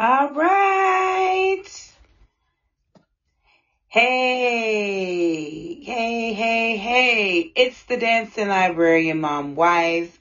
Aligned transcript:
All 0.00 0.30
right. 0.30 1.64
Hey, 3.88 5.82
hey, 5.82 6.32
hey, 6.34 6.76
hey. 6.76 7.52
It's 7.56 7.82
the 7.82 7.96
Dancing 7.96 8.46
Librarian 8.46 9.20
Mom 9.20 9.56
Wife. 9.56 10.20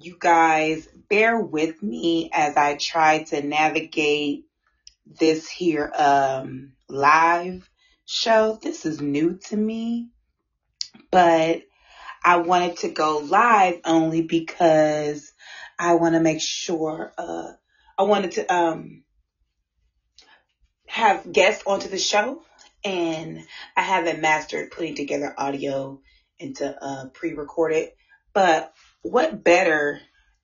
You 0.00 0.16
guys, 0.18 0.88
bear 1.10 1.38
with 1.38 1.82
me 1.82 2.30
as 2.32 2.56
I 2.56 2.76
try 2.76 3.24
to 3.24 3.42
navigate 3.42 4.46
this 5.04 5.46
here 5.46 5.92
um 5.94 6.72
live 6.88 7.68
show. 8.06 8.58
This 8.62 8.86
is 8.86 9.02
new 9.02 9.38
to 9.48 9.56
me, 9.58 10.08
but 11.10 11.60
I 12.24 12.38
wanted 12.38 12.78
to 12.78 12.88
go 12.88 13.18
live 13.18 13.78
only 13.84 14.22
because 14.22 15.34
I 15.78 15.96
want 15.96 16.14
to 16.14 16.20
make 16.20 16.40
sure 16.40 17.12
uh 17.18 17.52
I 17.98 18.02
wanted 18.02 18.32
to 18.32 18.54
um 18.54 19.02
have 20.86 21.30
guests 21.30 21.64
onto 21.66 21.88
the 21.88 21.98
show 21.98 22.42
and 22.84 23.44
I 23.76 23.82
haven't 23.82 24.20
mastered 24.20 24.70
putting 24.70 24.94
together 24.94 25.34
audio 25.36 26.00
into 26.38 26.76
uh 26.82 27.08
pre-recorded. 27.08 27.90
But 28.32 28.72
what 29.02 29.42
better 29.42 30.00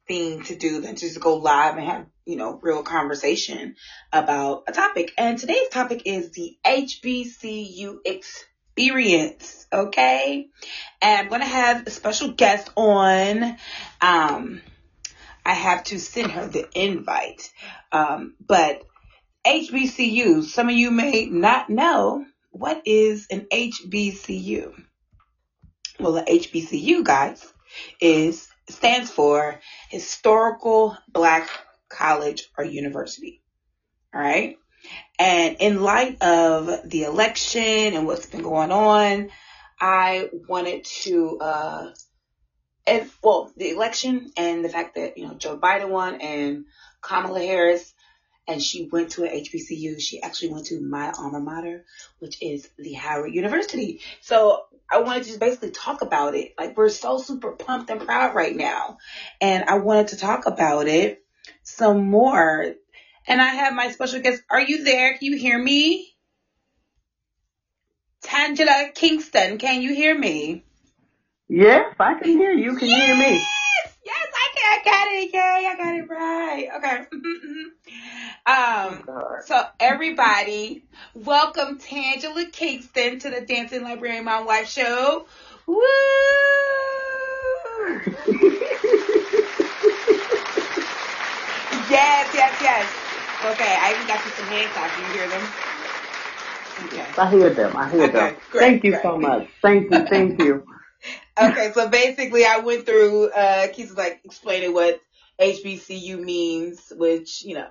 thing 0.09 0.43
to 0.45 0.57
do 0.57 0.81
than 0.81 0.97
just 0.97 1.21
go 1.21 1.37
live 1.37 1.77
and 1.77 1.87
have, 1.87 2.07
you 2.25 2.37
know, 2.37 2.59
real 2.63 2.83
conversation 2.83 3.77
about 4.13 4.65
a 4.69 4.73
topic. 4.73 5.13
And 5.17 5.39
today's 5.39 5.69
topic 5.69 6.03
is 6.07 6.33
the 6.33 6.57
HBCU 6.65 7.99
experience. 8.05 9.67
Okay. 9.73 10.49
And 11.01 11.21
I'm 11.21 11.29
to 11.41 11.47
have 11.47 11.87
a 11.87 11.91
special 11.91 12.33
guest 12.33 12.71
on. 12.77 13.57
Um, 14.01 14.61
I 15.45 15.55
have 15.55 15.85
to 15.85 15.99
send 15.99 16.33
her 16.33 16.47
the 16.47 16.69
invite. 16.75 17.51
Um, 17.91 18.35
but 18.41 18.83
HBCU, 19.47 20.45
some 20.45 20.69
of 20.69 20.75
you 20.75 20.91
may 20.91 21.27
not 21.27 21.69
know 21.69 22.25
what 22.51 22.83
is 22.85 23.27
an 23.31 23.47
HBCU. 23.53 24.73
Well, 25.99 26.13
the 26.13 26.23
HBCU, 26.23 27.05
guys, 27.05 27.45
is 28.01 28.49
stands 28.69 29.11
for 29.11 29.61
Historical 29.89 30.97
Black 31.09 31.49
College 31.89 32.49
or 32.57 32.65
University. 32.65 33.43
All 34.15 34.21
right. 34.21 34.57
And 35.19 35.57
in 35.61 35.83
light 35.83 36.23
of 36.23 36.89
the 36.89 37.05
election 37.05 37.63
and 37.63 38.07
what's 38.07 38.27
been 38.27 38.43
going 38.43 38.73
on, 38.73 39.31
I 39.81 40.29
wanted 40.49 40.85
to, 40.85 41.39
uh, 41.41 41.91
and 42.87 43.09
well, 43.23 43.53
the 43.57 43.71
election 43.71 44.33
and 44.37 44.65
the 44.65 44.69
fact 44.69 44.97
that, 44.97 45.17
you 45.17 45.27
know, 45.27 45.35
Joe 45.35 45.57
Biden 45.57 45.89
won 45.89 46.21
and 46.21 46.65
Kamala 47.01 47.41
Harris, 47.41 47.95
and 48.49 48.63
she 48.63 48.89
went 48.91 49.13
to 49.13 49.25
an 49.25 49.31
HBCU. 49.31 50.01
She 50.01 50.21
actually 50.21 50.51
went 50.51 50.67
to 50.67 50.81
my 50.81 51.13
alma 51.13 51.39
mater, 51.39 51.85
which 52.19 52.43
is 52.43 52.69
the 52.77 52.95
Howard 52.95 53.33
University. 53.33 54.01
So 54.21 54.65
I 54.91 55.01
wanted 55.01 55.23
to 55.23 55.29
just 55.29 55.41
basically 55.41 55.71
talk 55.71 56.03
about 56.03 56.35
it. 56.35 56.55
Like 56.59 56.77
we're 56.77 56.89
so 56.89 57.19
super 57.19 57.53
pumped 57.53 57.91
and 57.91 58.01
proud 58.01 58.35
right 58.35 58.55
now. 58.55 58.99
And 59.41 59.65
I 59.65 59.79
wanted 59.79 60.09
to 60.09 60.17
talk 60.17 60.47
about 60.47 60.89
it 60.89 61.25
some 61.63 62.05
more. 62.07 62.75
And 63.29 63.41
I 63.41 63.47
have 63.47 63.75
my 63.75 63.91
special 63.93 64.21
guest. 64.21 64.43
Are 64.51 64.61
you 64.61 64.83
there? 64.83 65.17
Can 65.17 65.33
you 65.33 65.37
hear 65.37 65.59
me? 65.59 66.09
Tangela 68.25 68.95
Kingston, 68.95 69.59
can 69.59 69.83
you 69.83 69.95
hear 69.95 70.17
me? 70.17 70.65
Yes, 71.55 71.95
I 72.01 72.15
can 72.15 72.31
hear 72.31 72.53
you. 72.53 72.77
Can 72.77 72.89
you 72.89 73.03
hear 73.03 73.15
me? 73.15 73.47
Yes, 73.85 73.99
yes, 74.07 74.27
I 74.35 74.49
can. 74.57 74.65
I 74.73 74.85
got 74.87 75.13
it. 75.13 75.35
Yay, 75.35 75.67
I 75.69 75.77
got 75.77 75.95
it 75.95 76.09
right. 76.09 76.69
Okay. 76.79 77.07
um, 78.47 79.05
so 79.45 79.63
everybody, 79.79 80.87
welcome 81.15 81.79
Tangela 81.79 82.51
Kingston 82.51 83.19
to 83.19 83.29
the 83.29 83.43
Dancing 83.43 83.83
Librarian 83.83 84.25
Mom 84.25 84.47
Wife 84.47 84.71
Show. 84.71 85.27
Woo! 85.67 85.77
yes, 91.91 92.31
yes, 92.35 92.63
yes. 92.63 92.91
Okay, 93.45 93.77
I 93.79 93.93
even 93.95 94.07
got 94.07 94.25
you 94.25 94.31
some 94.33 94.47
hand 94.47 94.71
claps. 94.73 94.99
You 94.99 95.05
hear 95.13 95.29
them? 95.29 95.43
Okay. 96.87 97.13
I 97.19 97.31
hear 97.31 97.55
them. 97.55 97.77
I 97.77 97.91
hear 97.91 98.09
Okay, 98.09 98.31
them. 98.31 98.37
great, 98.51 98.61
thank 98.61 98.85
you 98.85 98.93
great. 98.93 99.03
so 99.03 99.19
much. 99.19 99.49
Thank 99.63 99.91
you. 99.91 100.07
Thank 100.09 100.39
you. 100.41 100.65
Okay, 101.41 101.73
so 101.73 101.89
basically 101.89 102.45
I 102.45 102.59
went 102.59 102.85
through, 102.85 103.31
uh, 103.31 103.69
Keith 103.69 103.89
was 103.89 103.97
like 103.97 104.21
explaining 104.23 104.75
what 104.75 105.01
HBCU 105.41 106.21
means, 106.21 106.93
which, 106.95 107.43
you 107.43 107.55
know, 107.55 107.69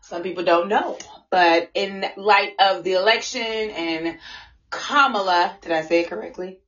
some 0.00 0.22
people 0.22 0.44
don't 0.44 0.68
know. 0.68 0.98
But 1.30 1.70
in 1.74 2.04
light 2.16 2.52
of 2.60 2.84
the 2.84 2.92
election 2.92 3.42
and 3.42 4.18
Kamala, 4.70 5.56
did 5.60 5.72
I 5.72 5.82
say 5.82 6.00
it 6.00 6.08
correctly? 6.08 6.60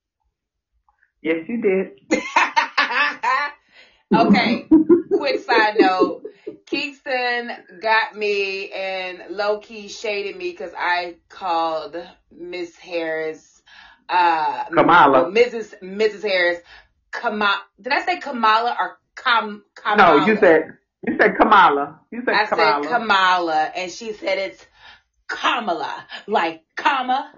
Yes, 1.22 1.44
you 1.48 1.60
did. 1.60 1.98
okay, 4.14 4.68
quick 5.12 5.40
side 5.40 5.76
note. 5.78 6.22
Kingston 6.66 7.50
got 7.80 8.16
me 8.16 8.70
and 8.70 9.22
low 9.30 9.58
key 9.58 9.88
shaded 9.88 10.36
me 10.36 10.50
because 10.50 10.72
I 10.76 11.16
called 11.28 11.96
Miss 12.30 12.76
Harris, 12.76 13.55
uh, 14.08 14.64
Kamala. 14.74 15.30
Mrs. 15.30 15.74
Mrs. 15.82 16.22
Harris, 16.22 16.60
Kamala. 17.12 17.60
Did 17.80 17.92
I 17.92 18.04
say 18.04 18.18
Kamala 18.20 18.76
or 18.78 18.98
Kam 19.16 19.64
Kamala? 19.74 20.20
No, 20.20 20.26
you 20.26 20.36
said 20.36 20.62
you 21.06 21.16
said 21.20 21.36
Kamala. 21.36 22.00
You 22.10 22.22
said 22.24 22.32
Kamala. 22.32 22.40
I 22.40 22.46
Kamala. 22.46 22.82
said 22.82 22.90
Kamala, 22.98 23.72
and 23.76 23.92
she 23.92 24.12
said 24.12 24.38
it's 24.38 24.66
Kamala, 25.28 26.06
like 26.26 26.62
comma, 26.76 27.32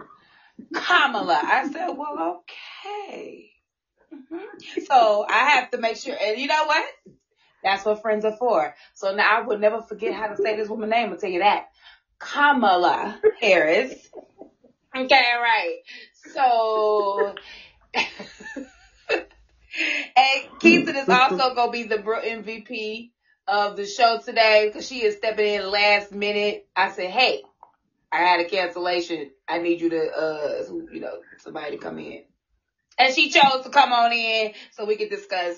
Kamala. 0.75 1.41
I 1.43 1.69
said, 1.71 1.89
well, 1.97 2.43
okay. 3.11 3.51
Mhm. 4.15 4.87
So 4.87 5.27
I 5.29 5.51
have 5.51 5.71
to 5.71 5.79
make 5.79 5.97
sure, 5.97 6.17
and 6.21 6.39
you 6.39 6.47
know 6.49 6.65
what? 6.67 6.85
That's 7.63 7.85
what 7.85 8.03
friends 8.03 8.25
are 8.25 8.37
for. 8.37 8.75
So 8.95 9.15
now 9.15 9.39
I 9.39 9.43
will 9.43 9.59
never 9.59 9.83
forget 9.83 10.15
how 10.15 10.29
to 10.29 10.37
say 10.37 10.57
this 10.57 10.69
woman's 10.69 10.91
name. 10.91 11.11
I'll 11.11 11.19
tell 11.19 11.31
you 11.31 11.41
that. 11.41 11.67
Kamala 12.19 13.21
Harris. 13.41 13.95
Okay, 14.97 15.33
right. 15.41 15.79
So, 16.35 17.35
and 17.95 18.07
Keisha 20.61 20.95
is 20.95 21.09
also 21.09 21.55
going 21.55 21.69
to 21.69 21.73
be 21.73 21.83
the 21.85 21.99
bro- 21.99 22.23
MVP 22.23 23.11
of 23.47 23.77
the 23.77 23.87
show 23.87 24.19
today 24.25 24.65
because 24.67 24.87
she 24.87 25.03
is 25.03 25.17
stepping 25.17 25.55
in 25.55 25.71
last 25.71 26.13
minute. 26.13 26.67
I 26.75 26.91
said, 26.91 27.11
hey, 27.11 27.43
I 28.13 28.19
had 28.19 28.41
a 28.41 28.49
cancellation. 28.49 29.31
I 29.47 29.59
need 29.59 29.81
you 29.81 29.91
to, 29.91 30.11
uh, 30.11 30.63
you 30.93 31.01
know, 31.01 31.19
somebody 31.39 31.73
to 31.73 31.83
come 31.83 31.99
in. 31.99 32.23
And 32.99 33.15
she 33.15 33.31
chose 33.31 33.65
to 33.65 33.71
come 33.71 33.93
on 33.93 34.13
in 34.13 34.53
so 34.73 34.85
we 34.85 34.97
could 34.97 35.11
discuss 35.11 35.57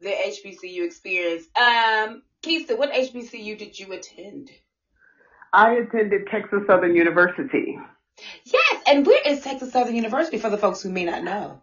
the 0.00 0.10
HBCU 0.10 0.84
experience. 0.84 1.44
Um, 1.56 2.22
Keisha, 2.42 2.76
what 2.78 2.92
HBCU 2.92 3.58
did 3.58 3.78
you 3.78 3.92
attend? 3.92 4.50
I 5.52 5.72
attended 5.72 6.26
Texas 6.30 6.60
Southern 6.66 6.94
University. 6.94 7.78
Yes, 8.44 8.82
and 8.86 9.06
where 9.06 9.22
is 9.26 9.42
Texas 9.42 9.72
Southern 9.72 9.94
University 9.94 10.38
for 10.38 10.50
the 10.50 10.58
folks 10.58 10.82
who 10.82 10.90
may 10.90 11.04
not 11.04 11.22
know? 11.22 11.60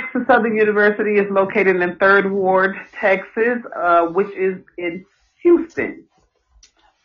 Texas 0.00 0.22
Southern 0.26 0.56
University 0.56 1.18
is 1.18 1.30
located 1.30 1.76
in 1.76 1.96
Third 1.96 2.30
Ward, 2.30 2.76
Texas, 2.92 3.58
uh, 3.76 4.06
which 4.06 4.34
is 4.36 4.62
in 4.78 5.04
Houston. 5.42 6.04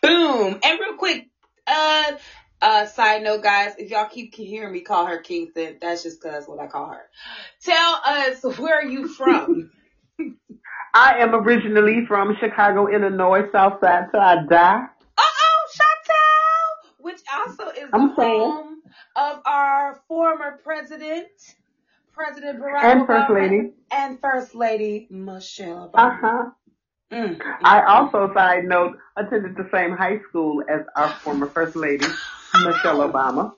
Boom. 0.01 0.59
And 0.63 0.79
real 0.79 0.95
quick, 0.95 1.27
uh, 1.65 2.11
uh, 2.61 2.85
side 2.85 3.23
note, 3.23 3.43
guys, 3.43 3.73
if 3.77 3.89
y'all 3.89 4.07
keep 4.09 4.33
hearing 4.35 4.71
me 4.71 4.81
call 4.81 5.05
her 5.07 5.19
Kingston, 5.19 5.77
that's 5.81 6.03
just 6.03 6.21
'cause 6.21 6.31
that's 6.31 6.47
what 6.47 6.59
I 6.59 6.67
call 6.67 6.89
her. 6.89 7.09
Tell 7.63 8.01
us 8.05 8.43
where 8.57 8.75
are 8.75 8.85
you 8.85 9.07
from? 9.07 9.71
I 10.93 11.19
am 11.19 11.35
originally 11.35 12.05
from 12.07 12.35
Chicago, 12.39 12.87
Illinois, 12.87 13.43
South 13.51 13.79
Side 13.81 14.05
till 14.11 14.19
I 14.19 14.35
die. 14.49 14.83
Uh 15.17 15.21
oh, 15.21 15.67
Chantel, 15.75 16.91
which 16.97 17.19
also 17.31 17.69
is 17.69 17.86
the 17.86 17.86
I'm 17.97 18.09
home 18.11 18.81
of 19.15 19.41
our 19.45 20.01
former 20.07 20.59
president, 20.63 21.27
President 22.13 22.59
Barack 22.61 22.91
And 22.91 23.01
Obama, 23.01 23.07
First 23.07 23.31
Lady. 23.31 23.71
and 23.91 24.19
First 24.21 24.55
Lady 24.55 25.07
Michelle 25.11 25.89
Uh 25.95 26.09
Obama. 26.11 26.21
huh. 26.21 26.43
Mm, 27.13 27.37
mm, 27.61 27.63
I 27.63 27.81
mm. 27.81 27.85
also, 27.87 28.31
side 28.33 28.65
note, 28.65 28.97
attended 29.17 29.55
the 29.55 29.69
same 29.73 29.91
high 29.91 30.19
school 30.29 30.61
as 30.69 30.81
our 30.95 31.19
former 31.23 31.51
First 31.53 31.75
Lady, 31.75 32.05
Michelle 32.65 32.99
Obama. 32.99 33.53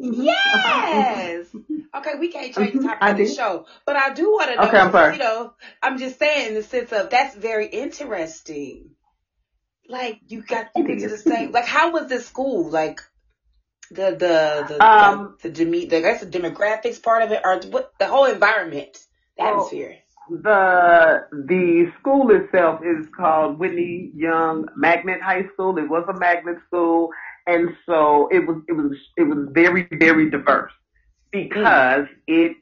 Yes. 0.00 1.46
Okay, 1.96 2.14
we 2.20 2.28
can't 2.32 2.54
change 2.54 2.74
the 2.74 2.80
Mhm, 2.80 2.88
topic 2.88 3.02
I 3.02 3.12
of 3.12 3.16
the 3.16 3.26
did. 3.26 3.36
show, 3.36 3.66
but 3.86 3.96
I 3.96 4.14
do 4.14 4.30
want 4.32 4.50
to 4.52 4.60
know. 4.60 4.68
Okay, 4.68 4.78
I'm 4.78 4.92
sorry. 4.92 5.14
You 5.14 5.20
know, 5.20 5.54
I'm 5.82 5.98
just 5.98 6.18
saying 6.18 6.48
in 6.48 6.54
the 6.54 6.62
sense 6.62 6.92
of 6.92 7.10
that's 7.10 7.34
very 7.36 7.66
interesting. 7.66 8.90
Like 9.88 10.20
you 10.28 10.42
got 10.42 10.66
you 10.76 10.86
It 10.86 10.88
went 10.88 11.00
to 11.02 11.08
the 11.08 11.18
is. 11.18 11.24
same. 11.24 11.52
Like 11.52 11.66
how 11.66 11.92
was 11.92 12.08
this 12.08 12.26
school? 12.26 12.70
Like 12.70 13.00
the 13.90 14.16
the 14.16 14.64
the 14.68 14.80
Um, 14.80 15.36
the, 15.42 15.48
the, 15.48 15.64
deme- 15.64 15.88
the 15.88 15.96
I 15.96 16.00
guess 16.00 16.20
the 16.20 16.26
demographics 16.26 17.02
part 17.02 17.22
of 17.22 17.32
it, 17.32 17.40
or 17.44 17.60
what 17.70 17.92
the 17.98 18.06
whole 18.06 18.24
environment, 18.26 18.98
the 19.36 19.42
Well, 19.42 19.50
atmosphere. 19.50 19.96
the 20.30 21.26
the 21.32 21.92
school 21.98 22.30
itself 22.30 22.80
is 22.84 23.06
called 23.16 23.58
Whitney 23.58 24.10
Young 24.14 24.66
Magnet 24.76 25.20
High 25.20 25.46
School. 25.54 25.76
It 25.78 25.88
was 25.88 26.04
a 26.08 26.18
magnet 26.18 26.58
school, 26.66 27.10
and 27.46 27.70
so 27.86 28.28
it 28.30 28.46
was 28.46 28.62
it 28.68 28.72
was 28.72 28.92
it 29.16 29.24
was 29.24 29.48
very 29.52 29.86
very 29.92 30.30
diverse 30.30 30.72
because 31.32 32.06
it 32.26 32.56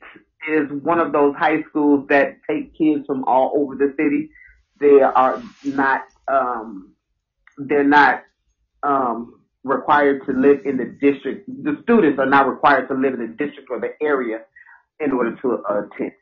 is 0.48 0.70
one 0.82 1.00
of 1.00 1.12
those 1.12 1.34
high 1.36 1.62
schools 1.68 2.06
that 2.08 2.36
take 2.48 2.76
kids 2.76 3.04
from 3.06 3.24
all 3.24 3.52
over 3.54 3.74
the 3.74 3.92
city. 3.98 4.30
They 4.80 5.00
are 5.02 5.42
not 5.64 6.02
um, 6.28 6.94
they're 7.58 7.84
not 7.84 8.22
um, 8.82 9.37
required 9.64 10.24
to 10.26 10.32
live 10.32 10.60
in 10.64 10.76
the 10.76 10.84
district. 10.84 11.48
The 11.48 11.78
students 11.82 12.18
are 12.18 12.26
not 12.26 12.48
required 12.48 12.88
to 12.88 12.94
live 12.94 13.14
in 13.14 13.20
the 13.20 13.44
district 13.44 13.68
or 13.70 13.80
the 13.80 13.92
area 14.00 14.40
in 15.00 15.12
order 15.12 15.36
to 15.42 15.62
attend. 15.68 16.12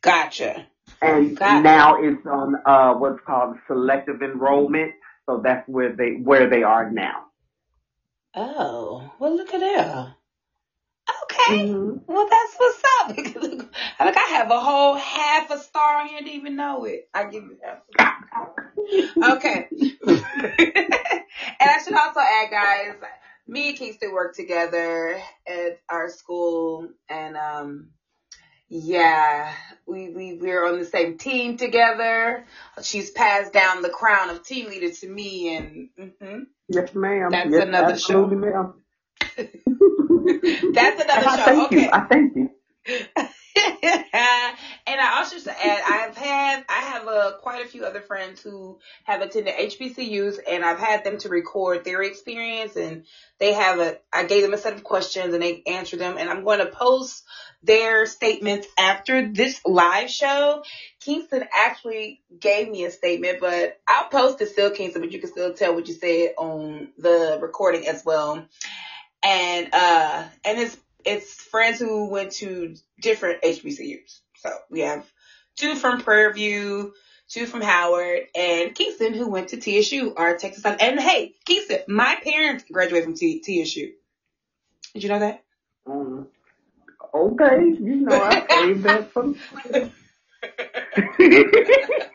Gotcha. 0.00 0.66
And 1.02 1.36
Gotcha. 1.36 1.62
now 1.62 2.02
it's 2.02 2.24
on 2.26 2.56
uh, 2.64 2.94
what's 2.94 3.20
called 3.26 3.56
selective 3.66 4.22
enrollment. 4.22 4.92
So 5.26 5.40
that's 5.44 5.68
where 5.68 5.94
they 5.94 6.14
where 6.22 6.48
they 6.48 6.62
are 6.62 6.90
now. 6.90 7.26
Oh, 8.34 9.12
well, 9.18 9.36
look 9.36 9.52
at 9.52 9.60
that. 9.60 10.14
Okay. 11.24 11.68
Mhm. 11.68 12.02
Well, 12.06 12.28
that's 12.28 12.54
what's 12.56 12.82
up. 13.00 13.16
Look, 13.42 14.16
I 14.16 14.26
have 14.30 14.50
a 14.50 14.60
whole 14.60 14.94
half 14.96 15.50
a 15.50 15.58
star 15.58 16.06
here, 16.06 16.20
didn't 16.20 16.34
even 16.34 16.56
know 16.56 16.84
it. 16.84 17.08
I 17.14 17.24
give 17.24 17.44
you 17.44 17.58
half. 17.62 17.78
Okay. 19.22 19.68
and 20.06 20.16
I 21.60 21.82
should 21.84 21.94
also 21.94 22.20
add, 22.20 22.50
guys, 22.50 22.94
me 23.46 23.70
and 23.70 23.78
Kingston 23.78 24.12
work 24.12 24.34
together 24.34 25.20
at 25.46 25.80
our 25.88 26.08
school, 26.10 26.88
and 27.08 27.36
um, 27.36 27.90
yeah, 28.68 29.52
we 29.86 30.10
we 30.10 30.34
we're 30.40 30.66
on 30.66 30.78
the 30.78 30.84
same 30.84 31.18
team 31.18 31.56
together. 31.56 32.44
She's 32.82 33.10
passed 33.10 33.52
down 33.52 33.82
the 33.82 33.90
crown 33.90 34.30
of 34.30 34.44
team 34.44 34.68
leader 34.68 34.92
to 34.92 35.08
me, 35.08 35.56
and 35.56 35.88
mhm. 35.98 36.46
Yes, 36.68 36.94
ma'am. 36.94 37.30
That's 37.30 37.50
yes, 37.50 37.64
another 37.64 37.98
show. 37.98 38.26
ma'am. 38.26 38.74
that's 40.74 41.00
another 41.02 41.28
I 41.28 41.36
show. 41.36 41.44
thank 41.44 41.68
Okay. 41.68 41.72
you. 41.72 41.88
I 41.92 42.00
thank 42.10 42.32
you. 42.36 42.50
and 43.56 45.00
I 45.00 45.16
also 45.18 45.38
should 45.38 45.48
add, 45.48 45.82
I've 45.86 46.16
had, 46.16 46.64
I 46.68 46.82
have 46.82 47.06
a, 47.08 47.34
quite 47.40 47.62
a 47.62 47.66
few 47.68 47.84
other 47.84 48.00
friends 48.00 48.40
who 48.42 48.78
have 49.04 49.22
attended 49.22 49.54
HBCUs, 49.54 50.38
and 50.48 50.64
I've 50.64 50.78
had 50.78 51.04
them 51.04 51.18
to 51.18 51.28
record 51.30 51.84
their 51.84 52.02
experience, 52.02 52.76
and 52.76 53.02
they 53.40 53.52
have 53.54 53.78
a, 53.80 53.96
I 54.12 54.24
gave 54.24 54.42
them 54.42 54.54
a 54.54 54.58
set 54.58 54.74
of 54.74 54.84
questions, 54.84 55.34
and 55.34 55.42
they 55.42 55.62
answered 55.66 56.00
them, 56.00 56.16
and 56.18 56.30
I'm 56.30 56.44
going 56.44 56.60
to 56.60 56.66
post 56.66 57.24
their 57.62 58.06
statements 58.06 58.66
after 58.78 59.28
this 59.32 59.60
live 59.66 60.10
show. 60.10 60.62
Kingston 61.00 61.44
actually 61.54 62.20
gave 62.40 62.68
me 62.68 62.84
a 62.84 62.90
statement, 62.90 63.38
but 63.40 63.74
I'll 63.88 64.08
post 64.08 64.40
it 64.42 64.48
still, 64.50 64.70
Kingston, 64.70 65.02
but 65.02 65.12
you 65.12 65.20
can 65.20 65.30
still 65.30 65.52
tell 65.54 65.74
what 65.74 65.88
you 65.88 65.94
said 65.94 66.30
on 66.38 66.88
the 66.98 67.38
recording 67.40 67.86
as 67.88 68.02
well. 68.04 68.40
And, 69.22 69.68
uh, 69.72 70.24
and 70.44 70.58
it's, 70.58 70.76
it's 71.04 71.32
friends 71.34 71.78
who 71.78 72.08
went 72.08 72.32
to 72.32 72.74
different 73.00 73.42
HBCUs. 73.42 74.20
So 74.36 74.50
we 74.70 74.80
have 74.80 75.06
two 75.56 75.74
from 75.74 76.00
Prairie 76.00 76.32
View, 76.32 76.94
two 77.28 77.46
from 77.46 77.60
Howard, 77.60 78.22
and 78.34 78.74
Kingston 78.74 79.14
who 79.14 79.28
went 79.28 79.48
to 79.48 79.56
TSU, 79.58 80.14
our 80.16 80.36
Texas. 80.36 80.64
And 80.64 81.00
hey, 81.00 81.34
Kingston, 81.44 81.80
my 81.88 82.16
parents 82.22 82.64
graduated 82.70 83.04
from 83.04 83.14
T- 83.14 83.40
TSU. 83.40 83.92
Did 84.94 85.02
you 85.02 85.08
know 85.08 85.20
that? 85.20 85.42
Um, 85.86 86.28
okay, 87.14 87.64
you 87.80 87.96
know 87.96 88.20
I 88.20 88.46
saved 88.48 88.82
that 88.82 89.12
for. 89.12 89.34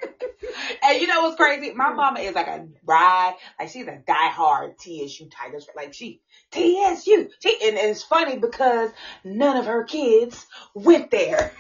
And 0.86 1.02
you 1.02 1.08
know 1.08 1.22
what's 1.22 1.36
crazy? 1.36 1.72
My 1.74 1.92
mama 1.92 2.20
is 2.22 2.36
like 2.36 2.48
a 2.48 2.66
ride, 2.86 3.34
like 3.60 3.70
she's 3.70 3.88
a 3.88 4.02
diehard 4.08 4.72
TSU 4.80 5.28
Tigers. 5.30 5.68
Like 5.76 5.94
she 5.94 6.20
TSU. 6.52 7.26
She, 7.40 7.56
and, 7.64 7.78
and 7.78 7.92
it's 7.92 8.04
funny 8.04 8.38
because 8.38 8.90
none 9.24 9.58
of 9.58 9.66
her 9.66 9.84
kids 9.84 10.46
went 10.76 11.12
there. 11.12 11.52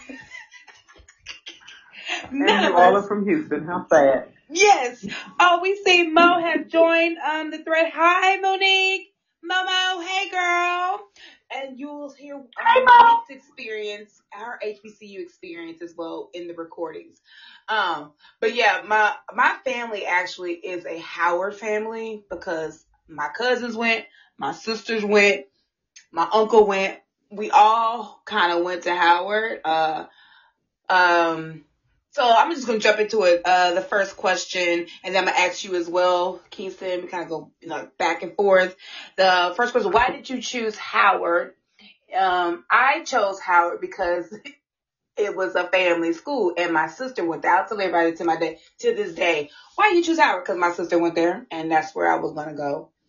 and 2.39 2.47
none 2.47 2.63
you 2.63 2.71
of 2.71 2.75
all 2.75 2.95
us. 2.95 2.97
are 2.97 3.03
from 3.03 3.25
Houston. 3.25 3.63
How 3.63 3.83
sad. 3.89 4.25
Yes. 4.49 5.03
Oh, 5.39 5.59
we 5.61 5.75
see 5.75 6.03
Mo 6.03 6.39
has 6.39 6.65
joined 6.67 7.17
um 7.17 7.51
the 7.51 7.59
thread. 7.59 7.87
Hi, 7.93 8.37
Monique. 8.37 9.03
Momo, 9.49 10.03
hey 10.03 10.29
girl. 10.29 10.99
And 11.53 11.79
you'll 11.79 12.11
hear 12.13 12.35
um, 12.35 12.45
Mo. 12.85 13.21
Experience, 13.29 14.21
our 14.33 14.59
HBCU 14.65 15.19
experience 15.19 15.81
as 15.81 15.93
well 15.95 16.29
in 16.33 16.47
the 16.47 16.53
recordings. 16.53 17.19
Um, 17.69 18.11
but 18.39 18.55
yeah, 18.55 18.81
my 18.85 19.13
my 19.33 19.55
family 19.63 20.05
actually 20.05 20.53
is 20.53 20.85
a 20.85 20.99
Howard 20.99 21.55
family 21.55 22.23
because 22.29 22.83
my 23.07 23.29
cousins 23.29 23.75
went, 23.75 24.05
my 24.37 24.51
sisters 24.51 25.03
went, 25.03 25.45
my 26.11 26.27
uncle 26.31 26.65
went. 26.65 26.99
We 27.31 27.51
all 27.51 28.21
kind 28.25 28.51
of 28.53 28.63
went 28.63 28.83
to 28.83 28.95
Howard. 28.95 29.61
Uh, 29.65 30.05
um, 30.89 31.63
so 32.15 32.23
I'm 32.25 32.49
just 32.55 32.65
gonna 32.65 32.79
jump 32.79 32.99
into 32.99 33.23
it. 33.23 33.41
Uh, 33.43 33.73
the 33.73 33.81
first 33.81 34.15
question, 34.15 34.87
and 35.03 35.13
then 35.13 35.17
I'm 35.17 35.25
gonna 35.25 35.45
ask 35.45 35.65
you 35.65 35.75
as 35.75 35.89
well, 35.89 36.41
Kingston. 36.49 37.01
We 37.01 37.07
kind 37.09 37.23
of 37.23 37.29
go 37.29 37.51
you 37.59 37.67
know, 37.67 37.89
back 37.97 38.23
and 38.23 38.33
forth. 38.37 38.73
The 39.17 39.53
first 39.57 39.73
question: 39.73 39.91
Why 39.91 40.11
did 40.11 40.29
you 40.29 40.41
choose 40.41 40.77
Howard? 40.77 41.55
Um, 42.17 42.63
I 42.71 43.03
chose 43.03 43.41
Howard 43.41 43.81
because 43.81 44.33
it 45.17 45.35
was 45.35 45.55
a 45.55 45.67
family 45.67 46.13
school, 46.13 46.53
and 46.57 46.71
my 46.71 46.87
sister 46.87 47.25
went 47.25 47.41
there. 47.41 47.53
I'll 47.53 47.67
tell 47.67 47.81
everybody 47.81 48.15
to 48.15 48.23
my 48.23 48.37
day 48.37 48.59
to 48.79 48.95
this 48.95 49.13
day. 49.13 49.49
Why 49.75 49.89
you 49.89 50.01
choose 50.01 50.17
Howard? 50.17 50.45
Because 50.45 50.57
my 50.57 50.71
sister 50.71 50.97
went 50.97 51.15
there, 51.15 51.45
and 51.51 51.69
that's 51.69 51.93
where 51.93 52.09
I 52.09 52.15
was 52.21 52.31
gonna 52.31 52.55
go. 52.55 52.91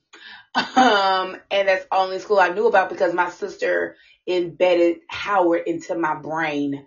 Um, 0.76 1.36
and 1.50 1.68
that's 1.68 1.86
only 1.92 2.18
school 2.18 2.38
I 2.38 2.48
knew 2.48 2.66
about 2.66 2.88
because 2.88 3.12
my 3.12 3.28
sister 3.28 3.96
embedded 4.26 4.98
Howard 5.08 5.62
into 5.66 5.94
my 5.96 6.14
brain. 6.14 6.86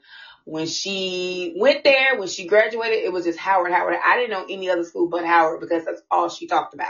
When 0.50 0.66
she 0.66 1.54
went 1.56 1.84
there, 1.84 2.18
when 2.18 2.28
she 2.28 2.48
graduated, 2.48 3.04
it 3.04 3.14
was 3.14 3.26
just 3.26 3.38
Howard, 3.38 3.72
Howard. 3.72 3.98
I 4.04 4.18
didn't 4.18 4.32
know 4.32 4.48
any 4.50 4.68
other 4.72 4.84
school 4.84 5.08
but 5.08 5.24
Howard 5.24 5.60
because 5.60 5.86
that's 5.86 6.02
all 6.10 6.28
she 6.28 6.48
talked 6.48 6.74
about. 6.74 6.88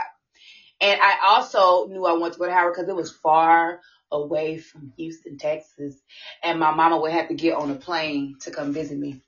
And 0.80 0.98
I 0.98 1.18
also 1.26 1.86
knew 1.88 2.06
I 2.06 2.14
wanted 2.14 2.32
to 2.32 2.38
go 2.38 2.46
to 2.46 2.52
Howard 2.54 2.72
because 2.74 2.88
it 2.88 2.96
was 2.96 3.10
far 3.10 3.82
away 4.10 4.56
from 4.56 4.94
Houston, 4.96 5.36
Texas. 5.36 5.94
And 6.42 6.58
my 6.58 6.70
mama 6.70 6.98
would 7.00 7.12
have 7.12 7.28
to 7.28 7.34
get 7.34 7.54
on 7.54 7.70
a 7.70 7.74
plane 7.74 8.36
to 8.40 8.50
come 8.50 8.72
visit 8.72 8.98
me. 8.98 9.20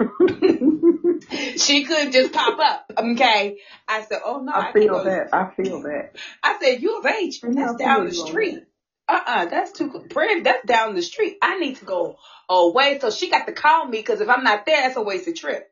she 1.58 1.84
couldn't 1.84 2.12
just 2.12 2.32
pop 2.32 2.58
up. 2.58 2.90
Okay. 2.96 3.58
I 3.86 4.02
said, 4.04 4.20
oh 4.24 4.40
no, 4.40 4.50
I, 4.50 4.70
I 4.70 4.72
feel 4.72 5.04
that. 5.04 5.34
I 5.34 5.50
feel 5.50 5.82
that. 5.82 6.16
I 6.42 6.58
said, 6.58 6.80
you 6.80 7.00
of 7.00 7.04
Yeah, 7.04 7.50
that's 7.54 7.76
down 7.76 8.06
the 8.06 8.14
street. 8.14 8.64
Uh-uh, 9.06 9.46
that's 9.46 9.72
too, 9.72 9.90
Prairie, 10.08 10.40
that's 10.40 10.64
down 10.64 10.94
the 10.94 11.02
street. 11.02 11.36
I 11.42 11.58
need 11.58 11.76
to 11.76 11.84
go 11.84 12.16
away. 12.48 12.98
So 13.00 13.10
she 13.10 13.30
got 13.30 13.46
to 13.46 13.52
call 13.52 13.86
me 13.86 13.98
because 13.98 14.20
if 14.20 14.28
I'm 14.28 14.44
not 14.44 14.64
there, 14.64 14.80
that's 14.80 14.96
a 14.96 15.02
wasted 15.02 15.36
trip. 15.36 15.70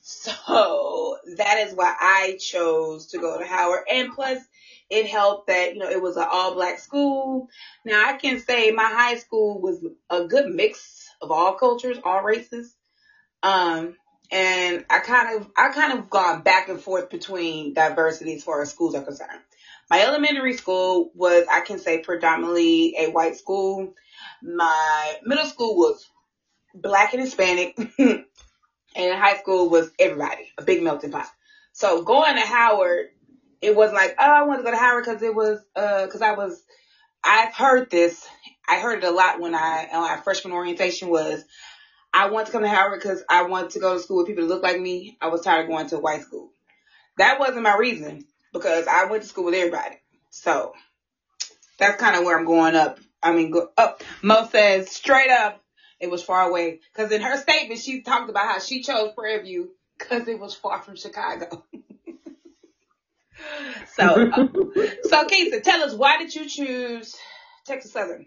So 0.00 1.18
that 1.36 1.66
is 1.66 1.74
why 1.74 1.94
I 1.98 2.38
chose 2.40 3.08
to 3.08 3.18
go 3.18 3.38
to 3.38 3.44
Howard. 3.44 3.84
And 3.90 4.12
plus, 4.12 4.42
it 4.90 5.06
helped 5.06 5.48
that, 5.48 5.74
you 5.74 5.80
know, 5.80 5.90
it 5.90 6.00
was 6.00 6.16
an 6.16 6.26
all 6.30 6.54
black 6.54 6.78
school. 6.78 7.48
Now 7.84 8.08
I 8.08 8.14
can 8.14 8.38
say 8.40 8.70
my 8.70 8.84
high 8.84 9.16
school 9.16 9.60
was 9.60 9.84
a 10.08 10.24
good 10.24 10.48
mix 10.48 11.08
of 11.20 11.30
all 11.30 11.54
cultures, 11.54 11.98
all 12.04 12.22
races. 12.22 12.74
Um, 13.42 13.96
and 14.30 14.84
I 14.90 15.00
kind 15.00 15.36
of, 15.36 15.50
I 15.56 15.70
kind 15.70 15.98
of 15.98 16.10
gone 16.10 16.42
back 16.42 16.68
and 16.68 16.80
forth 16.80 17.10
between 17.10 17.74
diversity 17.74 18.34
as 18.34 18.44
far 18.44 18.62
as 18.62 18.70
schools 18.70 18.94
are 18.94 19.02
concerned. 19.02 19.40
My 19.90 20.02
elementary 20.02 20.54
school 20.54 21.10
was, 21.14 21.46
I 21.50 21.60
can 21.60 21.78
say, 21.78 21.98
predominantly 21.98 22.94
a 22.98 23.10
white 23.10 23.36
school. 23.36 23.94
My 24.42 25.16
middle 25.24 25.46
school 25.46 25.76
was 25.76 26.06
black 26.74 27.14
and 27.14 27.22
Hispanic. 27.22 27.78
and 27.98 28.24
high 28.96 29.38
school 29.38 29.70
was 29.70 29.90
everybody, 29.98 30.52
a 30.58 30.62
big 30.62 30.82
melting 30.82 31.10
pot. 31.10 31.26
So 31.72 32.02
going 32.02 32.34
to 32.34 32.42
Howard, 32.42 33.06
it 33.62 33.74
was 33.74 33.92
like, 33.92 34.16
oh, 34.18 34.24
I 34.24 34.42
want 34.42 34.60
to 34.60 34.64
go 34.64 34.70
to 34.70 34.76
Howard 34.76 35.04
because 35.04 35.22
it 35.22 35.34
was, 35.34 35.60
uh, 35.74 36.04
because 36.04 36.22
I 36.22 36.32
was, 36.32 36.62
I've 37.24 37.54
heard 37.54 37.90
this. 37.90 38.26
I 38.68 38.80
heard 38.80 38.98
it 38.98 39.08
a 39.08 39.10
lot 39.10 39.40
when 39.40 39.54
I, 39.54 39.88
on 39.90 40.10
our 40.10 40.18
freshman 40.18 40.52
orientation 40.52 41.08
was, 41.08 41.42
I 42.12 42.28
want 42.28 42.46
to 42.46 42.52
come 42.52 42.62
to 42.62 42.68
Howard 42.68 43.00
because 43.00 43.22
I 43.28 43.44
want 43.44 43.70
to 43.70 43.80
go 43.80 43.94
to 43.94 44.00
school 44.00 44.18
with 44.18 44.26
people 44.26 44.46
that 44.46 44.52
look 44.52 44.62
like 44.62 44.80
me. 44.80 45.16
I 45.20 45.28
was 45.28 45.40
tired 45.40 45.62
of 45.62 45.68
going 45.68 45.86
to 45.88 45.96
a 45.96 46.00
white 46.00 46.22
school. 46.22 46.50
That 47.16 47.40
wasn't 47.40 47.62
my 47.62 47.76
reason 47.76 48.26
because 48.58 48.86
I 48.86 49.06
went 49.06 49.22
to 49.22 49.28
school 49.28 49.46
with 49.46 49.54
everybody. 49.54 49.96
So 50.30 50.74
that's 51.78 52.00
kind 52.00 52.16
of 52.16 52.24
where 52.24 52.38
I'm 52.38 52.44
going 52.44 52.74
up. 52.74 52.98
I 53.22 53.32
mean, 53.32 53.50
go 53.50 53.70
up. 53.76 54.02
Mo 54.22 54.46
says 54.50 54.90
straight 54.90 55.30
up, 55.30 55.62
it 56.00 56.10
was 56.10 56.22
far 56.22 56.48
away. 56.48 56.80
Cause 56.94 57.10
in 57.10 57.22
her 57.22 57.36
statement, 57.36 57.80
she 57.80 58.02
talked 58.02 58.30
about 58.30 58.46
how 58.46 58.58
she 58.58 58.82
chose 58.82 59.12
Prairie 59.14 59.42
View 59.42 59.70
cause 59.98 60.28
it 60.28 60.38
was 60.38 60.54
far 60.54 60.80
from 60.82 60.96
Chicago. 60.96 61.64
so, 63.94 64.04
uh, 64.04 64.36
so 65.04 65.26
Keisha, 65.26 65.62
tell 65.62 65.82
us 65.82 65.94
why 65.94 66.18
did 66.18 66.34
you 66.34 66.48
choose 66.48 67.16
Texas 67.66 67.92
Southern? 67.92 68.26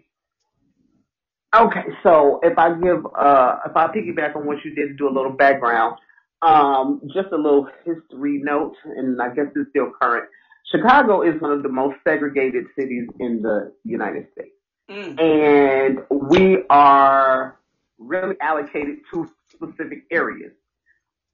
Okay, 1.54 1.84
so 2.02 2.40
if 2.42 2.56
I 2.56 2.70
give, 2.80 3.04
uh, 3.06 3.56
if 3.66 3.76
I 3.76 3.88
piggyback 3.88 4.36
on 4.36 4.46
what 4.46 4.64
you 4.64 4.74
did, 4.74 4.96
do 4.96 5.06
a 5.06 5.12
little 5.12 5.32
background, 5.32 5.98
um, 6.42 7.00
just 7.14 7.28
a 7.32 7.36
little 7.36 7.68
history 7.84 8.40
note, 8.42 8.74
and 8.84 9.20
I 9.20 9.28
guess 9.28 9.46
it's 9.54 9.70
still 9.70 9.92
current. 10.00 10.28
Chicago 10.70 11.22
is 11.22 11.40
one 11.40 11.52
of 11.52 11.62
the 11.62 11.68
most 11.68 11.96
segregated 12.06 12.64
cities 12.78 13.08
in 13.20 13.42
the 13.42 13.72
United 13.84 14.26
States. 14.32 14.54
Mm. 14.90 15.20
And 15.20 16.30
we 16.30 16.64
are 16.70 17.58
really 17.98 18.36
allocated 18.40 18.98
to 19.12 19.30
specific 19.52 20.04
areas. 20.10 20.52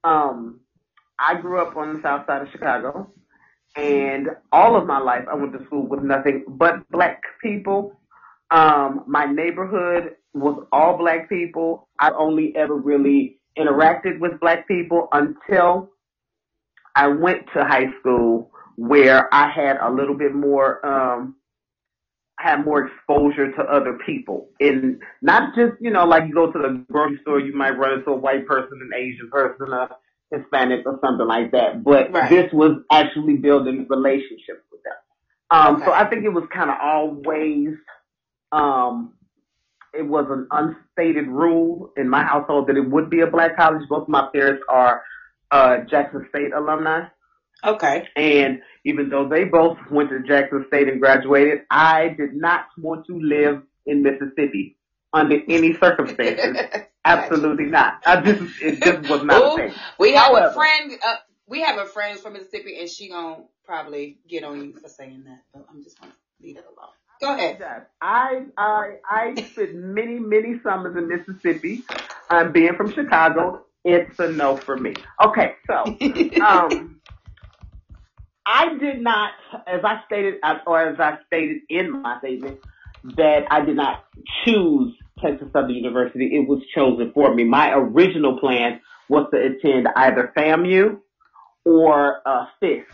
Um, 0.03 0.59
I 1.19 1.39
grew 1.39 1.61
up 1.61 1.75
on 1.75 1.95
the 1.95 2.01
south 2.01 2.25
side 2.27 2.41
of 2.41 2.49
Chicago, 2.51 3.11
and 3.75 4.29
all 4.51 4.75
of 4.75 4.87
my 4.87 4.99
life 4.99 5.25
I 5.29 5.35
went 5.35 5.53
to 5.53 5.65
school 5.65 5.87
with 5.87 6.01
nothing 6.01 6.45
but 6.47 6.89
black 6.89 7.21
people 7.41 7.99
um, 8.51 9.03
my 9.07 9.25
neighborhood 9.25 10.15
was 10.33 10.65
all 10.71 10.97
black 10.97 11.29
people. 11.29 11.87
I 11.99 12.11
only 12.11 12.55
ever 12.55 12.75
really 12.75 13.38
interacted 13.57 14.19
with 14.19 14.39
black 14.39 14.67
people 14.67 15.07
until 15.11 15.89
I 16.95 17.07
went 17.07 17.45
to 17.53 17.63
high 17.63 17.87
school 17.99 18.51
where 18.75 19.33
I 19.33 19.49
had 19.49 19.77
a 19.81 19.91
little 19.91 20.15
bit 20.15 20.33
more, 20.33 20.85
um, 20.85 21.35
I 22.39 22.51
had 22.51 22.65
more 22.65 22.87
exposure 22.87 23.51
to 23.51 23.61
other 23.63 23.99
people 24.05 24.49
and 24.59 25.01
not 25.21 25.53
just, 25.55 25.73
you 25.81 25.91
know, 25.91 26.05
like 26.05 26.23
you 26.27 26.33
go 26.33 26.51
to 26.51 26.57
the 26.57 26.85
grocery 26.89 27.19
store, 27.21 27.39
you 27.39 27.53
might 27.53 27.77
run 27.77 27.99
into 27.99 28.11
a 28.11 28.15
white 28.15 28.47
person, 28.47 28.79
an 28.81 28.91
Asian 28.97 29.29
person, 29.29 29.73
a 29.73 29.89
Hispanic 30.31 30.85
or 30.85 30.99
something 31.03 31.27
like 31.27 31.51
that. 31.51 31.83
But 31.83 32.13
right. 32.13 32.29
this 32.29 32.51
was 32.53 32.77
actually 32.91 33.35
building 33.37 33.85
relationships 33.89 34.63
with 34.71 34.81
them. 34.83 34.93
Um, 35.51 35.75
okay. 35.75 35.85
so 35.85 35.91
I 35.91 36.09
think 36.09 36.23
it 36.23 36.29
was 36.29 36.45
kind 36.53 36.69
of 36.69 36.77
always 36.81 37.69
um, 38.51 39.13
it 39.93 40.03
was 40.03 40.25
an 40.29 40.47
unstated 40.51 41.27
rule 41.27 41.91
in 41.97 42.09
my 42.09 42.23
household 42.23 42.67
that 42.67 42.77
it 42.77 42.89
would 42.89 43.09
be 43.09 43.21
a 43.21 43.27
black 43.27 43.55
college. 43.57 43.87
Both 43.89 44.03
of 44.03 44.09
my 44.09 44.29
parents 44.33 44.63
are 44.69 45.01
uh, 45.51 45.77
Jackson 45.89 46.25
State 46.29 46.53
alumni. 46.53 47.05
Okay. 47.63 48.07
And 48.15 48.61
even 48.85 49.09
though 49.09 49.27
they 49.27 49.43
both 49.43 49.77
went 49.91 50.09
to 50.09 50.21
Jackson 50.21 50.65
State 50.67 50.87
and 50.87 51.01
graduated, 51.01 51.61
I 51.69 52.09
did 52.17 52.33
not 52.33 52.65
want 52.77 53.05
to 53.07 53.19
live 53.19 53.63
in 53.85 54.03
Mississippi 54.03 54.77
under 55.11 55.39
any 55.49 55.73
circumstances. 55.73 56.57
Absolutely 57.05 57.65
not. 57.65 58.01
I 58.05 58.21
just 58.21 58.61
it 58.61 58.83
just 58.83 59.09
was 59.09 59.23
not 59.23 59.41
Ooh, 59.41 59.53
a 59.53 59.55
thing. 59.69 59.79
We 59.99 60.13
have 60.13 60.27
However, 60.27 60.47
a 60.47 60.53
friend. 60.53 60.91
Uh, 61.03 61.15
we 61.47 61.61
have 61.61 61.79
a 61.79 61.85
friend 61.85 62.19
from 62.19 62.33
Mississippi, 62.33 62.77
and 62.79 62.89
she 62.89 63.09
gonna 63.09 63.43
probably 63.65 64.19
get 64.27 64.43
on 64.43 64.63
you 64.63 64.73
for 64.73 64.87
saying 64.89 65.23
that. 65.25 65.41
But 65.53 65.65
I'm 65.69 65.83
just 65.83 65.99
gonna 65.99 66.13
leave 66.41 66.57
it 66.57 66.65
alone. 66.65 66.93
Go 67.21 67.33
ahead. 67.33 67.61
I 68.01 68.43
I 68.57 68.95
I 69.09 69.35
spent 69.51 69.75
many 69.75 70.19
many 70.19 70.59
summers 70.63 70.95
in 70.95 71.07
Mississippi. 71.07 71.83
Um, 72.29 72.51
being 72.51 72.75
from 72.75 72.91
Chicago, 72.93 73.65
it's 73.83 74.17
a 74.19 74.31
no 74.31 74.55
for 74.55 74.77
me. 74.77 74.93
Okay, 75.23 75.53
so 75.67 75.83
um, 76.45 77.01
I 78.45 78.77
did 78.79 79.01
not, 79.01 79.31
as 79.67 79.81
I 79.83 80.01
stated, 80.05 80.35
or 80.65 80.81
as 80.81 80.99
I 80.99 81.17
stated 81.27 81.61
in 81.69 82.01
my 82.01 82.19
statement, 82.19 82.59
that 83.15 83.45
I 83.51 83.65
did 83.65 83.75
not 83.75 84.05
choose 84.43 84.95
Texas 85.21 85.49
Southern 85.51 85.71
University. 85.71 86.37
It 86.37 86.47
was 86.47 86.61
chosen 86.73 87.11
for 87.13 87.33
me. 87.33 87.43
My 87.43 87.73
original 87.73 88.39
plan 88.39 88.79
was 89.07 89.27
to 89.33 89.39
attend 89.39 89.87
either 89.95 90.31
FAMU 90.35 90.99
or 91.65 92.21
uh, 92.25 92.45
Fisk 92.59 92.87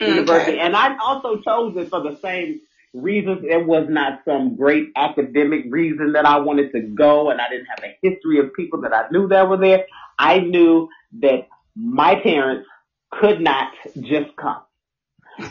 okay. 0.00 0.10
University, 0.10 0.58
and 0.58 0.76
I 0.76 0.96
also 0.98 1.40
chose 1.40 1.76
it 1.76 1.88
for 1.88 2.02
the 2.02 2.18
same 2.22 2.60
reasons. 2.96 3.44
It 3.44 3.66
was 3.66 3.86
not 3.88 4.20
some 4.24 4.56
great 4.56 4.88
academic 4.96 5.64
reason 5.68 6.12
that 6.12 6.26
I 6.26 6.38
wanted 6.38 6.72
to 6.72 6.80
go 6.80 7.30
and 7.30 7.40
I 7.40 7.48
didn't 7.48 7.66
have 7.66 7.84
a 7.84 7.96
history 8.02 8.38
of 8.38 8.54
people 8.54 8.80
that 8.82 8.92
I 8.92 9.06
knew 9.10 9.28
that 9.28 9.48
were 9.48 9.56
there. 9.56 9.86
I 10.18 10.40
knew 10.40 10.88
that 11.20 11.48
my 11.74 12.16
parents 12.22 12.66
could 13.10 13.40
not 13.40 13.72
just 14.00 14.34
come. 14.36 14.62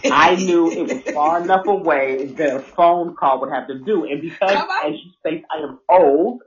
I 0.05 0.35
knew 0.35 0.71
it 0.71 0.93
was 0.93 1.13
far 1.13 1.41
enough 1.43 1.67
away 1.67 2.25
that 2.25 2.55
a 2.55 2.59
phone 2.59 3.15
call 3.15 3.41
would 3.41 3.51
have 3.51 3.67
to 3.67 3.79
do. 3.79 4.05
And 4.05 4.21
because, 4.21 4.57
as 4.83 4.93
you 4.93 5.11
say, 5.23 5.43
I 5.51 5.61
am 5.61 5.79
old, 5.89 6.41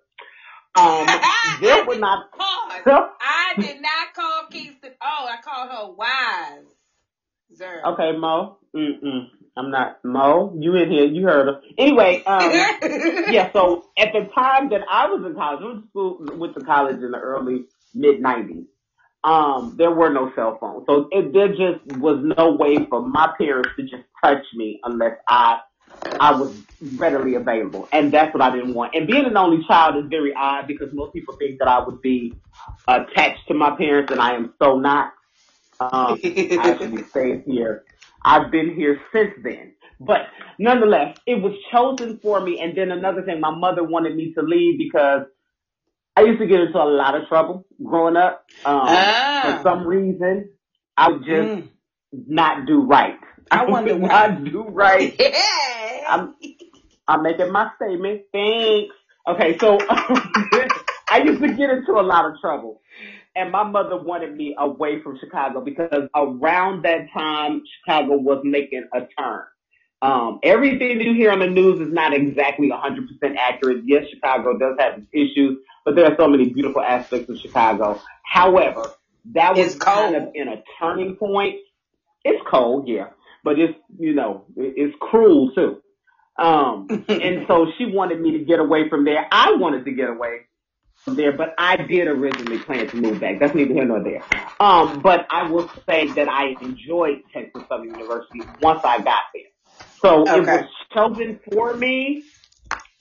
um, 0.75 1.07
there 1.61 1.85
would 1.85 2.00
not. 2.00 2.26
I 2.35 3.55
did 3.59 3.81
not 3.81 4.14
call 4.14 4.47
Kingston. 4.50 4.93
Oh, 5.00 5.28
I 5.28 5.40
called 5.43 5.71
her 5.71 5.93
wise. 5.93 6.75
Zero. 7.55 7.93
Okay, 7.93 8.17
Mo. 8.19 8.59
Mm-mm. 8.75 9.28
I'm 9.58 9.70
not 9.70 9.98
Mo. 10.04 10.54
You 10.58 10.76
in 10.76 10.90
here? 10.90 11.04
You 11.04 11.26
heard 11.26 11.46
her. 11.46 11.60
Anyway, 11.76 12.22
um, 12.24 12.50
yeah. 13.30 13.50
So 13.52 13.86
at 13.98 14.12
the 14.12 14.28
time 14.34 14.70
that 14.70 14.82
I 14.88 15.06
was 15.06 15.26
in 15.26 15.34
college, 15.34 15.60
I 15.62 15.66
went 15.66 15.82
to 15.82 15.88
school, 15.88 16.18
went 16.38 16.54
to 16.54 16.64
college 16.64 17.02
in 17.02 17.10
the 17.10 17.18
early 17.18 17.64
mid 17.94 18.22
'90s. 18.22 18.66
Um, 19.24 19.74
there 19.76 19.90
were 19.90 20.10
no 20.10 20.32
cell 20.36 20.58
phones, 20.60 20.84
so 20.86 21.08
it, 21.10 21.32
there 21.32 21.48
just 21.48 21.98
was 21.98 22.22
no 22.38 22.52
way 22.52 22.86
for 22.88 23.02
my 23.02 23.34
parents 23.36 23.70
to 23.76 23.82
just 23.82 24.04
touch 24.22 24.44
me 24.54 24.78
unless 24.84 25.18
I 25.28 25.58
I 26.20 26.32
was 26.32 26.56
readily 26.96 27.34
available, 27.34 27.88
and 27.90 28.12
that's 28.12 28.32
what 28.32 28.42
I 28.42 28.54
didn't 28.54 28.74
want. 28.74 28.94
And 28.94 29.08
being 29.08 29.24
an 29.24 29.36
only 29.36 29.64
child 29.66 29.96
is 29.96 30.08
very 30.08 30.32
odd 30.34 30.68
because 30.68 30.92
most 30.92 31.12
people 31.12 31.36
think 31.36 31.58
that 31.58 31.66
I 31.66 31.84
would 31.84 32.00
be 32.00 32.34
attached 32.86 33.48
to 33.48 33.54
my 33.54 33.76
parents, 33.76 34.12
and 34.12 34.20
I 34.20 34.34
am 34.34 34.54
so 34.62 34.78
not. 34.78 35.12
Um, 35.80 36.18
I 36.25 36.58
actually 36.62 37.04
stayed 37.04 37.44
here 37.47 37.85
I've 38.25 38.50
been 38.50 38.75
here 38.75 39.00
since 39.12 39.32
then. 39.42 39.75
But 40.00 40.28
nonetheless, 40.58 41.16
it 41.26 41.42
was 41.42 41.54
chosen 41.73 42.18
for 42.23 42.40
me. 42.40 42.61
And 42.61 42.76
then 42.76 42.90
another 42.90 43.23
thing, 43.23 43.40
my 43.40 43.54
mother 43.54 43.82
wanted 43.82 44.14
me 44.14 44.32
to 44.35 44.42
leave 44.42 44.78
because 44.78 45.23
I 46.16 46.23
used 46.23 46.40
to 46.40 46.47
get 46.47 46.61
into 46.61 46.78
a 46.78 46.85
lot 46.85 47.14
of 47.14 47.28
trouble 47.28 47.66
growing 47.82 48.16
up. 48.16 48.44
Um, 48.64 48.80
ah. 48.85 49.56
For 49.56 49.62
some 49.62 49.87
reason, 49.87 50.50
I 50.97 51.11
would 51.11 51.25
just 51.25 51.49
mm. 51.49 51.68
not 52.12 52.66
do 52.66 52.82
right. 52.82 53.16
I, 53.50 53.64
I 53.64 53.82
would 53.82 54.04
I 54.04 54.30
do 54.30 54.64
right. 54.68 55.14
Yeah. 55.20 56.04
I'm, 56.08 56.35
I'm 57.06 57.23
making 57.23 57.50
my 57.50 57.70
statement. 57.76 58.23
Thanks. 58.32 58.94
Okay, 59.26 59.58
so 59.58 59.78
I 61.11 61.23
used 61.25 61.42
to 61.42 61.49
get 61.49 61.70
into 61.70 61.92
a 61.92 62.02
lot 62.02 62.25
of 62.25 62.40
trouble 62.40 62.80
and 63.38 63.52
my 63.52 63.62
mother 63.62 63.97
wanted 63.97 64.37
me 64.37 64.54
away 64.59 65.00
from 65.02 65.18
Chicago 65.18 65.61
because 65.61 66.09
around 66.14 66.85
that 66.85 67.07
time, 67.12 67.62
Chicago 67.78 68.16
was 68.16 68.42
making 68.45 68.88
a 68.92 69.00
turn. 69.18 69.42
Um, 70.02 70.40
everything 70.42 70.99
that 70.99 71.04
you 71.04 71.14
hear 71.14 71.30
on 71.30 71.38
the 71.38 71.47
news 71.47 71.80
is 71.80 71.92
not 71.92 72.12
exactly 72.12 72.71
100% 72.71 73.37
accurate. 73.37 73.83
Yes, 73.87 74.04
Chicago 74.11 74.59
does 74.59 74.76
have 74.78 74.99
its 74.99 75.07
issues, 75.12 75.59
but 75.85 75.95
there 75.95 76.04
are 76.04 76.16
so 76.16 76.28
many 76.28 76.50
beautiful 76.50 76.83
aspects 76.83 77.30
of 77.30 77.38
Chicago. 77.38 78.00
However, 78.25 78.92
that 79.35 79.57
was 79.57 79.76
kind 79.76 80.16
of 80.16 80.30
in 80.35 80.49
a 80.49 80.62
turning 80.80 81.16
point. 81.16 81.57
It's 82.25 82.42
cold, 82.49 82.88
yeah, 82.88 83.09
but 83.45 83.59
it's, 83.59 83.78
you 83.99 84.14
know, 84.14 84.45
it's 84.57 84.95
cruel 85.00 85.52
too. 85.54 85.80
Um, 86.38 86.87
and 87.09 87.47
so 87.47 87.66
she 87.76 87.87
wanted 87.87 88.21
me 88.21 88.38
to 88.38 88.45
get 88.45 88.59
away 88.59 88.88
from 88.88 89.04
there. 89.04 89.26
I 89.30 89.52
wanted 89.52 89.85
to 89.85 89.92
get 89.92 90.09
away 90.09 90.48
there, 91.07 91.33
but 91.33 91.55
I 91.59 91.76
did 91.76 92.07
originally 92.09 92.59
plan 92.59 92.88
to 92.88 92.97
move 92.97 93.21
back. 93.21 93.38
That's 93.38 93.55
neither 93.55 93.73
here 93.73 93.85
nor 93.85 94.02
there. 94.02 94.23
Um, 94.61 95.00
but 95.00 95.26
I 95.31 95.50
will 95.50 95.71
say 95.88 96.09
that 96.12 96.28
I 96.28 96.57
enjoyed 96.61 97.23
Texas 97.33 97.62
Southern 97.69 97.88
University 97.88 98.43
once 98.61 98.81
I 98.85 98.99
got 98.99 99.23
there. 99.33 99.43
So 100.00 100.23
okay. 100.23 100.38
it 100.38 100.47
was 100.47 100.64
chosen 100.93 101.40
for 101.50 101.75
me, 101.75 102.25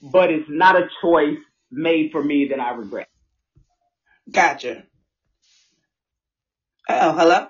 but 0.02 0.30
it's 0.30 0.48
not 0.48 0.76
a 0.76 0.88
choice 1.00 1.38
made 1.70 2.12
for 2.12 2.22
me 2.22 2.48
that 2.48 2.60
I 2.60 2.70
regret. 2.72 3.08
Gotcha. 4.30 4.84
oh, 6.88 7.12
hello? 7.12 7.48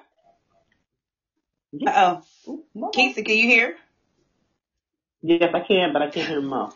Uh 1.87 2.21
oh. 2.47 2.91
Keith, 2.93 3.17
can 3.17 3.37
you 3.37 3.47
hear? 3.47 3.77
Yes, 5.21 5.51
I 5.53 5.61
can, 5.61 5.93
but 5.93 6.03
I 6.03 6.11
can't 6.11 6.29
hear 6.29 6.41
Mo. 6.41 6.73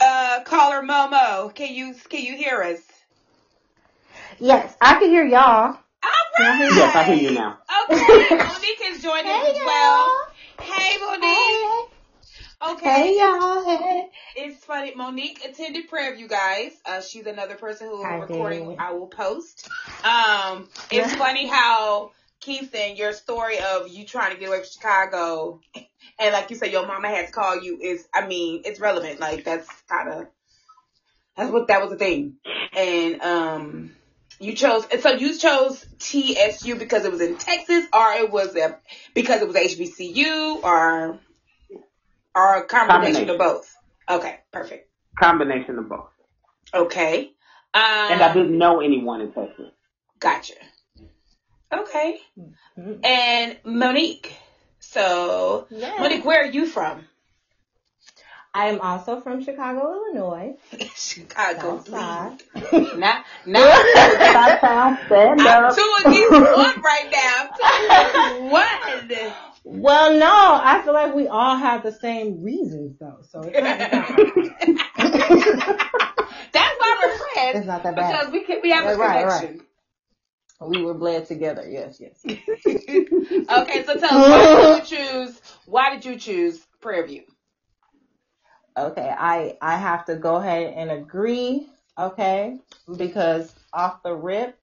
Uh, 0.00 0.40
caller 0.44 0.82
Momo, 0.82 1.52
can 1.54 1.72
you 1.72 1.94
can 2.08 2.22
you 2.22 2.36
hear 2.36 2.62
us? 2.62 2.80
Yes, 4.38 4.76
I 4.80 4.94
can 4.94 5.08
hear 5.08 5.24
y'all. 5.24 5.74
All 6.02 6.10
right. 6.38 6.70
Yes, 6.76 6.94
I 6.94 7.04
hear 7.04 7.16
you 7.16 7.30
now. 7.32 7.56
Okay, 7.84 8.36
Monique 8.36 8.80
is 8.84 9.02
joining 9.02 9.26
hey, 9.26 9.50
as 9.50 9.60
well. 9.64 10.14
Hey, 10.60 10.96
Monique. 10.98 11.86
Okay. 12.72 12.88
Hey, 12.88 13.18
y'all. 13.18 13.64
Hey. 13.64 14.04
It's 14.36 14.64
funny. 14.64 14.92
Monique 14.94 15.40
attended 15.44 15.86
Prairie 15.86 16.18
you 16.18 16.26
guys. 16.28 16.72
Uh, 16.84 17.00
she's 17.00 17.26
another 17.26 17.56
person 17.56 17.86
who 17.88 18.02
I 18.02 18.14
recording 18.14 18.68
did. 18.68 18.78
I 18.78 18.92
will 18.92 19.06
post. 19.06 19.68
Um, 20.04 20.66
it's 20.90 21.12
funny 21.16 21.46
how 21.46 22.06
Keith 22.40 22.74
and 22.74 22.96
your 22.98 23.12
story 23.12 23.58
of 23.58 23.88
you 23.88 24.04
trying 24.04 24.32
to 24.34 24.38
get 24.38 24.48
away 24.48 24.58
from 24.58 24.68
Chicago 24.70 25.60
and 26.18 26.32
like 26.32 26.50
you 26.50 26.56
said, 26.56 26.72
your 26.72 26.86
mama 26.86 27.08
had 27.08 27.26
to 27.26 27.32
call 27.32 27.60
you 27.60 27.78
is, 27.80 28.06
I 28.14 28.26
mean, 28.26 28.62
it's 28.64 28.80
relevant. 28.80 29.20
Like 29.20 29.44
that's 29.44 29.68
kind 29.88 30.08
of, 30.08 30.26
that's 31.36 31.50
what, 31.50 31.68
that 31.68 31.82
was 31.82 31.90
the 31.90 31.96
thing. 31.96 32.36
And, 32.74 33.20
um, 33.20 33.90
you 34.38 34.54
chose, 34.54 34.86
and 34.92 35.00
so 35.00 35.10
you 35.12 35.36
chose 35.36 35.84
TSU 35.98 36.76
because 36.76 37.04
it 37.04 37.12
was 37.12 37.20
in 37.20 37.36
Texas 37.36 37.86
or 37.92 38.12
it 38.12 38.30
was 38.30 38.54
a, 38.56 38.78
because 39.14 39.40
it 39.40 39.48
was 39.48 39.56
HBCU 39.56 40.62
or, 40.62 41.18
or 42.34 42.54
a 42.54 42.64
combination, 42.64 43.26
combination. 43.26 43.30
of 43.30 43.38
both? 43.38 43.76
Okay, 44.08 44.40
perfect. 44.52 44.90
Combination 45.18 45.78
of 45.78 45.88
both. 45.88 46.10
Okay. 46.74 47.32
Um, 47.72 47.82
And 47.82 48.22
I 48.22 48.32
didn't 48.32 48.56
know 48.56 48.80
anyone 48.80 49.20
in 49.22 49.32
Texas. 49.32 49.70
Gotcha. 50.18 50.54
Okay. 51.72 52.18
Mhm. 52.78 53.04
And 53.04 53.56
Monique. 53.64 54.36
So, 54.78 55.66
Yes. 55.70 55.98
Monique, 56.00 56.24
where 56.24 56.42
are 56.42 56.46
you 56.50 56.66
from? 56.66 57.06
I 58.54 58.68
am 58.68 58.80
also 58.80 59.20
from 59.20 59.44
Chicago, 59.44 59.92
Illinois. 59.92 60.54
Chicago. 60.96 61.78
South 61.84 61.88
side. 61.88 62.42
Not, 62.96 63.24
not. 63.44 63.86
Stand 65.06 65.40
I'm 65.40 65.74
two 65.74 65.92
against 66.06 66.30
one 66.32 66.80
right 66.82 67.08
now. 67.12 67.50
I'm 67.62 67.88
two 68.08 68.14
against 68.14 68.50
one. 69.64 69.80
Well, 69.82 70.14
no, 70.18 70.26
I 70.62 70.80
feel 70.84 70.94
like 70.94 71.14
we 71.14 71.26
all 71.28 71.56
have 71.56 71.82
the 71.82 71.92
same 71.92 72.42
reasons 72.42 72.96
though, 72.98 73.18
so 73.30 73.42
it's 73.42 73.60
not, 73.60 73.78
That's 76.52 76.74
why 76.78 76.96
we're 77.04 77.18
friends. 77.18 77.58
it's 77.58 77.66
not 77.66 77.82
that 77.82 77.96
bad. 77.96 78.12
Because 78.12 78.32
we 78.32 78.44
can 78.44 78.60
we 78.62 78.70
have 78.70 78.84
a 78.84 78.96
Right, 78.96 79.24
right, 79.26 79.40
connection. 79.40 79.66
We 80.60 80.82
were 80.82 80.94
bled 80.94 81.26
together. 81.26 81.68
Yes, 81.68 82.00
yes. 82.00 82.24
Okay, 83.48 83.84
so 83.84 83.96
tell 83.98 84.18
us 84.18 84.30
why 84.30 84.80
did 84.80 84.90
you 84.90 84.96
choose 84.96 85.40
why 85.66 85.90
did 85.90 86.04
you 86.04 86.18
choose 86.18 86.66
Prairie 86.80 87.06
View? 87.06 87.22
Okay, 88.76 89.14
I 89.16 89.56
I 89.60 89.76
have 89.76 90.06
to 90.06 90.16
go 90.16 90.36
ahead 90.36 90.74
and 90.74 90.90
agree. 90.90 91.68
Okay, 91.98 92.58
because 92.96 93.54
off 93.72 94.02
the 94.02 94.14
rip, 94.14 94.58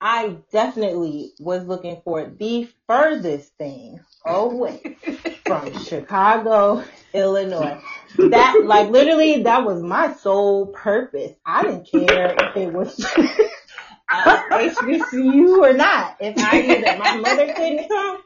I 0.00 0.36
definitely 0.52 1.32
was 1.38 1.66
looking 1.66 2.00
for 2.04 2.24
the 2.24 2.68
furthest 2.88 3.56
thing 3.56 4.00
away 4.26 4.96
from 5.44 5.78
Chicago, 5.84 6.84
Illinois. 7.14 7.80
That 8.18 8.60
like 8.64 8.90
literally 8.90 9.42
that 9.44 9.64
was 9.64 9.82
my 9.82 10.14
sole 10.14 10.66
purpose. 10.66 11.32
I 11.46 11.62
didn't 11.62 11.88
care 11.90 12.34
if 12.36 12.56
it 12.56 12.72
was 12.72 13.04
uh, 14.68 14.74
HBCU 14.74 15.58
or 15.58 15.72
not. 15.74 16.16
If 16.20 16.36
I 16.38 16.62
knew 16.62 16.80
that 16.82 16.98
my 16.98 17.16
mother 17.16 17.52
couldn't 17.54 17.88
come, 17.88 18.22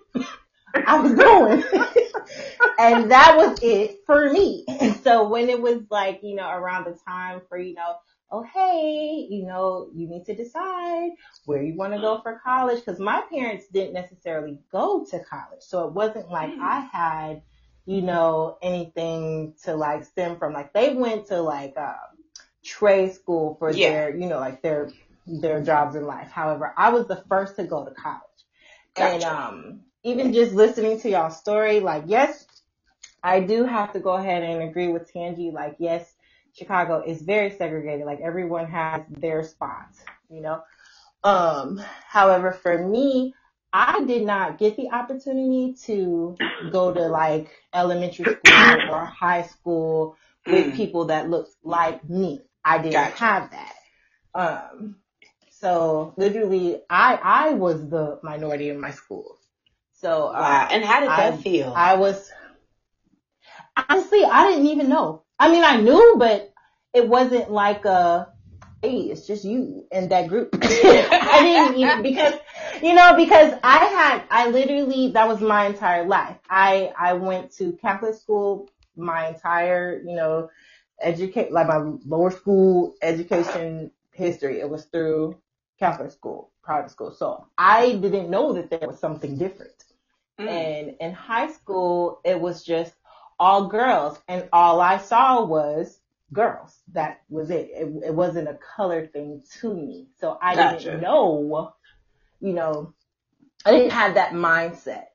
I 0.75 1.01
was 1.01 1.15
going. 1.15 1.65
and 2.79 3.11
that 3.11 3.37
was 3.37 3.59
it 3.63 4.01
for 4.07 4.31
me. 4.33 4.65
And 4.69 4.97
so 5.05 5.29
when 5.29 5.49
it 5.49 5.61
was 5.61 5.83
like, 5.91 6.21
you 6.23 6.35
know, 6.35 6.49
around 6.51 6.85
the 6.85 6.99
time 7.07 7.43
for, 7.49 7.59
you 7.59 7.75
know, 7.75 7.97
oh, 8.31 8.43
hey, 8.43 9.27
you 9.31 9.47
know, 9.47 9.89
you 9.95 10.09
need 10.09 10.25
to 10.27 10.35
decide 10.35 11.11
where 11.45 11.63
you 11.63 11.77
want 11.77 11.95
to 11.95 12.01
go 12.01 12.21
for 12.23 12.41
college. 12.45 12.85
Cause 12.85 12.99
my 12.99 13.23
parents 13.31 13.67
didn't 13.69 13.95
necessarily 13.95 14.59
go 14.73 15.05
to 15.11 15.21
college. 15.21 15.63
So 15.63 15.87
it 15.87 15.95
wasn't 15.95 16.31
like 16.31 16.53
I 16.61 16.81
had, 16.81 17.43
you 17.87 18.03
know, 18.03 18.59
anything 18.63 19.55
to 19.65 19.75
like 19.77 20.05
stem 20.05 20.39
from. 20.39 20.53
Like 20.53 20.73
they 20.73 20.95
went 20.95 21.29
to 21.29 21.41
like, 21.41 21.77
um, 21.77 21.95
trade 22.65 23.13
school 23.15 23.57
for 23.61 23.71
Yeah. 23.71 23.91
their, 23.91 24.17
you 24.17 24.29
know, 24.29 24.41
like 24.41 24.61
their, 24.63 24.91
their 25.27 25.63
jobs 25.63 25.97
in 25.97 26.07
life. 26.07 26.31
However, 26.31 26.75
I 26.77 26.91
was 26.91 27.07
the 27.09 27.25
first 27.29 27.57
to 27.57 27.65
go 27.65 27.85
to 27.85 27.93
college. 27.93 28.21
And 28.97 29.25
um, 29.25 29.81
even 30.05 30.33
just 30.33 30.53
listening 30.53 31.01
to 31.01 31.11
y'all's 31.11 31.37
story, 31.39 31.81
like 31.81 32.05
yes, 32.07 32.47
I 33.23 33.41
do 33.41 33.65
have 33.65 33.93
to 33.93 34.01
go 34.01 34.15
ahead 34.15 34.43
and 34.43 34.63
agree 34.63 34.89
with 34.89 35.13
Tangie. 35.13 35.53
Like 35.53 35.77
yes, 35.79 36.15
Chicago 36.53 37.03
is 37.07 37.23
very 37.23 37.51
segregated. 37.51 38.07
Like 38.07 38.21
everyone 38.21 38.67
has 38.67 39.03
their 39.09 39.43
spots, 39.43 40.05
you 40.29 40.41
know. 40.41 40.63
Um, 41.25 41.81
however, 42.07 42.53
for 42.53 42.87
me, 42.87 43.35
I 43.73 44.05
did 44.05 44.25
not 44.25 44.59
get 44.59 44.77
the 44.77 44.91
opportunity 44.91 45.75
to 45.87 46.39
go 46.69 46.93
to 46.93 47.09
like 47.09 47.49
elementary 47.75 48.27
school 48.27 48.85
or 48.87 49.07
high 49.07 49.43
school 49.43 50.17
with 50.47 50.73
Mm. 50.73 50.73
people 50.73 51.07
that 51.07 51.31
looked 51.31 51.53
like 51.65 52.09
me. 52.09 52.41
I 52.65 52.79
didn't 52.79 52.93
Gotcha. 52.93 53.15
have 53.19 53.51
that. 53.51 53.75
Um, 54.35 54.97
so 55.67 56.15
literally, 56.17 56.83
I 56.91 57.19
I 57.23 57.51
was 57.55 57.89
the 57.91 58.19
minority 58.23 58.71
in 58.71 58.81
my 58.81 58.91
school. 58.91 59.39
So 59.93 60.29
uh, 60.29 60.69
And 60.71 60.85
how 60.85 61.01
did 61.01 61.11
that 61.11 61.35
I- 61.35 61.43
feel? 61.43 61.73
I 61.75 61.95
was 61.97 62.31
honestly, 63.77 64.25
I 64.25 64.51
didn't 64.51 64.67
even 64.67 64.89
know. 64.89 65.23
I 65.39 65.51
mean, 65.51 65.65
I 65.65 65.81
knew, 65.81 66.17
but 66.19 66.53
it 66.95 67.09
wasn't 67.09 67.51
like 67.51 67.85
a, 67.85 68.33
hey, 68.83 69.01
it's 69.11 69.27
just 69.27 69.45
you 69.45 69.85
and 69.93 70.11
that 70.11 70.29
group. 70.29 70.51
I 70.63 71.41
didn't 71.43 71.77
even 71.79 72.03
because, 72.03 72.35
you 72.83 72.95
know, 72.95 73.15
because 73.17 73.55
I 73.63 73.79
had, 73.85 74.23
I 74.31 74.49
literally, 74.51 75.13
that 75.13 75.29
was 75.29 75.41
my 75.41 75.67
entire 75.67 76.07
life. 76.07 76.37
I, 76.49 76.93
I 76.99 77.15
went 77.15 77.53
to 77.59 77.73
Catholic 77.73 78.15
school 78.15 78.71
my 78.97 79.29
entire, 79.29 80.01
you 80.05 80.17
know, 80.17 80.51
educate, 81.01 81.53
like 81.53 81.69
my 81.69 81.79
lower 82.07 82.31
school 82.31 82.95
education 83.03 83.91
history. 84.13 84.61
It 84.61 84.69
was 84.71 84.85
through 84.87 85.37
Catholic 85.79 86.11
school, 86.11 86.53
private 86.63 86.91
school. 86.91 87.13
So 87.13 87.47
I 87.59 87.93
didn't 87.93 88.31
know 88.31 88.53
that 88.55 88.71
there 88.71 88.87
was 88.89 88.99
something 88.99 89.37
different. 89.37 89.85
Mm. 90.41 90.49
And 90.49 90.97
in 91.01 91.13
high 91.13 91.51
school, 91.53 92.21
it 92.25 92.41
was 92.41 92.63
just 92.63 92.95
all 93.39 93.69
girls, 93.69 94.19
and 94.29 94.49
all 94.53 94.81
I 94.81 94.99
saw 94.99 95.45
was 95.45 95.99
girls. 96.33 96.79
That 96.93 97.21
was 97.29 97.51
it. 97.51 97.71
It, 97.73 98.05
it 98.07 98.15
wasn't 98.15 98.49
a 98.49 98.59
color 98.77 99.07
thing 99.07 99.43
to 99.61 99.75
me, 99.75 100.09
so 100.19 100.39
I 100.41 100.55
Gotcha. 100.55 100.79
didn't 100.85 101.03
know. 101.03 101.73
You 102.41 102.53
know, 102.53 102.95
I 103.65 103.73
didn't 103.73 103.93
have 103.93 104.15
that 104.15 104.33
mindset. 104.33 105.07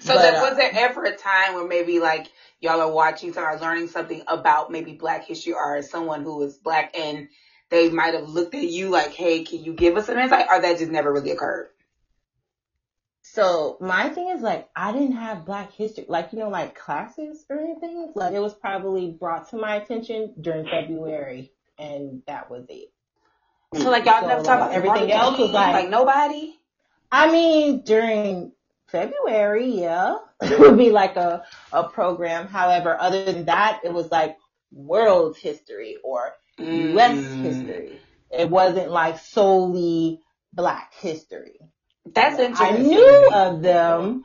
So 0.00 0.14
But, 0.14 0.22
there, 0.22 0.38
uh, 0.38 0.48
was 0.48 0.56
there 0.56 0.70
ever 0.74 1.04
a 1.04 1.16
time 1.16 1.54
where 1.54 1.66
maybe 1.66 2.00
like 2.00 2.28
y'all 2.60 2.80
are 2.80 2.90
watching 2.90 3.36
or 3.36 3.58
learning 3.58 3.88
something 3.88 4.22
about 4.26 4.70
maybe 4.70 4.94
Black 4.94 5.24
history 5.24 5.52
or 5.52 5.82
someone 5.82 6.22
who 6.22 6.42
is 6.42 6.56
Black 6.56 6.96
and 6.96 7.28
they 7.70 7.90
might 7.90 8.14
have 8.14 8.28
looked 8.28 8.54
at 8.54 8.64
you 8.64 8.88
like, 8.90 9.12
hey, 9.12 9.42
can 9.44 9.64
you 9.64 9.72
give 9.72 9.96
us 9.96 10.08
an 10.08 10.18
insight? 10.18 10.46
Or 10.50 10.60
that 10.60 10.78
just 10.78 10.90
never 10.90 11.12
really 11.12 11.30
occurred? 11.32 11.68
So 13.22 13.76
my 13.80 14.08
thing 14.08 14.28
is 14.30 14.40
like 14.40 14.68
I 14.74 14.92
didn't 14.92 15.12
have 15.16 15.44
Black 15.44 15.72
history, 15.72 16.06
like 16.08 16.32
you 16.32 16.38
know, 16.38 16.48
like 16.48 16.74
classes 16.76 17.44
or 17.50 17.58
anything. 17.58 18.12
Like 18.14 18.32
it 18.32 18.38
was 18.38 18.54
probably 18.54 19.10
brought 19.10 19.50
to 19.50 19.56
my 19.56 19.76
attention 19.76 20.32
during 20.40 20.64
February, 20.64 21.52
and 21.78 22.22
that 22.26 22.50
was 22.50 22.64
it. 22.68 22.92
So 23.74 23.90
like 23.90 24.04
y'all 24.06 24.20
So, 24.22 24.28
never 24.28 24.42
talk 24.42 24.58
about 24.58 24.72
everything 24.72 25.10
else 25.12 25.38
was 25.38 25.50
like- 25.50 25.72
like 25.72 25.90
nobody? 25.90 26.54
I 27.10 27.30
mean, 27.30 27.82
during 27.84 28.52
February, 28.86 29.70
yeah, 29.70 30.16
it 30.42 30.58
would 30.58 30.78
be 30.78 30.90
like 30.90 31.16
a, 31.16 31.44
a 31.72 31.84
program. 31.84 32.46
However, 32.46 32.96
other 32.98 33.24
than 33.24 33.44
that, 33.46 33.80
it 33.84 33.92
was 33.92 34.10
like 34.10 34.36
world 34.72 35.36
history 35.36 35.96
or 36.02 36.32
U.S. 36.58 37.18
Mm. 37.18 37.42
history. 37.42 38.00
It 38.30 38.50
wasn't 38.50 38.90
like 38.90 39.18
solely 39.18 40.20
black 40.52 40.92
history. 40.94 41.60
That's 42.12 42.38
I 42.38 42.44
interesting. 42.44 42.82
knew 42.82 43.30
of 43.32 43.62
them. 43.62 44.24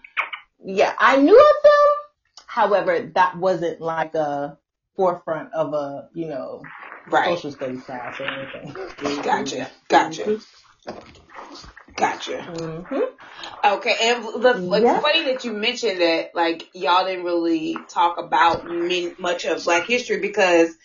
Yeah, 0.63 0.93
I 0.97 1.17
knew 1.17 1.37
of 1.39 1.63
them. 1.63 2.41
However, 2.45 3.11
that 3.15 3.37
wasn't 3.37 3.81
like 3.81 4.13
a 4.15 4.57
forefront 4.95 5.53
of 5.53 5.73
a, 5.73 6.09
you 6.13 6.27
know, 6.27 6.63
Right. 7.07 7.25
social 7.25 7.51
studies 7.51 7.83
class 7.83 8.19
or 8.19 8.25
anything. 8.25 9.21
Gotcha. 9.23 9.69
Gotcha. 9.87 10.39
Gotcha. 11.95 12.41
hmm 12.43 12.99
Okay, 13.63 13.95
and 14.01 14.23
the, 14.23 14.49
it's 14.73 14.83
Yeah. 14.83 14.99
funny 14.99 15.23
that 15.25 15.43
you 15.43 15.53
mentioned 15.53 16.01
that 16.01 16.35
like 16.35 16.69
y'all 16.73 17.05
didn't 17.05 17.25
really 17.25 17.75
talk 17.89 18.17
about 18.17 18.65
much 19.19 19.45
of 19.45 19.63
Black 19.63 19.85
history 19.85 20.19
because, 20.19 20.75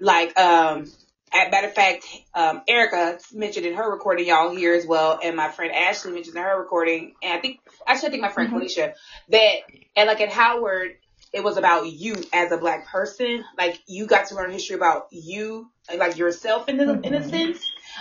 like, 0.00 0.38
um, 0.38 0.86
as 1.32 1.50
matter 1.50 1.66
of 1.66 1.74
fact, 1.74 2.04
um, 2.34 2.62
Erica 2.68 3.18
mentioned 3.32 3.66
in 3.66 3.74
her 3.74 3.90
recording 3.90 4.26
y'all 4.26 4.54
here 4.54 4.74
as 4.74 4.86
well, 4.86 5.18
and 5.22 5.36
my 5.36 5.48
friend 5.48 5.72
Ashley 5.72 6.12
mentioned 6.12 6.36
in 6.36 6.42
her 6.42 6.58
recording, 6.58 7.14
and 7.22 7.32
I 7.38 7.40
think 7.40 7.60
actually 7.86 8.08
I 8.08 8.10
think 8.10 8.22
my 8.22 8.28
friend 8.28 8.50
Mhm. 8.50 8.54
Felicia 8.54 8.94
that 9.30 9.54
and 9.96 10.06
like 10.06 10.20
at 10.20 10.30
Howard 10.30 10.96
it 11.32 11.42
was 11.42 11.56
about 11.58 11.86
you 11.86 12.14
as 12.32 12.52
a 12.52 12.56
Black 12.56 12.86
person, 12.86 13.44
like 13.58 13.78
you 13.86 14.06
got 14.06 14.28
to 14.28 14.36
learn 14.36 14.50
history 14.50 14.76
about 14.76 15.08
you, 15.10 15.68
like 15.94 16.16
yourself 16.16 16.68
in 16.68 16.76
the 16.78 16.84
in 17.02 17.14
a 17.14 17.20
Mhm. 17.20 17.30
sense. 17.30 17.58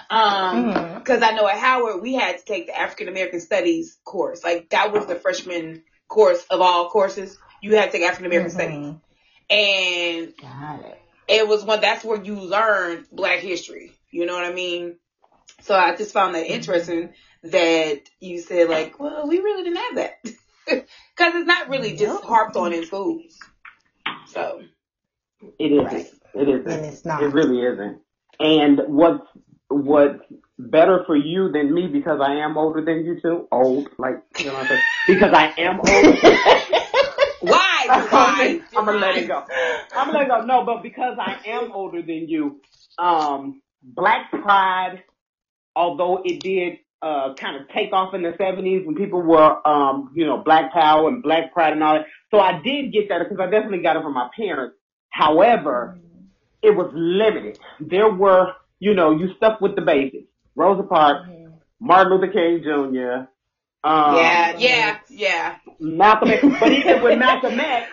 Um, 0.10 0.74
Mhm. 0.74 1.00
because 1.00 1.22
I 1.22 1.32
know 1.32 1.48
at 1.48 1.58
Howard 1.58 2.02
we 2.02 2.14
had 2.14 2.38
to 2.38 2.46
take 2.46 2.68
the 2.68 2.78
African 2.80 3.08
American 3.08 3.40
Studies 3.42 3.98
course. 4.06 4.44
Like 4.44 4.70
that 4.70 4.94
was 4.94 5.08
the 5.08 5.16
freshman 5.16 5.84
course 6.08 6.46
of 6.50 6.62
all 6.62 6.90
courses. 6.90 7.38
You 7.62 7.76
had 7.76 7.92
to 7.92 7.98
take 7.98 8.08
African 8.08 8.28
American 8.28 8.52
Studies, 8.52 8.78
Mhm. 8.78 9.00
and 9.50 10.34
Got 10.38 10.86
it. 10.86 11.02
It 11.28 11.48
was 11.48 11.64
one. 11.64 11.82
That's 11.82 12.04
where 12.04 12.22
you 12.22 12.36
learn 12.36 13.06
Black 13.12 13.40
history. 13.40 13.92
You 14.12 14.26
know 14.26 14.34
what 14.34 14.46
I 14.46 14.54
mean? 14.54 14.98
So 15.62 15.76
I 15.76 15.96
just 15.96 16.14
found 16.14 16.36
that 16.36 16.46
mm-hmm. 16.46 16.54
interesting 16.54 17.14
that 17.44 18.02
you 18.20 18.40
said 18.40 18.70
like, 18.70 19.00
well, 19.00 19.28
we 19.28 19.40
really 19.40 19.64
didn't 19.64 19.78
have 19.78 19.96
that 19.96 20.24
because 20.66 21.36
it's 21.36 21.48
not 21.48 21.70
really 21.70 21.92
just 21.92 22.22
Nope. 22.22 22.24
harped 22.24 22.56
on 22.56 22.74
in 22.74 22.86
schools. 22.86 23.38
So 24.28 24.62
It 25.60 25.72
isn't. 25.72 25.86
Right. 25.86 26.12
It 26.34 26.50
isn't. 26.50 26.68
And 26.72 26.86
it's 26.86 27.06
not. 27.06 27.24
It 27.24 27.34
really 27.34 27.62
isn't. 27.62 28.00
And 28.40 28.82
what's 28.88 29.26
what's 29.70 30.24
better 30.58 31.04
for 31.06 31.16
you 31.16 31.52
than 31.52 31.74
me 31.74 31.88
because 31.88 32.20
I 32.22 32.36
am 32.36 32.58
older 32.58 32.84
than 32.84 33.06
you 33.06 33.20
two, 33.22 33.48
old, 33.52 33.90
like 33.98 34.22
you 34.40 34.46
know 34.46 34.54
what 34.54 34.62
I'm 34.62 34.68
saying? 34.68 34.82
Because 35.08 35.34
I 35.34 35.54
am 35.58 35.80
old. 35.80 35.86
Why? 37.46 37.86
Why? 38.10 38.62
I'm 38.76 38.86
gonna 38.86 38.98
let 38.98 39.18
it 39.18 39.28
go. 39.28 39.44
I'm 39.96 40.08
gonna 40.08 40.20
let 40.20 40.26
it 40.26 40.30
go. 40.30 40.46
No, 40.46 40.66
but 40.66 40.84
because 40.84 41.18
I 41.20 41.38
am 41.48 41.72
older 41.72 42.02
than 42.02 42.28
you, 42.28 42.62
um, 42.98 43.62
Black 43.84 44.32
Pride, 44.32 45.04
although 45.76 46.22
it 46.24 46.42
did 46.42 46.80
uh, 47.02 47.36
kind 47.36 47.56
of 47.58 47.68
take 47.70 47.94
off 47.94 48.14
in 48.14 48.24
the 48.24 48.32
70s 48.32 48.86
when 48.86 48.96
people 48.96 49.22
were, 49.22 49.68
um, 49.68 50.12
you 50.16 50.26
know, 50.26 50.38
Black 50.38 50.74
Power 50.74 51.08
and 51.08 51.22
Black 51.22 51.54
Pride 51.54 51.74
and 51.74 51.84
all 51.84 51.96
that. 51.96 52.08
So 52.32 52.40
I 52.40 52.62
did 52.64 52.92
get 52.92 53.10
that 53.10 53.20
because 53.20 53.40
I 53.40 53.50
definitely 53.50 53.84
got 53.84 53.96
it 53.96 54.04
from 54.04 54.14
my 54.14 54.30
parents. 54.36 54.76
However, 55.10 56.00
it 56.62 56.72
was 56.72 56.92
limited. 56.94 57.60
There 57.80 58.12
were, 58.12 58.54
you 58.80 58.94
know, 58.96 59.16
you 59.16 59.30
stuck 59.38 59.62
with 59.62 59.76
the 59.76 59.82
basics. 59.82 60.28
Rosa 60.56 60.84
Parks, 60.84 61.30
Martin 61.80 62.14
Luther 62.14 62.32
King 62.32 62.64
Jr., 62.64 63.30
um, 63.86 64.16
yeah, 64.16 64.58
yeah, 64.58 64.98
yeah. 65.10 65.56
Malcolm 65.80 66.30
X. 66.30 66.42
But 66.60 66.72
even 66.72 67.04
with 67.04 67.20
Malcolm 67.28 67.60
X, 67.60 67.90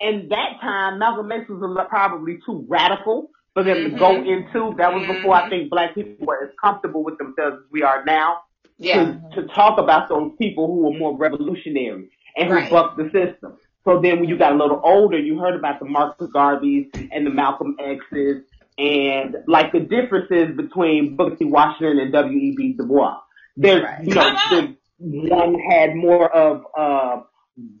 in 0.00 0.28
that 0.28 0.60
time, 0.60 0.98
Malcolm 0.98 1.30
X 1.32 1.48
was 1.48 1.86
probably 1.88 2.38
too 2.44 2.64
radical 2.68 3.30
for 3.54 3.62
them 3.64 3.90
to 3.90 3.98
go 3.98 4.16
into. 4.16 4.74
That 4.76 4.92
was 4.92 5.06
before 5.06 5.34
I 5.34 5.48
think 5.48 5.70
black 5.70 5.94
people 5.94 6.26
were 6.26 6.44
as 6.44 6.50
comfortable 6.62 7.02
with 7.04 7.16
themselves 7.18 7.58
as 7.64 7.70
we 7.70 7.82
are 7.82 8.04
now 8.04 8.40
Yeah. 8.78 9.14
to, 9.34 9.42
to 9.42 9.48
talk 9.54 9.78
about 9.78 10.08
those 10.08 10.32
people 10.38 10.66
who 10.66 10.80
were 10.90 10.98
more 10.98 11.16
revolutionary 11.16 12.10
and 12.36 12.48
who 12.48 12.54
Right. 12.54 12.70
bucked 12.70 12.98
the 12.98 13.04
system. 13.10 13.56
So 13.84 14.00
then 14.00 14.18
when 14.20 14.28
you 14.28 14.36
got 14.36 14.52
a 14.52 14.56
little 14.56 14.80
older, 14.84 15.16
you 15.18 15.38
heard 15.38 15.54
about 15.54 15.78
the 15.78 15.84
Marcus 15.86 16.28
Garveys 16.34 16.88
and 17.12 17.24
the 17.24 17.30
Malcolm 17.30 17.76
X's 17.78 18.42
and 18.78 19.36
like 19.46 19.72
the 19.72 19.80
differences 19.80 20.54
between 20.56 21.16
Booker 21.16 21.36
T. 21.36 21.44
Washington 21.46 21.98
and 22.00 22.12
W.E.B. 22.12 22.74
Du 22.76 22.84
Bois. 22.84 23.16
There's, 23.56 23.82
Right. 23.84 24.04
you 24.04 24.12
know, 24.14 24.36
the, 24.50 24.76
one 24.98 25.58
had 25.70 25.94
more 25.94 26.28
of, 26.34 26.64
uh, 26.78 27.22